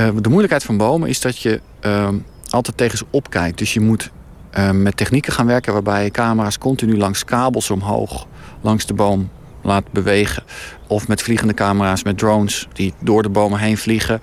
[0.00, 2.14] Eh, de moeilijkheid van bomen is dat je ehm,
[2.50, 3.58] altijd tegen ze opkijkt.
[3.58, 4.10] Dus je moet
[4.50, 8.26] eh, met technieken gaan werken waarbij je camera's continu langs kabels omhoog
[8.60, 9.30] langs de boom
[9.62, 10.42] laat bewegen.
[10.86, 14.20] Of met vliegende camera's, met drones die door de bomen heen vliegen.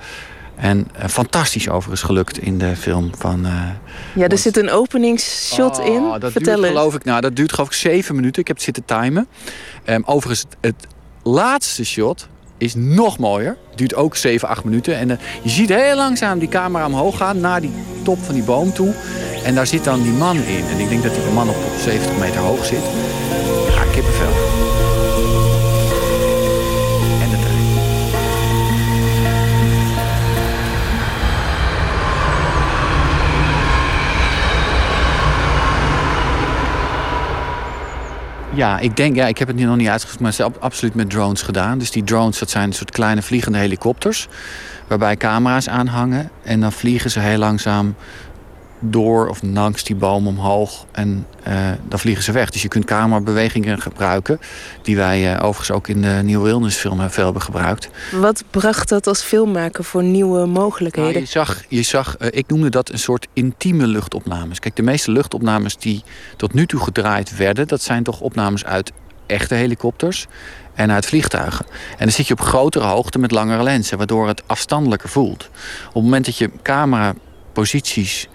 [0.55, 3.45] En eh, fantastisch overigens gelukt in de film van...
[3.45, 3.69] eh,
[4.15, 6.01] Ja, er zit een openingsshot in.
[6.01, 6.77] Oh, dat Vertel duurt, eens.
[6.77, 8.41] geloof ik, nou, dat duurt geloof ik zeven minuten.
[8.41, 9.27] Ik heb het zitten timen.
[9.83, 10.87] Ehm, overigens, het, het
[11.23, 12.27] laatste shot
[12.57, 13.57] is nog mooier.
[13.75, 14.97] Duurt ook 7, 8 minuten.
[14.97, 17.71] En eh, je ziet heel langzaam die camera omhoog gaan naar die
[18.03, 18.93] top van die boom toe.
[19.43, 20.65] En daar zit dan die man in.
[20.71, 22.84] En ik denk dat die man op 70 meter hoog zit.
[23.75, 24.66] Ja, kippenvel.
[38.57, 40.95] Ja, ik denk, ja, ik heb het nu nog niet uitgezocht, maar ze hebben absoluut
[40.95, 41.77] met drones gedaan.
[41.77, 44.27] Dus die drones, dat zijn een soort kleine vliegende helikopters.
[44.88, 46.29] Waarbij camera's aan hangen.
[46.43, 47.95] En dan vliegen ze heel langzaam
[48.79, 50.85] door of langs die boom omhoog.
[50.91, 51.53] En eh,
[51.87, 52.49] dan vliegen ze weg.
[52.49, 54.39] Dus je kunt camerabewegingen gebruiken.
[54.81, 57.89] Die wij eh, overigens ook in de Nieuwe Wildnis film veel hebben gebruikt.
[58.11, 61.11] Wat bracht dat als filmmaker voor nieuwe mogelijkheden?
[61.11, 64.59] Nou, je zag, je zag eh, ik noemde dat een soort intieme luchtopnames.
[64.59, 66.03] Kijk, de meeste luchtopnames die
[66.37, 67.67] tot nu toe gedraaid werden...
[67.67, 68.91] dat zijn toch opnames uit
[69.25, 70.27] echte helikopters
[70.73, 71.65] en uit vliegtuigen.
[71.89, 73.97] En dan zit je op grotere hoogte met langere lenzen...
[73.97, 75.49] waardoor het afstandelijker voelt.
[75.87, 78.27] Op het moment dat je cameraposities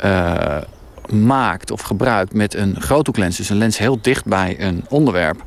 [0.00, 0.56] eh,
[1.12, 3.36] maakt of gebruikt met een groothoeklens...
[3.36, 5.42] dus een lens heel dicht bij een onderwerp...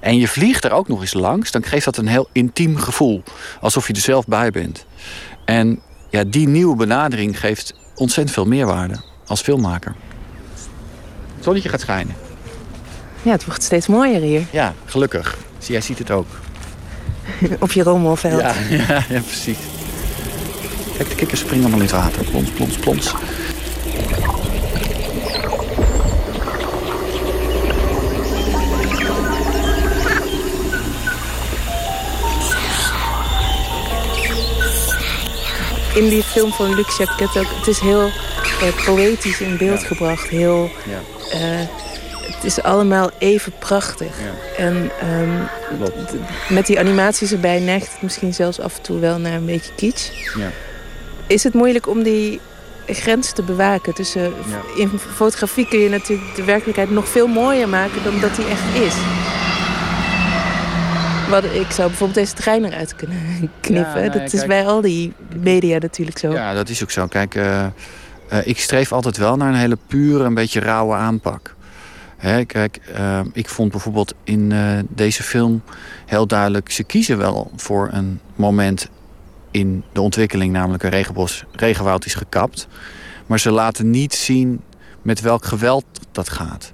[0.00, 1.50] en je vliegt er ook nog eens langs...
[1.50, 3.22] dan geeft dat een heel intiem gevoel.
[3.60, 4.86] Alsof je er zelf bij bent.
[5.44, 5.80] En
[6.10, 9.94] ja, die nieuwe benadering geeft ontzettend veel meerwaarde als filmmaker.
[11.34, 12.14] Het zonnetje gaat schijnen.
[13.22, 14.42] Ja, het wordt steeds mooier hier.
[14.50, 15.36] Ja, gelukkig.
[15.58, 16.26] Zie, Jij ziet het ook.
[17.58, 18.40] Op je rommelveld.
[18.40, 18.54] Ja,
[18.88, 19.58] ja, ja, precies.
[20.96, 22.24] Kijk, de kikkers springen allemaal in het water.
[22.24, 23.14] Plons, plons, plons.
[35.94, 37.46] In die film van Luc Jacquet ook.
[37.58, 38.06] Het is heel
[38.60, 40.28] eh, poëtisch in beeld gebracht.
[40.28, 41.00] Heel, Ja.
[41.30, 41.66] eh,
[42.34, 44.12] het is allemaal even prachtig.
[44.56, 45.38] En ehm,
[46.54, 49.72] met die animaties erbij neigt het misschien zelfs af en toe wel naar een beetje
[49.74, 50.10] kitsch.
[50.36, 50.50] Ja.
[51.26, 52.40] Is het moeilijk om die
[52.86, 53.94] grens te bewaken?
[53.94, 54.32] Tussen,
[54.76, 58.82] In fotografie kun je natuurlijk de werkelijkheid nog veel mooier maken dan dat die echt
[58.86, 58.94] is.
[61.30, 63.18] Wat, ik zou bijvoorbeeld deze trein eruit kunnen
[63.60, 64.12] knippen.
[64.12, 66.32] dat is bij al die media natuurlijk zo.
[66.32, 67.06] Ja, dat is ook zo.
[67.06, 67.70] Kijk, eh, eh,
[68.44, 71.54] ik streef altijd wel naar een hele pure, een beetje rauwe aanpak.
[72.22, 75.62] Hè, kijk, eh, ik vond bijvoorbeeld in eh, deze film
[76.06, 76.70] heel duidelijk...
[76.70, 78.88] ze kiezen wel voor een moment
[79.50, 80.52] in de ontwikkeling...
[80.52, 82.68] namelijk een regenbos, regenwoud is gekapt.
[83.26, 84.60] Maar ze laten niet zien
[85.02, 86.72] met welk geweld dat gaat.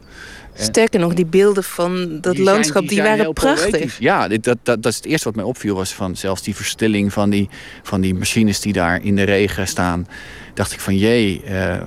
[0.58, 3.70] Sterker nog, die beelden van dat Die landschap, zijn- die, zijn waren prachtig.
[3.70, 3.96] poëtisch.
[3.98, 5.74] Ja, dit, dat, dat, dat is het eerste wat mij opviel.
[5.74, 7.48] Was van zelfs die verstilling van die,
[7.82, 10.06] van die machines die daar in de regen staan.
[10.54, 11.80] Dacht ik van jee, eh,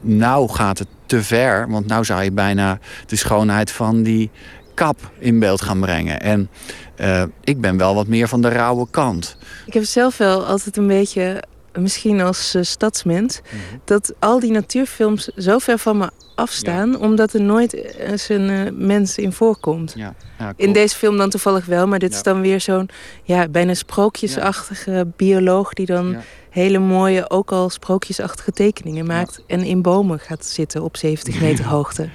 [0.00, 1.70] nou gaat het te ver.
[1.70, 4.30] Want nou zou je bijna de schoonheid van die
[4.74, 6.20] kap in beeld gaan brengen.
[6.20, 6.48] En
[6.96, 9.36] eh, ik ben wel wat meer van de rauwe kant.
[9.66, 11.42] Ik heb zelf wel altijd een beetje,
[11.78, 13.40] misschien als eh, stadsmens,
[13.84, 18.72] dat al die natuurfilms zo ver van me afstaan, omdat er nooit eens een eh,
[18.72, 19.92] mens in voorkomt.
[19.96, 20.14] Ja.
[20.38, 22.88] Ja, in deze film dan toevallig wel, maar dit is dan weer zo'n
[23.22, 26.16] ja, bijna sprookjesachtige bioloog die dan
[26.52, 31.64] hele mooie, ook al sprookjesachtige tekeningen maakt en in bomen gaat zitten op 70 meter
[31.76, 32.08] hoogte.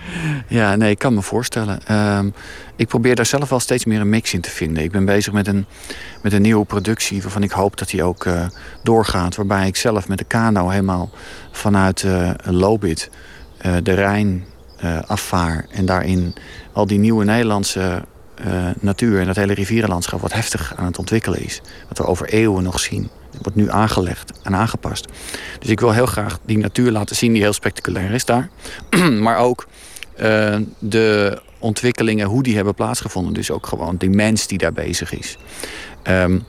[0.47, 1.79] Ja, nee, ik kan me voorstellen.
[1.85, 2.29] Ehm,
[2.75, 4.83] ik probeer daar zelf wel steeds meer een mix in te vinden.
[4.83, 5.65] Ik ben bezig met een,
[6.21, 8.45] met een nieuwe productie waarvan ik hoop dat die ook eh,
[8.83, 9.35] doorgaat.
[9.35, 11.09] Waarbij ik zelf met de kano helemaal
[11.51, 13.09] vanuit eh Lobit
[13.57, 14.45] eh, de Rijn
[15.07, 15.65] afvaar.
[15.71, 16.35] En daarin
[16.73, 18.03] al die nieuwe Nederlandse
[18.79, 21.61] natuur en dat hele rivierenlandschap wat heftig aan het ontwikkelen is.
[21.87, 23.09] Wat we over eeuwen nog zien.
[23.41, 25.07] Wordt nu aangelegd en aangepast.
[25.59, 28.49] Dus ik wil heel graag die natuur laten zien die heel spectaculair is daar.
[29.25, 29.67] maar ook
[30.15, 33.33] eh, de ontwikkelingen, hoe die hebben plaatsgevonden.
[33.33, 35.37] Dus ook gewoon die mens die daar bezig is.
[36.03, 36.39] Ehm,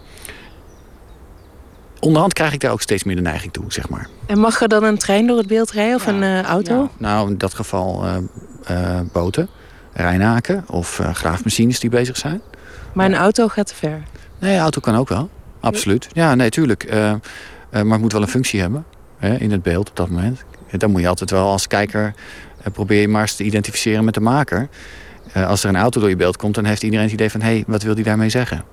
[2.01, 4.09] onderhand krijg ik daar ook steeds meer de neiging toe, zeg maar.
[4.27, 6.91] En mag er dan een trein door het beeld rijden of een eh, auto?
[6.99, 8.05] Nou, in dat geval
[8.65, 9.49] eh, boten,
[9.93, 12.41] Rijnaken of graafmachines die bezig zijn.
[12.93, 14.03] Maar een auto gaat te ver.
[14.39, 15.31] Nee, een auto kan ook wel.
[15.61, 16.09] Absoluut.
[16.13, 16.85] Ja, nee, tuurlijk.
[16.85, 17.19] Eh, eh,
[17.71, 18.85] maar het moet wel een functie hebben
[19.19, 20.45] hè, in het beeld op dat moment.
[20.71, 22.15] Dan moet je altijd wel als kijker...
[22.63, 24.69] eh, probeer je maar eens te identificeren met de maker.
[25.35, 26.55] Als er een auto door je beeld komt...
[26.55, 27.41] dan heeft iedereen het idee van...
[27.41, 28.65] hé, hey, wat wil die daarmee zeggen?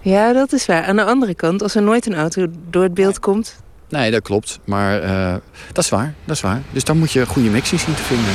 [0.00, 0.84] Ja, dat is waar.
[0.84, 3.56] Aan de andere kant, als er nooit een auto door het beeld komt...
[3.88, 4.58] Nee, dat klopt.
[4.64, 5.00] Maar
[5.72, 6.14] dat is waar.
[6.24, 6.62] Dat is waar.
[6.72, 8.32] Dus dan moet je een goede mix in zien te vinden.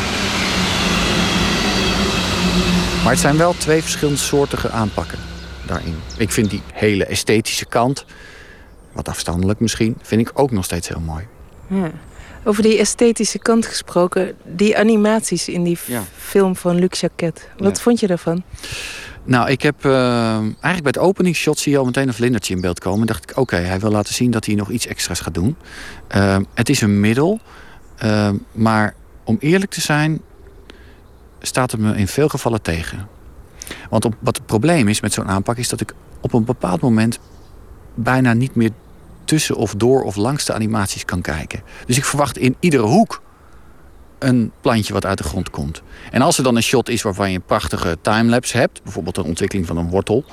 [3.04, 5.31] Maar het zijn wel twee verschillende soortige aanpakken
[5.74, 5.96] daarin.
[6.18, 8.06] Ik vind die hele esthetische kant,
[8.92, 11.28] wat afstandelijk misschien, vind ik ook nog steeds heel mooi.
[11.68, 11.92] Ja.
[12.44, 16.04] Over die esthetische kant gesproken, die animaties in die Ja.
[16.18, 17.50] film van Luc Jacquet.
[17.58, 17.84] Wat Ja.
[17.84, 18.44] vond je daarvan?
[19.24, 19.92] Nou, ik heb eh,
[20.40, 23.08] eigenlijk bij het openingsshot zie je al meteen een vlindertje in beeld komen.
[23.08, 25.56] dacht ik, oké, hij wil laten zien dat hij nog iets extra's gaat doen.
[26.08, 27.40] Eh, het is een middel,
[27.98, 30.22] eh, maar om eerlijk te zijn,
[31.42, 33.08] staat het me in veel gevallen tegen.
[33.90, 37.20] Want wat het probleem is met zo'n aanpak, is dat ik op een bepaald moment
[37.96, 38.72] bijna niet meer
[39.26, 41.62] tussen of door of langs de animaties kan kijken.
[41.86, 43.22] Dus ik verwacht in iedere hoek
[44.20, 45.82] een plantje wat uit de grond komt.
[46.12, 49.24] En als er dan een shot is waarvan je een prachtige timelapse hebt, bijvoorbeeld een
[49.24, 50.26] ontwikkeling van een wortel,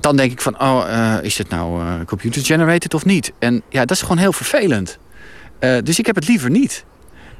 [0.00, 3.32] dan denk ik van, oh, eh, is het nou eh, computer generated of niet?
[3.38, 4.98] En ja, dat is gewoon heel vervelend.
[5.58, 6.84] Eh, dus ik heb het liever niet.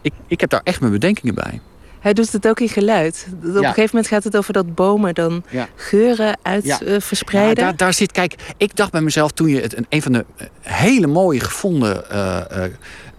[0.01, 1.61] Ik, ik heb daar echt mijn bedenkingen bij.
[2.03, 3.27] Hij doet het ook in geluid.
[3.35, 5.69] Op een gegeven moment gaat het over dat bomen dan Ja.
[5.77, 6.81] geuren uit Ja.
[6.81, 7.65] eh, verspreiden.
[7.65, 10.13] Ja, daar, daar zit, kijk, ik dacht bij mezelf toen je het, een, een van
[10.13, 12.71] de eh, hele mooie gevonden eh, eh,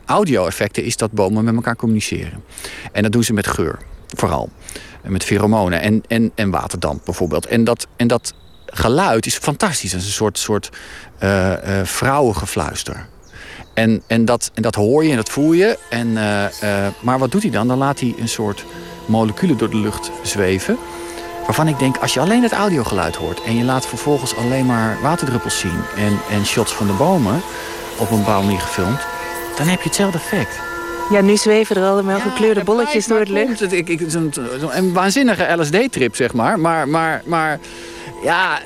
[0.06, 2.44] audio-effecten is dat bomen met elkaar communiceren.
[2.92, 3.78] En dat doen ze met geur,
[4.08, 4.50] vooral.
[5.02, 7.46] En met pheromonen en, en, en waterdamp bijvoorbeeld.
[7.46, 8.34] En dat, en dat
[8.66, 9.92] geluid is fantastisch.
[9.92, 10.70] Dat is een soort, soort
[11.18, 13.08] eh, eh, vrouwengefluister.
[13.74, 15.78] En, en, dat, en dat hoor je en dat voel je.
[15.90, 16.46] En, eh,
[16.86, 17.68] eh, maar wat doet hij dan?
[17.68, 18.66] Dan laat hij een soort
[19.06, 20.78] moleculen door de lucht zweven.
[21.46, 23.44] Waarvan ik denk, als je alleen het audiogeluid hoort...
[23.44, 25.80] en je laat vervolgens alleen maar waterdruppels zien...
[25.98, 27.42] en, en shots van de bomen
[27.98, 29.00] op een bepaalde manier gefilmd...
[29.58, 30.60] dan heb je hetzelfde effect.
[31.10, 33.60] Ja, nu zweven er allemaal gekleurde bolletjes door het lucht.
[33.60, 36.60] Het, ik, ik, zo'n- zo'n- een waanzinnige LSD-trip, zeg maar.
[36.60, 37.60] Maar, maar, maar
[38.24, 38.60] ja...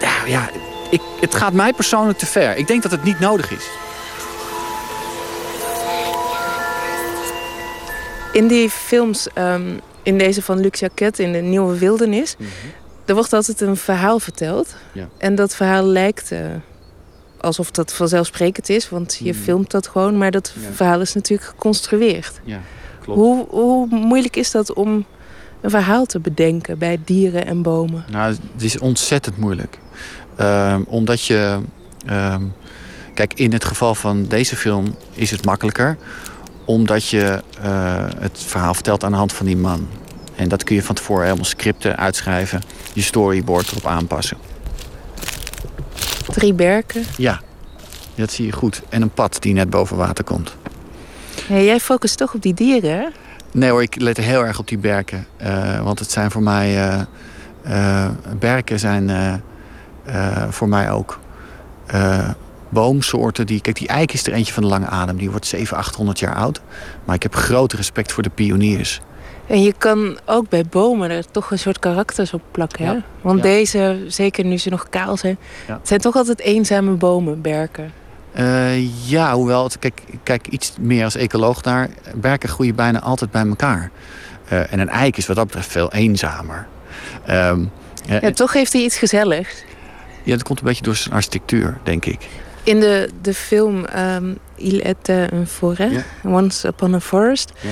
[0.00, 0.48] Ja, ja
[0.90, 2.56] ik, het gaat mij persoonlijk te ver.
[2.56, 3.68] Ik denk dat het niet nodig is.
[8.32, 9.62] In die films, ehm,
[10.02, 12.36] in deze van Luc Jacquet, in de Nieuwe Wildernis...
[13.04, 14.76] er wordt altijd een verhaal verteld.
[14.92, 15.08] Ja.
[15.18, 16.40] En dat verhaal lijkt eh,
[17.40, 20.18] alsof dat vanzelfsprekend is, want je filmt dat gewoon.
[20.18, 20.72] Maar dat Ja.
[20.72, 22.40] verhaal is natuurlijk geconstrueerd.
[22.44, 22.60] Ja,
[23.02, 23.20] klopt.
[23.20, 25.04] Hoe, hoe moeilijk is dat om
[25.60, 28.04] een verhaal te bedenken bij dieren en bomen?
[28.10, 29.78] Nou, het is ontzettend moeilijk.
[30.36, 31.58] Ehm, omdat je...
[32.06, 32.42] ehm,
[33.14, 35.96] kijk, in het geval van deze film is het makkelijker.
[36.64, 39.88] Omdat je eh, het verhaal vertelt aan de hand van die man.
[40.36, 42.62] En dat kun je van tevoren helemaal scripten, uitschrijven.
[42.92, 44.36] Je storyboard erop aanpassen.
[46.26, 47.02] Drie berken.
[47.16, 47.40] Ja,
[48.14, 48.82] dat zie je goed.
[48.88, 50.56] En een pad die net boven water komt.
[51.48, 53.06] Ja, jij focust toch op die dieren, hè?
[53.52, 55.26] Nee hoor, ik let heel erg op die berken.
[55.36, 56.98] Eh, want het zijn voor mij...
[57.62, 58.08] eh,
[58.38, 59.10] berken zijn
[60.50, 61.18] voor mij ook
[61.86, 62.28] eh,
[62.68, 63.46] boomsoorten.
[63.46, 65.16] Die, kijk, die eik is er eentje van de lange adem.
[65.16, 66.60] Die wordt 700, 800 jaar oud.
[67.04, 69.00] Maar ik heb groot respect voor de pioniers.
[69.46, 72.84] En je kan ook bij bomen er toch een soort karakters op plakken.
[72.86, 72.92] Hè?
[72.92, 73.02] Ja.
[73.20, 73.42] Want Ja.
[73.42, 75.74] deze, zeker nu ze nog kaal zijn, Ja.
[75.78, 77.92] het zijn toch altijd eenzame bomen, berken.
[78.32, 81.88] Eh, ja, hoewel, het, kijk, ik kijk iets meer als ecoloog naar.
[82.14, 83.90] Berken groeien bijna altijd bij elkaar.
[84.48, 86.66] Eh, en een eik is wat dat betreft veel eenzamer.
[87.24, 87.60] Ehm,
[88.08, 89.64] eh, Ja, toch heeft hij iets gezelligs.
[90.26, 92.28] Ja, dat komt een beetje door zijn architectuur, denk ik.
[92.62, 97.52] In de, de film ehm, Il était un forêt, Once Upon a Forest...
[97.60, 97.70] Ja.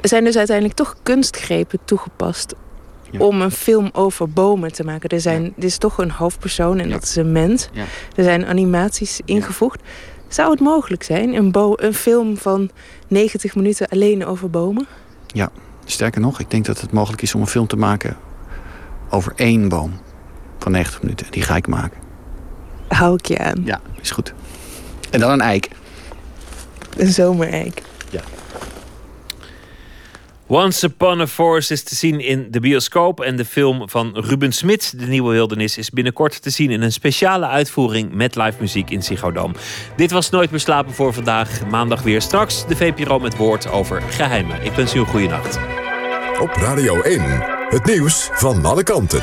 [0.00, 2.54] zijn dus uiteindelijk toch kunstgrepen toegepast...
[3.18, 5.08] om een film over bomen te maken.
[5.08, 7.68] Er, zijn, er is toch een hoofdpersoon en dat is een mens.
[8.16, 9.80] Er zijn animaties ingevoegd.
[10.28, 12.70] Zou het mogelijk zijn, een, bo- een film van
[13.08, 14.86] 90 minuten alleen over bomen?
[15.26, 15.50] Ja,
[15.84, 18.16] sterker nog, ik denk dat het mogelijk is om een film te maken
[19.10, 19.92] over één boom
[20.66, 21.26] van 90 minuten.
[21.30, 21.98] Die ga ik maken.
[22.88, 23.62] Hou ik je aan.
[23.64, 24.34] Ja, is goed.
[25.10, 25.68] En dan een eik.
[26.96, 27.82] Een zomereik.
[28.10, 28.20] Ja.
[30.46, 33.20] Once Upon a Forest is te zien in de bioscoop.
[33.20, 36.92] En de film van Ruben Smit, De Nieuwe Wildernis, is binnenkort te zien in een
[36.92, 39.54] speciale uitvoering met live muziek in Ziggo Dome.
[39.96, 41.66] Dit was Nooit meer slapen voor vandaag.
[41.66, 44.62] Maandag weer straks de VPRO met woord over geheimen.
[44.62, 45.58] Ik wens u een goede nacht.
[46.40, 47.22] Op Radio 1,
[47.68, 49.22] het nieuws van alle kanten.